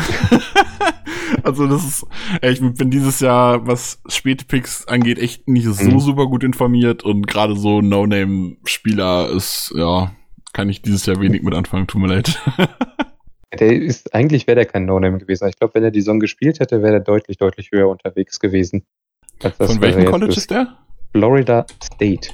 also 1.44 1.68
das 1.68 1.86
ist, 1.86 2.06
ich 2.42 2.62
bin 2.62 2.90
dieses 2.90 3.20
Jahr, 3.20 3.68
was 3.68 4.02
späte 4.08 4.46
Picks 4.46 4.88
angeht, 4.88 5.20
echt 5.20 5.50
nicht 5.50 5.66
so 5.66 5.84
mhm. 5.84 6.00
super 6.00 6.28
gut 6.28 6.46
informiert 6.46 7.04
und 7.04 7.28
gerade 7.28 7.58
so 7.58 7.82
No-Name-Spieler 7.82 9.30
ist, 9.32 9.74
ja, 9.76 10.16
kann 10.54 10.70
ich 10.70 10.82
dieses 10.82 11.06
Jahr 11.06 11.20
wenig 11.20 11.44
mit 11.44 11.54
anfangen, 11.54 11.88
tut 11.88 12.02
mir 12.02 12.08
leid. 12.08 12.42
der 13.60 13.74
ist, 13.74 14.16
eigentlich 14.16 14.48
wäre 14.48 14.56
der 14.56 14.66
kein 14.66 14.86
No-Name 14.86 15.18
gewesen. 15.18 15.50
Ich 15.50 15.58
glaube, 15.58 15.76
wenn 15.76 15.84
er 15.84 15.92
die 15.92 16.02
Song 16.02 16.22
gespielt 16.22 16.62
hätte, 16.62 16.82
wäre 16.82 16.94
er 16.94 17.00
deutlich, 17.02 17.38
deutlich 17.38 17.72
höher 17.74 17.90
unterwegs 17.90 18.40
gewesen. 18.40 18.86
Von 19.58 19.82
welchem 19.82 20.06
College 20.06 20.32
ist. 20.32 20.38
ist 20.38 20.52
der? 20.52 20.78
Florida 21.12 21.66
State. 21.84 22.30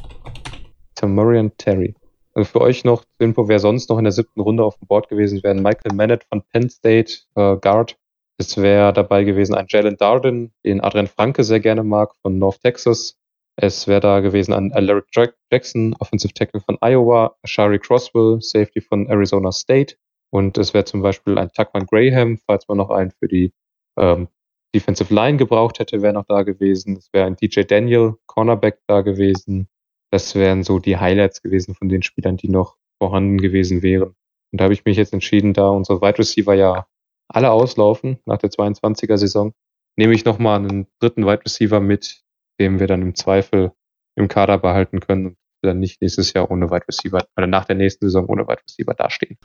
Tamarian 0.93 1.51
Terry. 1.57 1.95
Für 2.35 2.61
euch 2.61 2.83
noch 2.83 3.03
zur 3.05 3.27
Info, 3.27 3.47
wer 3.47 3.59
sonst 3.59 3.89
noch 3.89 3.99
in 3.99 4.05
der 4.05 4.11
siebten 4.11 4.41
Runde 4.41 4.63
auf 4.63 4.77
dem 4.77 4.87
Board 4.87 5.07
gewesen 5.07 5.43
wäre, 5.43 5.53
Michael 5.53 5.93
Mannett 5.93 6.23
von 6.23 6.41
Penn 6.41 6.69
State, 6.69 7.13
äh, 7.35 7.57
Guard. 7.57 7.95
Es 8.39 8.57
wäre 8.57 8.91
dabei 8.91 9.23
gewesen 9.23 9.53
ein 9.53 9.67
Jalen 9.69 9.97
Darden, 9.97 10.51
den 10.65 10.81
Adrian 10.81 11.07
Franke 11.07 11.43
sehr 11.43 11.59
gerne 11.59 11.83
mag, 11.83 12.15
von 12.21 12.39
North 12.39 12.61
Texas. 12.61 13.19
Es 13.55 13.87
wäre 13.87 13.99
da 13.99 14.19
gewesen 14.19 14.51
ein 14.53 14.73
Alaric 14.73 15.05
Jackson, 15.51 15.95
Offensive 15.99 16.33
Tackle 16.33 16.61
von 16.61 16.77
Iowa, 16.81 17.35
Shari 17.43 17.77
Crosswell, 17.77 18.41
Safety 18.41 18.81
von 18.81 19.07
Arizona 19.07 19.51
State. 19.51 19.95
Und 20.31 20.57
es 20.57 20.73
wäre 20.73 20.85
zum 20.85 21.03
Beispiel 21.03 21.37
ein 21.37 21.51
Tuckman 21.51 21.85
Graham, 21.85 22.39
falls 22.39 22.67
man 22.67 22.79
noch 22.79 22.89
einen 22.89 23.11
für 23.11 23.27
die 23.27 23.53
ähm, 23.99 24.27
Defensive 24.73 25.13
Line 25.13 25.37
gebraucht 25.37 25.77
hätte, 25.77 26.01
wäre 26.01 26.13
noch 26.13 26.25
da 26.25 26.41
gewesen. 26.41 26.97
Es 26.97 27.13
wäre 27.13 27.27
ein 27.27 27.35
DJ 27.35 27.61
Daniel, 27.61 28.15
Cornerback 28.25 28.79
da 28.87 29.01
gewesen. 29.01 29.67
Das 30.13 30.35
wären 30.35 30.61
so 30.61 30.77
die 30.77 30.97
Highlights 30.97 31.41
gewesen 31.41 31.73
von 31.73 31.89
den 31.89 32.03
Spielern, 32.03 32.37
die 32.37 32.47
noch 32.47 32.77
vorhanden 32.99 33.39
gewesen 33.39 33.81
wären. 33.81 34.13
Und 34.51 34.61
da 34.61 34.65
habe 34.65 34.73
ich 34.75 34.85
mich 34.85 34.95
jetzt 34.95 35.11
entschieden, 35.11 35.53
da 35.53 35.69
unsere 35.69 36.03
Wide 36.03 36.19
Receiver 36.19 36.53
ja 36.53 36.85
alle 37.27 37.49
auslaufen 37.49 38.19
nach 38.25 38.37
der 38.37 38.51
22er 38.51 39.17
Saison, 39.17 39.55
nehme 39.95 40.13
ich 40.13 40.23
nochmal 40.23 40.59
einen 40.59 40.85
dritten 40.99 41.25
Wide 41.25 41.43
Receiver 41.43 41.79
mit, 41.79 42.21
den 42.59 42.79
wir 42.79 42.85
dann 42.85 43.01
im 43.01 43.15
Zweifel 43.15 43.71
im 44.15 44.27
Kader 44.27 44.59
behalten 44.59 44.99
können 44.99 45.25
und 45.25 45.37
dann 45.63 45.79
nicht 45.79 45.99
nächstes 45.99 46.31
Jahr 46.33 46.51
ohne 46.51 46.69
Wide 46.69 46.87
Receiver 46.87 47.25
oder 47.35 47.47
nach 47.47 47.65
der 47.65 47.77
nächsten 47.77 48.05
Saison 48.05 48.27
ohne 48.27 48.47
Wide 48.47 48.61
Receiver 48.69 48.93
dastehen. 48.93 49.39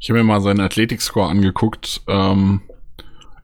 Ich 0.00 0.10
habe 0.10 0.18
mir 0.18 0.24
mal 0.24 0.40
seinen 0.40 0.58
Athletik-Score 0.58 1.28
angeguckt. 1.28 2.02
Ähm, 2.08 2.62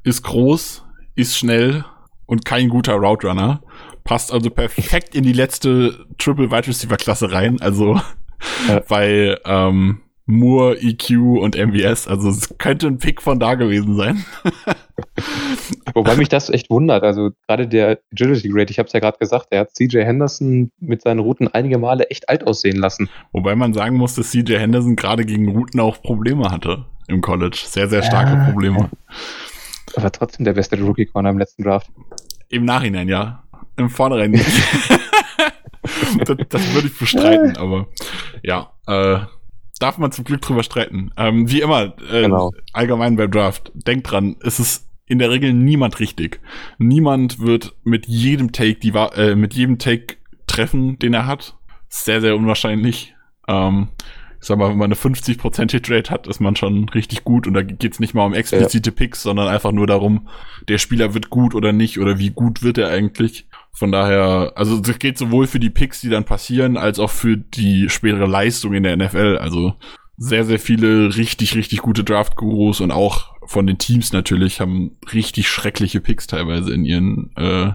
ist 0.02 0.24
groß, 0.24 0.82
ist 1.14 1.38
schnell 1.38 1.84
und 2.26 2.44
kein 2.44 2.68
guter 2.68 2.94
Route 2.94 3.28
Runner. 3.28 3.62
Passt 4.04 4.32
also 4.32 4.50
perfekt 4.50 5.14
in 5.14 5.24
die 5.24 5.32
letzte 5.32 6.06
Triple 6.18 6.50
Wide 6.50 6.66
Receiver 6.66 6.96
Klasse 6.96 7.32
rein. 7.32 7.60
Also 7.60 8.00
ja. 8.68 8.80
bei 8.88 9.36
ähm, 9.44 10.00
Moore, 10.26 10.78
EQ 10.80 11.10
und 11.40 11.56
MVS. 11.56 12.08
Also 12.08 12.30
es 12.30 12.56
könnte 12.58 12.86
ein 12.86 12.98
Pick 12.98 13.20
von 13.20 13.38
da 13.38 13.54
gewesen 13.54 13.94
sein. 13.94 14.24
Wobei 15.94 16.16
mich 16.16 16.28
das 16.28 16.48
echt 16.48 16.70
wundert. 16.70 17.02
Also 17.02 17.30
gerade 17.46 17.68
der 17.68 17.98
Agility 18.12 18.48
Grade, 18.48 18.70
ich 18.70 18.78
habe 18.78 18.86
es 18.86 18.92
ja 18.92 19.00
gerade 19.00 19.18
gesagt, 19.18 19.48
er 19.50 19.60
hat 19.60 19.74
CJ 19.74 19.98
Henderson 19.98 20.70
mit 20.80 21.02
seinen 21.02 21.18
Routen 21.18 21.48
einige 21.48 21.78
Male 21.78 22.08
echt 22.08 22.28
alt 22.28 22.46
aussehen 22.46 22.76
lassen. 22.76 23.10
Wobei 23.32 23.54
man 23.54 23.74
sagen 23.74 23.96
muss, 23.96 24.14
dass 24.14 24.30
CJ 24.30 24.56
Henderson 24.56 24.96
gerade 24.96 25.24
gegen 25.24 25.48
Routen 25.48 25.80
auch 25.80 26.00
Probleme 26.00 26.50
hatte 26.50 26.86
im 27.06 27.20
College. 27.20 27.62
Sehr, 27.66 27.88
sehr 27.88 28.02
starke 28.02 28.32
ja. 28.32 28.44
Probleme. 28.46 28.90
Aber 29.94 30.10
trotzdem 30.10 30.44
der 30.44 30.54
beste 30.54 30.80
Rookie 30.80 31.06
Corner 31.06 31.30
im 31.30 31.38
letzten 31.38 31.64
Draft. 31.64 31.90
Im 32.48 32.64
Nachhinein, 32.64 33.08
ja. 33.08 33.43
Im 33.76 33.90
Vornherein 33.90 34.32
nicht. 34.32 34.46
das, 36.24 36.36
das 36.48 36.74
würde 36.74 36.88
ich 36.88 36.98
bestreiten, 36.98 37.56
aber 37.56 37.86
ja, 38.42 38.72
äh, 38.86 39.20
darf 39.78 39.98
man 39.98 40.12
zum 40.12 40.24
Glück 40.24 40.42
drüber 40.42 40.62
streiten. 40.62 41.10
Ähm, 41.16 41.50
wie 41.50 41.60
immer, 41.60 41.94
äh, 42.10 42.22
genau. 42.22 42.52
allgemein 42.72 43.16
beim 43.16 43.30
Draft, 43.30 43.72
denkt 43.74 44.10
dran, 44.10 44.36
es 44.40 44.60
ist 44.60 44.88
in 45.06 45.18
der 45.18 45.30
Regel 45.30 45.52
niemand 45.52 46.00
richtig. 46.00 46.40
Niemand 46.78 47.40
wird 47.40 47.74
mit 47.84 48.06
jedem 48.06 48.52
Take 48.52 48.76
die 48.76 48.90
äh, 48.90 49.34
mit 49.34 49.54
jedem 49.54 49.78
Take 49.78 50.16
treffen, 50.46 50.98
den 50.98 51.14
er 51.14 51.26
hat. 51.26 51.56
Sehr, 51.88 52.20
sehr 52.20 52.36
unwahrscheinlich. 52.36 53.14
Ähm, 53.46 53.88
ich 54.40 54.48
sag 54.48 54.58
mal, 54.58 54.70
wenn 54.70 54.78
man 54.78 54.92
eine 54.92 54.94
50% 54.94 55.70
Hitrate 55.70 56.10
hat, 56.10 56.26
ist 56.26 56.40
man 56.40 56.56
schon 56.56 56.88
richtig 56.90 57.24
gut 57.24 57.46
und 57.46 57.54
da 57.54 57.62
geht's 57.62 58.00
nicht 58.00 58.14
mal 58.14 58.26
um 58.26 58.34
explizite 58.34 58.90
ja. 58.90 58.94
Picks, 58.94 59.22
sondern 59.22 59.48
einfach 59.48 59.72
nur 59.72 59.86
darum, 59.86 60.28
der 60.68 60.78
Spieler 60.78 61.14
wird 61.14 61.30
gut 61.30 61.54
oder 61.54 61.72
nicht 61.72 61.98
oder 61.98 62.18
wie 62.18 62.30
gut 62.30 62.62
wird 62.62 62.78
er 62.78 62.90
eigentlich. 62.90 63.46
Von 63.76 63.90
daher, 63.90 64.52
also 64.54 64.80
das 64.80 64.98
geht 64.98 65.18
sowohl 65.18 65.46
für 65.46 65.58
die 65.58 65.70
Picks, 65.70 66.00
die 66.00 66.08
dann 66.08 66.24
passieren, 66.24 66.76
als 66.76 66.98
auch 66.98 67.10
für 67.10 67.36
die 67.36 67.88
spätere 67.88 68.26
Leistung 68.26 68.72
in 68.72 68.84
der 68.84 68.96
NFL. 68.96 69.38
Also 69.40 69.74
sehr, 70.16 70.44
sehr 70.44 70.60
viele 70.60 71.16
richtig, 71.16 71.56
richtig 71.56 71.80
gute 71.80 72.04
Draft-Gurus 72.04 72.80
und 72.80 72.92
auch 72.92 73.34
von 73.46 73.66
den 73.66 73.78
Teams 73.78 74.12
natürlich 74.12 74.60
haben 74.60 74.96
richtig 75.12 75.48
schreckliche 75.48 76.00
Picks 76.00 76.26
teilweise 76.26 76.72
in 76.72 76.84
ihren, 76.84 77.32
äh, 77.36 77.72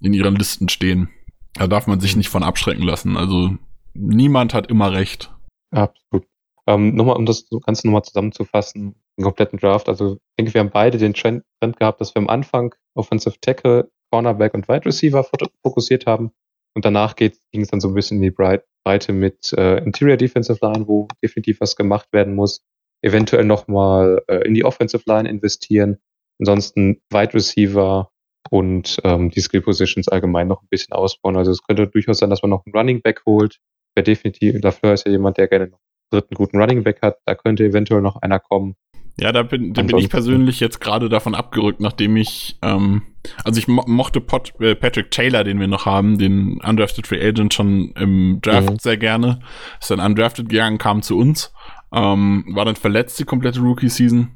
in 0.00 0.12
ihren 0.14 0.34
Listen 0.34 0.68
stehen. 0.68 1.10
Da 1.54 1.68
darf 1.68 1.86
man 1.86 2.00
sich 2.00 2.16
nicht 2.16 2.28
von 2.28 2.42
abschrecken 2.42 2.82
lassen. 2.82 3.16
Also 3.16 3.56
niemand 3.94 4.52
hat 4.52 4.68
immer 4.68 4.92
recht. 4.92 5.32
Absolut. 5.70 6.26
Ähm, 6.66 6.96
nochmal, 6.96 7.16
um 7.16 7.24
das 7.24 7.48
Ganze 7.64 7.86
nochmal 7.86 8.02
zusammenzufassen, 8.02 8.96
den 9.16 9.24
kompletten 9.24 9.58
Draft. 9.58 9.88
Also 9.88 10.14
ich 10.14 10.36
denke, 10.38 10.54
wir 10.54 10.60
haben 10.60 10.70
beide 10.70 10.98
den 10.98 11.14
Trend, 11.14 11.44
Trend 11.60 11.78
gehabt, 11.78 12.00
dass 12.00 12.14
wir 12.14 12.20
am 12.20 12.28
Anfang 12.28 12.74
Offensive 12.94 13.36
Tackle, 13.40 13.90
Cornerback 14.16 14.54
und 14.54 14.66
Wide 14.66 14.86
Receiver 14.86 15.26
fokussiert 15.62 16.06
haben. 16.06 16.32
Und 16.74 16.86
danach 16.86 17.16
ging 17.16 17.32
es 17.52 17.68
dann 17.68 17.80
so 17.80 17.88
ein 17.88 17.94
bisschen 17.94 18.16
in 18.16 18.22
die 18.22 18.30
Breite 18.30 19.12
mit 19.12 19.52
äh, 19.52 19.76
Interior 19.84 20.16
Defensive 20.16 20.58
Line, 20.62 20.88
wo 20.88 21.06
definitiv 21.22 21.60
was 21.60 21.76
gemacht 21.76 22.08
werden 22.12 22.34
muss. 22.34 22.64
Eventuell 23.02 23.44
nochmal 23.44 24.22
äh, 24.26 24.38
in 24.46 24.54
die 24.54 24.64
Offensive 24.64 25.02
Line 25.06 25.28
investieren. 25.28 25.98
Ansonsten 26.38 27.02
Wide 27.10 27.34
Receiver 27.34 28.10
und 28.50 28.98
ähm, 29.04 29.30
die 29.30 29.40
Skill 29.40 29.60
Positions 29.60 30.08
allgemein 30.08 30.48
noch 30.48 30.62
ein 30.62 30.68
bisschen 30.70 30.94
ausbauen. 30.94 31.36
Also 31.36 31.50
es 31.50 31.62
könnte 31.62 31.86
durchaus 31.86 32.18
sein, 32.18 32.30
dass 32.30 32.40
man 32.40 32.50
noch 32.50 32.64
einen 32.64 32.74
Running 32.74 33.02
Back 33.02 33.22
holt. 33.26 33.58
Wäre 33.94 34.04
definitiv, 34.04 34.62
Lafleur 34.62 34.94
ist 34.94 35.04
ja 35.04 35.12
jemand, 35.12 35.36
der 35.36 35.48
gerne 35.48 35.66
noch 35.66 35.78
einen 35.78 36.20
dritten 36.20 36.34
guten 36.34 36.58
Running 36.58 36.84
Back 36.84 37.02
hat. 37.02 37.18
Da 37.26 37.34
könnte 37.34 37.64
eventuell 37.64 38.00
noch 38.00 38.16
einer 38.16 38.38
kommen. 38.38 38.76
Ja, 39.18 39.32
da 39.32 39.42
bin, 39.42 39.72
da 39.72 39.82
bin 39.82 39.96
ich 39.96 40.10
persönlich 40.10 40.60
jetzt 40.60 40.80
gerade 40.80 41.08
davon 41.08 41.34
abgerückt, 41.34 41.80
nachdem 41.80 42.16
ich, 42.16 42.58
ähm, 42.60 43.02
also 43.44 43.58
ich 43.58 43.66
mo 43.66 43.82
mochte 43.86 44.20
Pot, 44.20 44.52
äh, 44.60 44.74
Patrick 44.74 45.10
Taylor, 45.10 45.42
den 45.42 45.58
wir 45.58 45.68
noch 45.68 45.86
haben, 45.86 46.18
den 46.18 46.60
Undrafted 46.60 47.06
Free 47.06 47.26
Agent 47.26 47.54
schon 47.54 47.92
im 47.92 48.40
Draft 48.42 48.70
mhm. 48.70 48.78
sehr 48.78 48.98
gerne. 48.98 49.40
Ist 49.80 49.90
dann 49.90 50.00
undrafted 50.00 50.50
gegangen, 50.50 50.76
kam 50.76 51.00
zu 51.00 51.16
uns, 51.16 51.52
ähm, 51.94 52.44
war 52.50 52.66
dann 52.66 52.76
verletzt 52.76 53.18
die 53.18 53.24
komplette 53.24 53.60
Rookie-Season. 53.60 54.32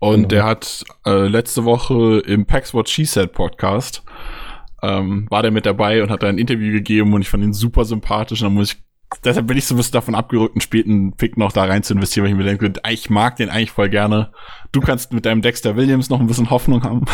Und 0.00 0.22
mhm. 0.22 0.28
der 0.28 0.44
hat 0.44 0.84
äh, 1.06 1.28
letzte 1.28 1.64
Woche 1.64 2.18
im 2.26 2.46
Pax 2.46 2.74
What 2.74 2.88
She 2.88 3.04
Said 3.04 3.32
Podcast 3.32 4.02
ähm, 4.82 5.26
war 5.30 5.42
der 5.42 5.50
mit 5.50 5.66
dabei 5.66 6.02
und 6.02 6.10
hat 6.10 6.22
da 6.22 6.28
ein 6.28 6.38
Interview 6.38 6.72
gegeben 6.72 7.14
und 7.14 7.22
ich 7.22 7.28
fand 7.28 7.42
ihn 7.42 7.52
super 7.52 7.84
sympathisch. 7.84 8.42
Und 8.42 8.46
dann 8.48 8.54
muss 8.54 8.72
ich 8.72 8.82
deshalb 9.24 9.46
bin 9.46 9.56
ich 9.56 9.66
so 9.66 9.74
ein 9.74 9.76
bisschen 9.76 9.92
davon 9.92 10.14
abgerückt, 10.14 10.54
einen 10.54 10.60
späten 10.60 11.12
Pick 11.12 11.36
noch 11.36 11.52
da 11.52 11.64
rein 11.64 11.82
zu 11.82 11.94
investieren, 11.94 12.24
weil 12.24 12.32
ich 12.32 12.36
mir 12.36 12.44
denke, 12.44 12.72
ich 12.90 13.10
mag 13.10 13.36
den 13.36 13.48
eigentlich 13.48 13.70
voll 13.70 13.88
gerne. 13.88 14.32
Du 14.72 14.80
kannst 14.80 15.12
mit 15.12 15.24
deinem 15.24 15.42
Dexter 15.42 15.76
Williams 15.76 16.10
noch 16.10 16.20
ein 16.20 16.26
bisschen 16.26 16.50
Hoffnung 16.50 16.82
haben. 16.82 17.04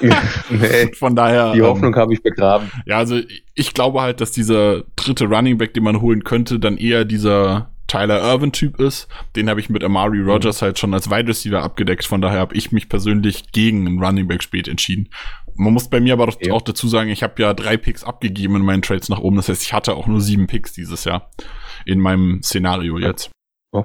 nee, 0.50 0.92
Von 0.94 1.16
daher. 1.16 1.52
Die 1.52 1.62
Hoffnung 1.62 1.94
ähm, 1.94 2.00
habe 2.00 2.14
ich 2.14 2.22
begraben. 2.22 2.70
Ja, 2.86 2.98
also 2.98 3.18
ich 3.54 3.74
glaube 3.74 4.02
halt, 4.02 4.20
dass 4.20 4.30
dieser 4.30 4.82
dritte 4.96 5.24
Running 5.24 5.58
Back, 5.58 5.74
den 5.74 5.84
man 5.84 6.00
holen 6.00 6.22
könnte, 6.22 6.58
dann 6.58 6.76
eher 6.76 7.04
dieser 7.04 7.70
Tyler 7.88 8.22
Irvin-Typ 8.22 8.78
ist. 8.78 9.08
Den 9.34 9.50
habe 9.50 9.58
ich 9.58 9.68
mit 9.68 9.82
Amari 9.82 10.20
Rogers 10.20 10.62
halt 10.62 10.78
schon 10.78 10.94
als 10.94 11.10
Wide 11.10 11.28
Receiver 11.28 11.62
abgedeckt. 11.62 12.04
Von 12.04 12.20
daher 12.20 12.38
habe 12.38 12.54
ich 12.54 12.70
mich 12.70 12.88
persönlich 12.88 13.50
gegen 13.50 13.86
einen 13.86 14.02
Running 14.02 14.28
Back 14.28 14.42
spät 14.42 14.68
entschieden. 14.68 15.08
Man 15.56 15.72
muss 15.72 15.90
bei 15.90 15.98
mir 15.98 16.12
aber 16.12 16.26
doch 16.26 16.40
ja. 16.40 16.52
auch 16.52 16.62
dazu 16.62 16.86
sagen, 16.86 17.10
ich 17.10 17.24
habe 17.24 17.42
ja 17.42 17.52
drei 17.52 17.76
Picks 17.76 18.04
abgegeben 18.04 18.54
in 18.56 18.62
meinen 18.62 18.82
Trades 18.82 19.08
nach 19.08 19.18
oben. 19.18 19.36
Das 19.36 19.48
heißt, 19.48 19.62
ich 19.62 19.72
hatte 19.72 19.96
auch 19.96 20.06
nur 20.06 20.20
sieben 20.20 20.46
Picks 20.46 20.72
dieses 20.72 21.04
Jahr 21.04 21.30
in 21.84 21.98
meinem 21.98 22.42
Szenario 22.42 22.98
jetzt. 22.98 23.32
Oh. 23.72 23.84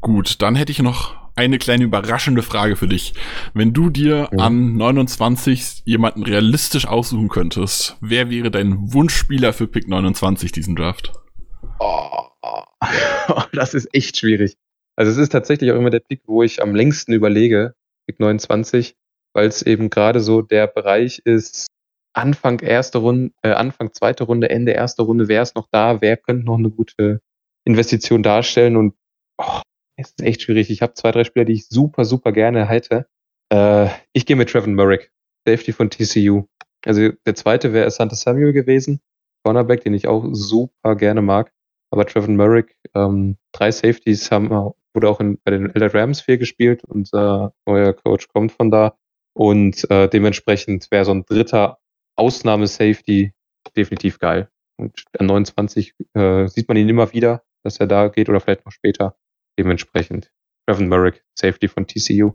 Gut, 0.00 0.40
dann 0.40 0.54
hätte 0.54 0.72
ich 0.72 0.80
noch 0.80 1.14
eine 1.36 1.58
kleine 1.58 1.84
überraschende 1.84 2.42
Frage 2.42 2.76
für 2.76 2.88
dich. 2.88 3.14
Wenn 3.52 3.72
du 3.72 3.90
dir 3.90 4.28
ja. 4.32 4.38
an 4.38 4.76
29 4.76 5.82
jemanden 5.84 6.22
realistisch 6.22 6.86
aussuchen 6.86 7.28
könntest, 7.28 7.96
wer 8.00 8.30
wäre 8.30 8.50
dein 8.50 8.92
Wunschspieler 8.92 9.52
für 9.52 9.66
Pick 9.66 9.88
29 9.88 10.52
diesen 10.52 10.76
Draft? 10.76 11.12
Oh, 11.78 12.28
das 13.52 13.74
ist 13.74 13.94
echt 13.94 14.16
schwierig. 14.16 14.56
Also 14.96 15.10
es 15.10 15.18
ist 15.18 15.32
tatsächlich 15.32 15.72
auch 15.72 15.76
immer 15.76 15.90
der 15.90 16.00
Pick, 16.00 16.22
wo 16.26 16.42
ich 16.42 16.62
am 16.62 16.74
längsten 16.74 17.12
überlege, 17.12 17.74
Pick 18.06 18.20
29, 18.20 18.96
weil 19.32 19.48
es 19.48 19.62
eben 19.62 19.90
gerade 19.90 20.20
so 20.20 20.42
der 20.42 20.66
Bereich 20.66 21.20
ist, 21.24 21.66
Anfang 22.14 22.60
erste 22.60 22.98
Runde, 22.98 23.34
äh, 23.42 23.50
Anfang 23.50 23.92
zweite 23.92 24.24
Runde, 24.24 24.50
Ende 24.50 24.72
erste 24.72 25.02
Runde, 25.02 25.26
wer 25.26 25.42
ist 25.42 25.56
noch 25.56 25.66
da, 25.72 26.00
wer 26.00 26.16
könnte 26.16 26.46
noch 26.46 26.58
eine 26.58 26.70
gute 26.70 27.20
Investition 27.66 28.22
darstellen 28.22 28.76
und 28.76 28.94
oh, 29.38 29.60
es 29.96 30.10
ist 30.10 30.22
echt 30.22 30.42
schwierig. 30.42 30.70
Ich 30.70 30.82
habe 30.82 30.94
zwei, 30.94 31.10
drei 31.10 31.24
Spieler, 31.24 31.44
die 31.44 31.54
ich 31.54 31.68
super, 31.68 32.04
super 32.04 32.30
gerne 32.32 32.68
hätte. 32.68 33.06
Äh, 33.52 33.88
ich 34.12 34.26
gehe 34.26 34.36
mit 34.36 34.50
Trevor 34.50 34.72
Merrick, 34.72 35.12
Safety 35.46 35.72
von 35.72 35.90
TCU. 35.90 36.46
Also 36.84 37.10
der 37.26 37.34
zweite 37.34 37.72
wäre 37.72 37.90
Santa 37.90 38.14
Samuel 38.14 38.52
gewesen, 38.52 39.00
Cornerback, 39.44 39.82
den 39.82 39.94
ich 39.94 40.06
auch 40.06 40.24
super 40.32 40.94
gerne 40.96 41.22
mag. 41.22 41.52
Aber 41.94 42.06
Trevor 42.06 42.34
Merrick, 42.34 42.74
ähm, 42.96 43.36
drei 43.52 43.70
Safeties 43.70 44.32
haben, 44.32 44.50
wurde 44.50 45.08
auch 45.08 45.20
in, 45.20 45.38
bei 45.44 45.52
den 45.52 45.70
LA 45.72 45.86
Rams 45.86 46.20
viel 46.20 46.38
gespielt. 46.38 46.82
Unser 46.82 47.54
neuer 47.66 47.92
Coach 47.92 48.26
kommt 48.26 48.50
von 48.50 48.72
da. 48.72 48.96
Und 49.32 49.88
äh, 49.92 50.08
dementsprechend 50.08 50.90
wäre 50.90 51.04
so 51.04 51.12
ein 51.12 51.24
dritter 51.24 51.78
Ausnahme-Safety 52.16 53.32
definitiv 53.76 54.18
geil. 54.18 54.48
Und 54.76 55.04
an 55.16 55.26
29 55.26 55.94
äh, 56.14 56.48
sieht 56.48 56.66
man 56.66 56.76
ihn 56.76 56.88
immer 56.88 57.12
wieder, 57.12 57.44
dass 57.62 57.78
er 57.78 57.86
da 57.86 58.08
geht 58.08 58.28
oder 58.28 58.40
vielleicht 58.40 58.66
noch 58.66 58.72
später. 58.72 59.14
Dementsprechend. 59.56 60.32
Trevor 60.66 60.86
Merrick, 60.86 61.22
Safety 61.38 61.68
von 61.68 61.86
TCU. 61.86 62.32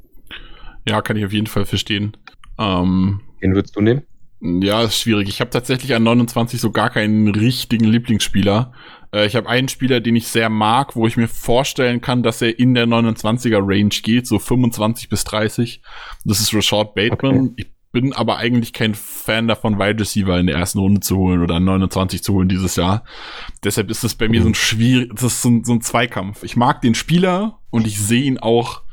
Ja, 0.88 1.02
kann 1.02 1.18
ich 1.18 1.26
auf 1.26 1.34
jeden 1.34 1.48
Fall 1.48 1.66
verstehen. 1.66 2.16
Ähm, 2.58 3.20
Den 3.44 3.56
würdest 3.56 3.76
du 3.76 3.82
nehmen? 3.82 4.04
Ja, 4.42 4.84
ist 4.84 4.96
schwierig. 4.96 5.28
Ich 5.28 5.42
habe 5.42 5.50
tatsächlich 5.50 5.94
an 5.96 6.04
29 6.04 6.62
so 6.62 6.72
gar 6.72 6.90
keinen 6.90 7.28
richtigen 7.28 7.84
Lieblingsspieler. 7.86 8.72
Äh, 9.14 9.26
ich 9.26 9.36
habe 9.36 9.50
einen 9.50 9.68
Spieler, 9.68 10.00
den 10.00 10.16
ich 10.16 10.28
sehr 10.28 10.50
mag, 10.50 10.96
wo 10.96 11.08
ich 11.08 11.18
mir 11.18 11.28
vorstellen 11.28 12.02
kann, 12.02 12.24
dass 12.24 12.42
er 12.42 12.58
in 12.60 12.74
der 12.74 12.88
29er 12.88 13.60
Range 13.62 13.90
geht, 13.90 14.28
so 14.28 14.40
25 14.40 15.10
bis 15.10 15.24
30. 15.24 15.82
Das 16.26 16.40
ist 16.40 16.54
Rashad 16.54 16.96
Bateman. 16.96 17.50
Okay. 17.52 17.54
Ich 17.58 17.68
bin 17.92 18.14
aber 18.14 18.38
eigentlich 18.38 18.74
kein 18.74 18.94
Fan 18.94 19.48
davon, 19.48 19.80
Wide 19.80 20.00
Receiver 20.00 20.40
in 20.40 20.46
der 20.46 20.58
ersten 20.58 20.80
Runde 20.80 21.02
zu 21.02 21.18
holen 21.18 21.42
oder 21.42 21.60
29 21.60 22.24
zu 22.24 22.34
holen 22.34 22.48
dieses 22.48 22.76
Jahr. 22.76 23.04
Deshalb 23.64 23.90
ist 23.90 24.04
es 24.04 24.14
bei 24.14 24.28
mir 24.28 24.44
so 24.44 24.50
ein 24.50 24.56
schwierig, 24.56 25.12
das 25.16 25.24
ist 25.24 25.42
so 25.42 25.50
ein, 25.50 25.64
so 25.64 25.74
ein 25.74 25.82
Zweikampf. 25.82 26.44
Ich 26.44 26.56
mag 26.56 26.82
den 26.82 26.94
Spieler 26.94 27.60
und 27.72 27.88
ich 27.88 28.00
sehe 28.00 28.24
ihn 28.24 28.38
auch, 28.38 28.84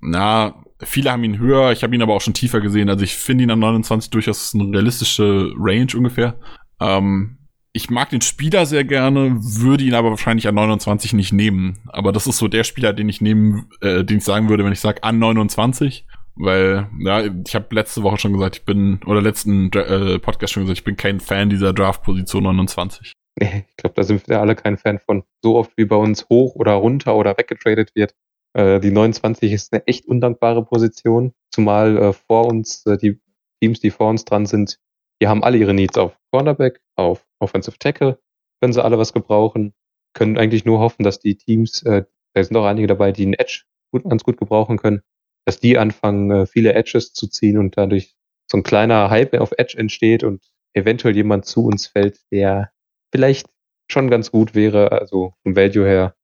na, 0.00 0.62
viele 0.80 1.10
haben 1.10 1.24
ihn 1.24 1.38
höher, 1.38 1.72
ich 1.72 1.82
habe 1.82 1.96
ihn 1.96 2.02
aber 2.02 2.14
auch 2.14 2.20
schon 2.20 2.34
tiefer 2.34 2.60
gesehen. 2.60 2.88
Also 2.88 3.02
ich 3.02 3.16
finde 3.16 3.44
ihn 3.44 3.50
an 3.50 3.58
29 3.58 4.10
durchaus 4.10 4.54
eine 4.54 4.70
realistische 4.72 5.52
Range 5.56 5.88
ungefähr. 5.96 6.38
Ähm, 6.80 7.37
ich 7.78 7.90
mag 7.90 8.10
den 8.10 8.22
Spieler 8.22 8.66
sehr 8.66 8.82
gerne, 8.82 9.36
würde 9.38 9.84
ihn 9.84 9.94
aber 9.94 10.10
wahrscheinlich 10.10 10.48
an 10.48 10.56
29 10.56 11.12
nicht 11.12 11.32
nehmen. 11.32 11.78
Aber 11.86 12.10
das 12.10 12.26
ist 12.26 12.38
so 12.38 12.48
der 12.48 12.64
Spieler, 12.64 12.92
den 12.92 13.08
ich 13.08 13.20
nehmen, 13.20 13.70
äh, 13.80 14.04
den 14.04 14.18
ich 14.18 14.24
sagen 14.24 14.48
würde, 14.48 14.64
wenn 14.64 14.72
ich 14.72 14.80
sage 14.80 15.04
an 15.04 15.20
29. 15.20 16.04
Weil, 16.34 16.88
ja, 16.98 17.22
ich 17.24 17.54
habe 17.54 17.72
letzte 17.72 18.02
Woche 18.02 18.18
schon 18.18 18.32
gesagt, 18.32 18.56
ich 18.56 18.64
bin, 18.64 19.00
oder 19.06 19.22
letzten 19.22 19.70
äh, 19.72 20.18
Podcast 20.18 20.52
schon 20.52 20.64
gesagt, 20.64 20.78
ich 20.78 20.84
bin 20.84 20.96
kein 20.96 21.20
Fan 21.20 21.50
dieser 21.50 21.72
Draft-Position 21.72 22.42
29. 22.42 23.12
Nee, 23.40 23.64
ich 23.68 23.76
glaube, 23.76 23.94
da 23.94 24.02
sind 24.02 24.28
wir 24.28 24.40
alle 24.40 24.56
kein 24.56 24.76
Fan 24.76 24.98
von. 24.98 25.22
So 25.40 25.56
oft 25.56 25.70
wie 25.76 25.84
bei 25.84 25.96
uns 25.96 26.28
hoch 26.28 26.56
oder 26.56 26.72
runter 26.72 27.14
oder 27.14 27.38
weggetradet 27.38 27.92
wird. 27.94 28.12
Äh, 28.54 28.80
die 28.80 28.90
29 28.90 29.52
ist 29.52 29.72
eine 29.72 29.86
echt 29.86 30.06
undankbare 30.06 30.64
Position, 30.64 31.32
zumal 31.52 31.96
äh, 31.96 32.12
vor 32.12 32.46
uns 32.46 32.84
äh, 32.86 32.98
die 32.98 33.20
Teams, 33.60 33.78
die 33.78 33.92
vor 33.92 34.10
uns 34.10 34.24
dran 34.24 34.46
sind, 34.46 34.80
die 35.20 35.28
haben 35.28 35.42
alle 35.42 35.58
ihre 35.58 35.74
Needs 35.74 35.98
auf 35.98 36.16
Cornerback, 36.32 36.80
auf 36.96 37.26
Offensive 37.40 37.78
Tackle, 37.78 38.18
können 38.60 38.72
sie 38.72 38.82
alle 38.82 38.98
was 38.98 39.12
gebrauchen, 39.12 39.74
können 40.14 40.38
eigentlich 40.38 40.64
nur 40.64 40.78
hoffen, 40.80 41.02
dass 41.02 41.20
die 41.20 41.36
Teams, 41.36 41.82
äh, 41.82 42.04
da 42.34 42.44
sind 42.44 42.56
auch 42.56 42.64
einige 42.64 42.86
dabei, 42.86 43.12
die 43.12 43.22
einen 43.22 43.34
Edge 43.34 43.62
gut, 43.92 44.04
ganz 44.08 44.24
gut 44.24 44.36
gebrauchen 44.36 44.78
können, 44.78 45.02
dass 45.44 45.60
die 45.60 45.78
anfangen, 45.78 46.30
äh, 46.30 46.46
viele 46.46 46.74
Edges 46.74 47.12
zu 47.12 47.26
ziehen 47.28 47.58
und 47.58 47.76
dadurch 47.76 48.14
so 48.50 48.58
ein 48.58 48.62
kleiner 48.62 49.10
Hype 49.10 49.34
auf 49.34 49.52
Edge 49.56 49.76
entsteht 49.78 50.24
und 50.24 50.42
eventuell 50.74 51.16
jemand 51.16 51.46
zu 51.46 51.64
uns 51.64 51.86
fällt, 51.86 52.20
der 52.30 52.70
vielleicht 53.12 53.46
schon 53.90 54.10
ganz 54.10 54.30
gut 54.30 54.54
wäre, 54.54 54.92
also 54.92 55.34
vom 55.42 55.56
Value 55.56 55.86
her. 55.86 56.14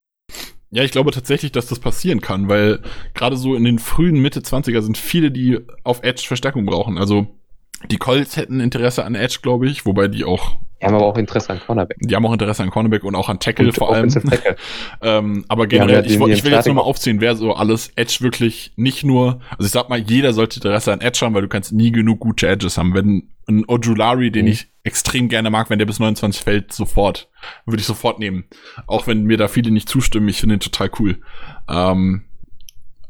Ja, 0.71 0.83
ich 0.83 0.91
glaube 0.91 1.11
tatsächlich, 1.11 1.51
dass 1.51 1.67
das 1.67 1.79
passieren 1.79 2.21
kann, 2.21 2.49
weil 2.49 2.81
gerade 3.13 3.37
so 3.37 3.55
in 3.55 3.63
den 3.63 3.79
frühen 3.79 4.19
Mitte 4.21 4.41
20er 4.41 4.81
sind 4.81 4.97
viele, 4.97 5.31
die 5.31 5.59
auf 5.83 6.03
Edge 6.03 6.23
Verstärkung 6.27 6.65
brauchen. 6.65 6.97
Also 6.97 7.27
die 7.89 7.97
Colts 7.97 8.37
hätten 8.37 8.59
Interesse 8.59 9.05
an 9.05 9.15
Edge, 9.15 9.39
glaube 9.41 9.67
ich, 9.67 9.85
wobei 9.85 10.07
die 10.07 10.23
auch 10.23 10.57
die 10.81 10.87
haben 10.87 10.95
aber 10.95 11.05
auch 11.05 11.17
Interesse 11.17 11.53
an 11.53 11.59
Cornerback. 11.65 11.97
Die 12.01 12.15
haben 12.15 12.25
auch 12.25 12.33
Interesse 12.33 12.61
an 12.61 12.69
Cornerback 12.69 13.03
und 13.03 13.15
auch 13.15 13.29
an 13.29 13.39
Tackle 13.39 13.67
und 13.67 13.73
vor 13.73 13.93
allem. 13.93 14.09
Tackle. 14.09 14.55
ähm, 15.01 15.45
aber 15.47 15.67
generell, 15.67 15.95
ja, 15.95 16.01
ich, 16.01 16.19
ich, 16.19 16.43
will 16.43 16.51
jetzt 16.51 16.67
nochmal 16.67 16.83
aufzählen, 16.83 17.21
wer 17.21 17.35
so 17.35 17.53
alles 17.53 17.91
Edge 17.95 18.17
wirklich 18.19 18.73
nicht 18.75 19.03
nur, 19.03 19.39
also 19.51 19.65
ich 19.65 19.71
sag 19.71 19.89
mal, 19.89 19.99
jeder 19.99 20.33
sollte 20.33 20.57
Interesse 20.57 20.91
an 20.91 21.01
Edge 21.01 21.25
haben, 21.25 21.33
weil 21.33 21.43
du 21.43 21.47
kannst 21.47 21.71
nie 21.71 21.91
genug 21.91 22.19
gute 22.19 22.47
Edges 22.47 22.77
haben. 22.77 22.93
Wenn 22.93 23.29
ein 23.47 23.63
Ojulari, 23.67 24.31
den 24.31 24.45
mhm. 24.45 24.51
ich 24.51 24.67
extrem 24.83 25.29
gerne 25.29 25.49
mag, 25.49 25.69
wenn 25.69 25.79
der 25.79 25.85
bis 25.85 25.99
29 25.99 26.43
fällt, 26.43 26.73
sofort, 26.73 27.29
würde 27.65 27.79
ich 27.79 27.87
sofort 27.87 28.19
nehmen. 28.19 28.45
Auch 28.85 29.07
wenn 29.07 29.23
mir 29.23 29.37
da 29.37 29.47
viele 29.47 29.71
nicht 29.71 29.87
zustimmen, 29.87 30.27
ich 30.27 30.39
finde 30.39 30.55
ihn 30.55 30.59
total 30.59 30.91
cool. 30.99 31.19
Ähm, 31.69 32.25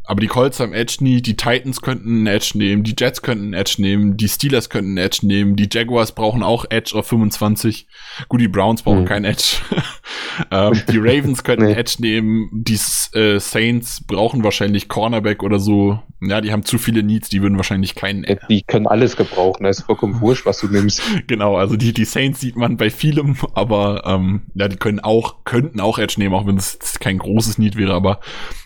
aber 0.07 0.21
die 0.21 0.27
Colts 0.27 0.59
haben 0.59 0.73
Edge 0.73 0.97
nie, 0.99 1.21
die 1.21 1.35
Titans 1.35 1.81
könnten 1.81 2.09
einen 2.09 2.27
Edge 2.27 2.51
nehmen, 2.55 2.83
die 2.83 2.95
Jets 2.97 3.21
könnten 3.21 3.45
einen 3.45 3.53
Edge 3.53 3.75
nehmen, 3.79 4.17
die 4.17 4.27
Steelers 4.27 4.69
könnten 4.69 4.91
einen 4.91 5.05
Edge 5.05 5.25
nehmen, 5.25 5.55
die 5.55 5.67
Jaguars 5.71 6.11
brauchen 6.11 6.43
auch 6.43 6.65
Edge 6.69 6.95
auf 6.95 7.07
25. 7.07 7.87
Gut, 8.29 8.41
die 8.41 8.47
Browns 8.47 8.83
brauchen 8.83 9.01
mhm. 9.01 9.05
keinen 9.05 9.25
Edge. 9.25 9.57
ähm, 10.51 10.81
die 10.89 10.97
Ravens 10.97 11.43
könnten 11.43 11.65
nee. 11.65 11.73
Edge 11.73 11.95
nehmen, 11.99 12.49
die 12.51 12.77
äh, 13.13 13.39
Saints 13.39 14.05
brauchen 14.05 14.43
wahrscheinlich 14.43 14.87
Cornerback 14.87 15.43
oder 15.43 15.59
so. 15.59 15.99
Ja, 16.21 16.41
die 16.41 16.51
haben 16.51 16.63
zu 16.63 16.77
viele 16.77 17.03
Needs, 17.03 17.29
die 17.29 17.41
würden 17.41 17.57
wahrscheinlich 17.57 17.95
keinen. 17.95 18.23
Edge. 18.23 18.45
Die 18.49 18.61
können 18.63 18.87
alles 18.87 19.17
gebrauchen, 19.17 19.63
da 19.63 19.69
ist 19.69 19.81
vollkommen 19.81 20.21
wurscht, 20.21 20.45
was 20.45 20.59
du 20.59 20.67
nimmst. 20.67 21.01
genau, 21.27 21.57
also 21.57 21.75
die, 21.75 21.93
die 21.93 22.05
Saints 22.05 22.39
sieht 22.39 22.55
man 22.55 22.77
bei 22.77 22.89
vielem, 22.89 23.37
aber 23.53 24.03
ähm, 24.05 24.43
ja, 24.53 24.67
die 24.67 24.77
können 24.77 24.99
auch, 24.99 25.43
könnten 25.45 25.79
auch 25.79 25.99
Edge 25.99 26.15
nehmen, 26.17 26.35
auch 26.35 26.45
wenn 26.45 26.57
es 26.57 26.99
kein 26.99 27.17
großes 27.17 27.57
Need 27.57 27.75
wäre, 27.75 27.93
aber 27.93 28.19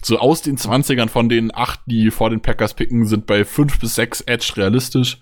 so 0.04 0.20
aus 0.20 0.42
den 0.42 0.58
20ern 0.58 1.10
von 1.10 1.29
den 1.30 1.54
acht, 1.54 1.80
die 1.86 2.12
vor 2.12 2.30
den 2.30 2.42
Packers 2.42 2.74
picken, 2.74 3.06
sind 3.06 3.26
bei 3.26 3.46
fünf 3.46 3.80
bis 3.80 3.96
sechs 3.96 4.22
Edge 4.22 4.54
realistisch. 4.58 5.20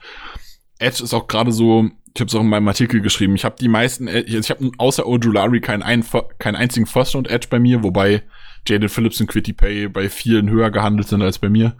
Edge 0.80 1.04
ist 1.04 1.14
auch 1.14 1.28
gerade 1.28 1.52
so 1.52 1.90
Ich 2.14 2.22
habe 2.22 2.28
es 2.28 2.36
auch 2.36 2.42
in 2.42 2.50
meinem 2.50 2.68
Artikel 2.68 3.02
geschrieben. 3.02 3.36
Ich 3.36 3.46
habe 3.46 3.56
die 3.60 3.68
meisten, 3.68 4.08
ich, 4.08 4.34
ich 4.34 4.50
habe 4.50 4.72
außer 4.78 5.06
Ojulari 5.06 5.62
keinen, 5.62 5.84
ein, 5.84 6.04
keinen 6.40 6.56
einzigen 6.56 6.86
First 6.86 7.16
Round 7.16 7.30
Edge 7.30 7.48
bei 7.50 7.60
mir, 7.60 7.84
wobei 7.84 8.24
Jaden 8.68 8.90
Phillips 8.90 9.22
und 9.22 9.28
Quitty 9.28 9.54
Pay 9.54 9.88
bei 9.90 10.10
vielen 10.10 10.50
höher 10.50 10.72
gehandelt 10.72 11.08
sind 11.08 11.22
als 11.22 11.40
bei 11.40 11.50
mir. 11.50 11.78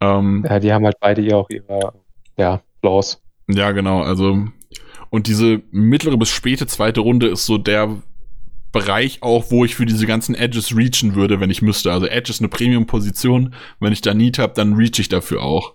Ähm, 0.00 0.44
ja, 0.48 0.58
die 0.58 0.72
haben 0.72 0.84
halt 0.84 0.96
beide 1.00 1.22
ja 1.22 1.36
auch 1.36 1.50
ihre, 1.50 1.92
ja, 2.36 2.62
Flaws. 2.80 3.22
Ja, 3.48 3.72
genau. 3.72 4.02
Also 4.02 4.46
und 5.10 5.26
diese 5.26 5.62
mittlere 5.72 6.16
bis 6.16 6.30
späte 6.30 6.66
zweite 6.66 7.00
Runde 7.00 7.28
ist 7.28 7.44
so 7.44 7.58
der 7.58 8.00
Bereich 8.72 9.22
auch, 9.22 9.50
wo 9.50 9.64
ich 9.64 9.74
für 9.74 9.86
diese 9.86 10.06
ganzen 10.06 10.34
Edges 10.34 10.76
reachen 10.76 11.14
würde, 11.14 11.40
wenn 11.40 11.50
ich 11.50 11.62
müsste. 11.62 11.92
Also 11.92 12.06
Edge 12.06 12.30
ist 12.30 12.40
eine 12.40 12.48
Premium-Position. 12.48 13.54
Wenn 13.80 13.92
ich 13.92 14.00
da 14.00 14.14
Need 14.14 14.38
habe, 14.38 14.52
dann 14.54 14.74
reach 14.74 14.98
ich 14.98 15.08
dafür 15.08 15.42
auch. 15.42 15.74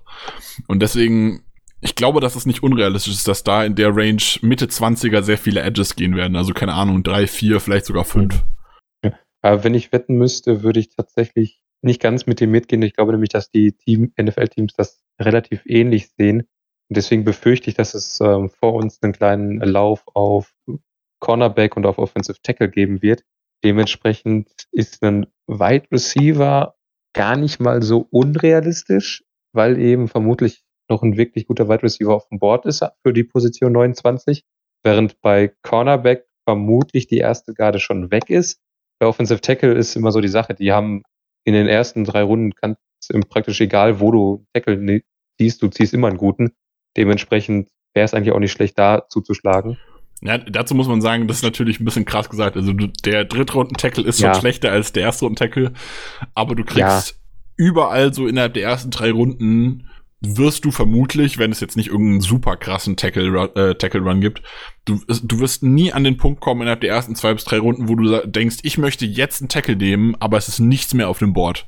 Und 0.67 0.81
deswegen, 0.81 1.43
ich 1.81 1.95
glaube, 1.95 2.21
dass 2.21 2.35
es 2.35 2.45
nicht 2.45 2.63
unrealistisch 2.63 3.13
ist, 3.13 3.27
dass 3.27 3.43
da 3.43 3.65
in 3.65 3.75
der 3.75 3.95
Range 3.95 4.23
Mitte 4.41 4.67
20er 4.67 5.23
sehr 5.23 5.37
viele 5.37 5.61
Edges 5.61 5.95
gehen 5.95 6.15
werden. 6.15 6.37
Also 6.37 6.53
keine 6.53 6.73
Ahnung, 6.73 7.03
drei, 7.03 7.27
vier, 7.27 7.59
vielleicht 7.59 7.85
sogar 7.85 8.05
fünf. 8.05 8.45
Ja. 9.03 9.13
Aber 9.41 9.63
wenn 9.63 9.73
ich 9.73 9.91
wetten 9.91 10.15
müsste, 10.15 10.63
würde 10.63 10.79
ich 10.79 10.89
tatsächlich 10.89 11.61
nicht 11.81 12.01
ganz 12.01 12.25
mit 12.25 12.39
dem 12.39 12.51
mitgehen. 12.51 12.81
Ich 12.81 12.93
glaube 12.93 13.11
nämlich, 13.11 13.29
dass 13.29 13.51
die 13.51 13.73
Team, 13.73 14.13
NFL-Teams 14.19 14.73
das 14.73 15.03
relativ 15.19 15.61
ähnlich 15.65 16.09
sehen. 16.17 16.41
Und 16.89 16.97
deswegen 16.97 17.23
befürchte 17.25 17.69
ich, 17.69 17.75
dass 17.75 17.93
es 17.93 18.19
ähm, 18.21 18.49
vor 18.49 18.73
uns 18.73 19.01
einen 19.01 19.13
kleinen 19.13 19.59
Lauf 19.59 20.03
auf 20.13 20.53
Cornerback 21.20 21.76
und 21.78 21.86
auf 21.86 21.97
Offensive 21.97 22.38
Tackle 22.41 22.70
geben 22.70 23.01
wird. 23.01 23.24
Dementsprechend 23.63 24.49
ist 24.72 25.01
ein 25.03 25.28
Wide 25.47 25.88
Receiver 25.91 26.76
gar 27.13 27.36
nicht 27.38 27.59
mal 27.59 27.82
so 27.82 28.07
unrealistisch, 28.11 29.24
weil 29.53 29.80
eben 29.80 30.07
vermutlich 30.07 30.63
noch 30.89 31.01
ein 31.01 31.18
wirklich 31.18 31.47
guter 31.47 31.68
Wide 31.68 31.84
Receiver 31.84 32.13
auf 32.13 32.28
dem 32.28 32.39
Board 32.39 32.66
ist 32.66 32.86
für 33.01 33.13
die 33.13 33.24
Position 33.24 33.72
29, 33.72 34.43
während 34.84 35.20
bei 35.22 35.53
Cornerback 35.63 36.26
vermutlich 36.47 37.07
die 37.07 37.18
erste 37.18 37.53
Garde 37.53 37.80
schon 37.80 38.11
weg 38.11 38.30
ist. 38.30 38.59
Bei 38.99 39.07
Offensive 39.07 39.41
Tackle 39.41 39.74
ist 39.74 39.95
immer 39.95 40.11
so 40.11 40.22
die 40.22 40.28
Sache, 40.28 40.53
die 40.53 40.72
haben 40.72 41.03
in 41.43 41.53
den 41.53 41.68
ersten 41.68 42.03
drei 42.03 42.24
Runden 42.24 42.53
kannst 42.53 42.80
praktisch 43.30 43.61
egal, 43.61 43.99
wo 43.99 44.11
du 44.11 44.45
Tackle 44.53 45.01
ziehst, 45.39 45.61
du 45.61 45.68
ziehst 45.68 45.93
immer 45.93 46.07
einen 46.07 46.18
guten. 46.18 46.51
Dementsprechend 46.97 47.70
wäre 47.93 48.05
es 48.05 48.13
eigentlich 48.13 48.34
auch 48.34 48.39
nicht 48.39 48.51
schlecht, 48.51 48.78
da 48.80 49.07
zuzuschlagen. 49.09 49.78
Ja, 50.22 50.38
dazu 50.38 50.76
muss 50.76 50.88
man 50.88 51.01
sagen, 51.01 51.28
das 51.28 51.38
ist 51.38 51.43
natürlich 51.43 51.80
ein 51.80 51.86
bisschen 51.86 52.05
krass 52.05 52.30
gesagt. 52.30 52.55
Also 52.55 52.74
du, 52.74 52.88
der 52.88 53.26
Drittrunden-Tackle 53.26 54.03
ist 54.03 54.20
schon 54.20 54.30
ja. 54.30 54.39
schlechter 54.39 54.72
als 54.72 54.93
der 54.93 55.03
Erstrunden-Tackle, 55.03 55.74
aber 56.34 56.55
du 56.55 56.63
kriegst 56.63 56.80
ja. 56.80 57.03
überall 57.57 58.13
so 58.13 58.28
innerhalb 58.28 58.53
der 58.53 58.63
ersten 58.63 58.91
drei 58.91 59.11
Runden 59.11 59.89
wirst 60.22 60.66
du 60.66 60.72
vermutlich, 60.72 61.38
wenn 61.38 61.51
es 61.51 61.59
jetzt 61.59 61.78
nicht 61.78 61.89
irgendeinen 61.89 62.22
super 62.22 62.57
krassen 62.57 62.95
Tackle, 62.97 63.51
äh, 63.55 63.76
Tackle 63.76 64.01
Run 64.01 64.22
gibt, 64.22 64.41
du, 64.86 64.99
du 65.07 65.39
wirst 65.39 65.63
nie 65.63 65.93
an 65.93 66.03
den 66.03 66.18
Punkt 66.18 66.41
kommen 66.41 66.61
innerhalb 66.61 66.82
der 66.82 66.89
ersten 66.89 67.16
zwei 67.16 67.34
bis 67.34 67.43
drei 67.43 67.59
Runden, 67.59 67.88
wo 67.88 67.95
du 67.95 68.26
denkst, 68.26 68.57
ich 68.63 68.78
möchte 68.78 69.05
jetzt 69.05 69.41
einen 69.41 69.49
Tackle 69.49 69.76
nehmen, 69.76 70.16
aber 70.20 70.38
es 70.38 70.47
ist 70.47 70.59
nichts 70.59 70.93
mehr 70.93 71.09
auf 71.09 71.20
dem 71.20 71.34
Board. 71.34 71.68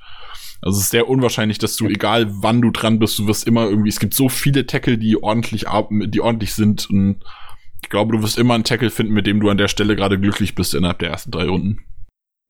Also 0.62 0.78
es 0.78 0.86
ist 0.86 0.92
sehr 0.92 1.08
unwahrscheinlich, 1.08 1.60
dass 1.60 1.76
du, 1.76 1.88
egal 1.88 2.28
wann 2.42 2.62
du 2.62 2.72
dran 2.72 2.98
bist, 2.98 3.20
du 3.20 3.28
wirst 3.28 3.46
immer 3.46 3.70
irgendwie, 3.70 3.90
es 3.90 4.00
gibt 4.00 4.16
so 4.16 4.28
viele 4.28 4.66
Tackle, 4.66 4.98
die 4.98 5.22
ordentlich, 5.22 5.66
die 6.08 6.22
ordentlich 6.22 6.54
sind 6.54 6.90
und 6.90 7.20
ich 7.88 7.90
glaube, 7.90 8.18
du 8.18 8.22
wirst 8.22 8.38
immer 8.38 8.54
einen 8.54 8.66
Tackle 8.66 8.90
finden, 8.90 9.14
mit 9.14 9.28
dem 9.28 9.40
du 9.40 9.50
an 9.50 9.58
der 9.58 9.70
Stelle 9.70 9.96
gerade 9.96 10.20
glücklich 10.20 10.56
bist 10.56 10.76
innerhalb 10.76 11.00
der 11.00 11.10
ersten 11.10 11.32
drei 11.32 11.48
Runden. 11.48 11.86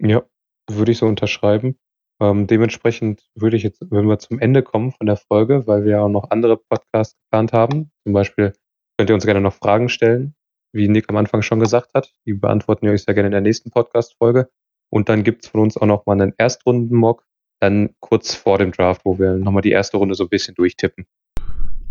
Ja, 0.01 0.23
würde 0.67 0.91
ich 0.91 0.97
so 0.97 1.05
unterschreiben. 1.05 1.77
Ähm, 2.19 2.47
dementsprechend 2.47 3.21
würde 3.35 3.55
ich 3.55 3.61
jetzt, 3.61 3.85
wenn 3.91 4.07
wir 4.07 4.17
zum 4.17 4.39
Ende 4.39 4.63
kommen 4.63 4.93
von 4.93 5.05
der 5.05 5.17
Folge, 5.17 5.67
weil 5.67 5.85
wir 5.85 5.91
ja 5.91 6.01
auch 6.01 6.09
noch 6.09 6.31
andere 6.31 6.57
Podcasts 6.57 7.15
geplant 7.21 7.53
haben, 7.53 7.91
zum 8.03 8.13
Beispiel 8.13 8.53
könnt 8.97 9.11
ihr 9.11 9.13
uns 9.13 9.27
gerne 9.27 9.39
noch 9.39 9.53
Fragen 9.53 9.89
stellen, 9.89 10.33
wie 10.73 10.87
Nick 10.87 11.07
am 11.07 11.17
Anfang 11.17 11.43
schon 11.43 11.59
gesagt 11.59 11.93
hat. 11.93 12.11
Die 12.25 12.33
beantworten 12.33 12.87
wir 12.87 12.93
euch 12.93 13.03
sehr 13.03 13.13
gerne 13.13 13.27
in 13.27 13.33
der 13.33 13.41
nächsten 13.41 13.69
Podcast-Folge. 13.69 14.49
Und 14.89 15.07
dann 15.07 15.23
gibt's 15.23 15.49
von 15.49 15.61
uns 15.61 15.77
auch 15.77 15.85
noch 15.85 16.07
mal 16.07 16.13
einen 16.13 16.33
Erstrunden-Mock, 16.35 17.27
dann 17.61 17.93
kurz 17.99 18.33
vor 18.33 18.57
dem 18.57 18.71
Draft, 18.71 19.01
wo 19.05 19.19
wir 19.19 19.33
nochmal 19.33 19.61
die 19.61 19.69
erste 19.69 19.97
Runde 19.97 20.15
so 20.15 20.23
ein 20.23 20.29
bisschen 20.29 20.55
durchtippen 20.55 21.05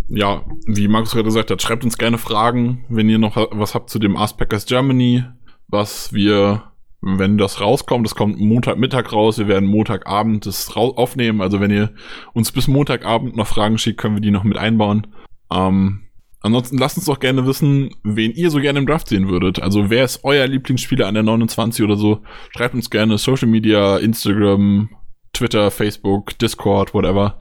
ja, 0.09 0.45
wie 0.67 0.89
Markus 0.89 1.13
gerade 1.13 1.25
gesagt 1.25 1.51
hat, 1.51 1.63
schreibt 1.63 1.85
uns 1.85 1.99
gerne 1.99 2.19
Fragen, 2.19 2.85
wenn 2.89 3.09
ihr 3.09 3.19
noch 3.19 3.37
was 3.37 3.75
habt 3.75 3.91
zu 3.91 3.99
dem 3.99 4.17
Ask 4.17 4.39
Germany, 4.67 5.25
was 5.69 6.13
wir, 6.13 6.65
wenn 7.01 7.39
das 7.39 7.61
rauskommt, 7.61 8.07
das 8.07 8.15
kommt 8.15 8.39
Montagmittag 8.39 9.13
raus, 9.13 9.39
wir 9.39 9.49
werden 9.49 9.69
Montagabend 9.69 10.47
das 10.47 10.71
aufnehmen, 10.77 11.41
also 11.41 11.61
wenn 11.61 11.73
ihr 11.73 11.93
uns 12.35 12.53
bis 12.53 12.69
Montagabend 12.69 13.37
noch 13.37 13.49
Fragen 13.49 13.79
schickt, 13.79 14.01
können 14.01 14.15
wir 14.15 14.21
die 14.21 14.31
noch 14.31 14.45
mit 14.45 14.59
einbauen. 14.59 15.09
Ähm, 15.53 16.03
ansonsten 16.41 16.79
lasst 16.79 16.99
uns 16.99 17.07
doch 17.07 17.19
gerne 17.19 17.47
wissen, 17.47 17.91
wen 18.05 18.33
ihr 18.33 18.51
so 18.51 18.61
gerne 18.61 18.79
im 18.79 18.87
Draft 18.87 19.09
sehen 19.09 19.29
würdet. 19.29 19.61
Also 19.61 19.91
wer 19.91 20.05
ist 20.05 20.21
euer 20.23 20.47
Lieblingsspieler 20.47 21.09
an 21.09 21.15
der 21.15 21.25
29 21.25 21.85
oder 21.85 21.97
so? 21.97 22.23
Schreibt 22.57 22.75
uns 22.75 22.91
gerne 22.91 23.19
Social 23.19 23.49
Media, 23.49 23.99
Instagram, 23.99 24.89
Twitter, 25.33 25.71
Facebook, 25.73 26.39
Discord, 26.39 26.95
whatever. 26.95 27.39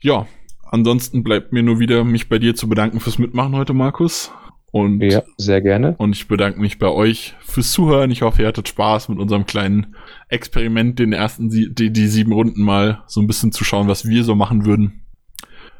Ja, 0.00 0.26
Ansonsten 0.70 1.22
bleibt 1.22 1.52
mir 1.52 1.62
nur 1.62 1.78
wieder, 1.78 2.04
mich 2.04 2.28
bei 2.28 2.38
dir 2.38 2.54
zu 2.54 2.68
bedanken 2.68 3.00
fürs 3.00 3.18
Mitmachen 3.18 3.56
heute, 3.56 3.72
Markus. 3.72 4.30
Und, 4.70 5.00
ja, 5.00 5.22
sehr 5.38 5.62
gerne. 5.62 5.94
Und 5.96 6.14
ich 6.14 6.28
bedanke 6.28 6.60
mich 6.60 6.78
bei 6.78 6.88
euch 6.88 7.34
fürs 7.40 7.72
Zuhören. 7.72 8.10
Ich 8.10 8.20
hoffe, 8.22 8.42
ihr 8.42 8.48
hattet 8.48 8.68
Spaß 8.68 9.08
mit 9.08 9.18
unserem 9.18 9.46
kleinen 9.46 9.96
Experiment, 10.28 10.98
den 10.98 11.14
ersten, 11.14 11.48
die, 11.48 11.72
die 11.92 12.06
sieben 12.06 12.32
Runden 12.32 12.62
mal 12.62 13.02
so 13.06 13.20
ein 13.20 13.26
bisschen 13.26 13.50
zu 13.50 13.64
schauen, 13.64 13.88
was 13.88 14.06
wir 14.06 14.24
so 14.24 14.34
machen 14.34 14.66
würden. 14.66 15.04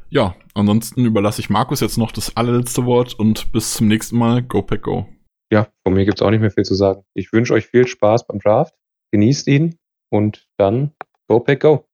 Ja, 0.09 0.35
ansonsten 0.55 1.05
überlasse 1.05 1.39
ich 1.39 1.51
Markus 1.51 1.81
jetzt 1.81 1.99
noch 1.99 2.11
das 2.11 2.35
allerletzte 2.35 2.85
Wort 2.85 3.13
und 3.13 3.51
bis 3.51 3.75
zum 3.75 3.87
nächsten 3.87 4.17
Mal. 4.17 4.41
Go 4.41 4.63
Pack 4.63 4.81
Go. 4.81 5.05
Ja, 5.51 5.67
von 5.83 5.93
mir 5.93 6.05
gibt's 6.05 6.23
auch 6.23 6.31
nicht 6.31 6.41
mehr 6.41 6.51
viel 6.51 6.65
zu 6.65 6.73
sagen. 6.73 7.03
Ich 7.13 7.31
wünsche 7.31 7.53
euch 7.53 7.67
viel 7.67 7.85
Spaß 7.85 8.25
beim 8.25 8.39
Draft. 8.39 8.73
Genießt 9.11 9.47
ihn 9.47 9.77
und 10.11 10.47
dann 10.57 10.93
Go 11.27 11.39
Pack 11.39 11.59
Go. 11.61 11.88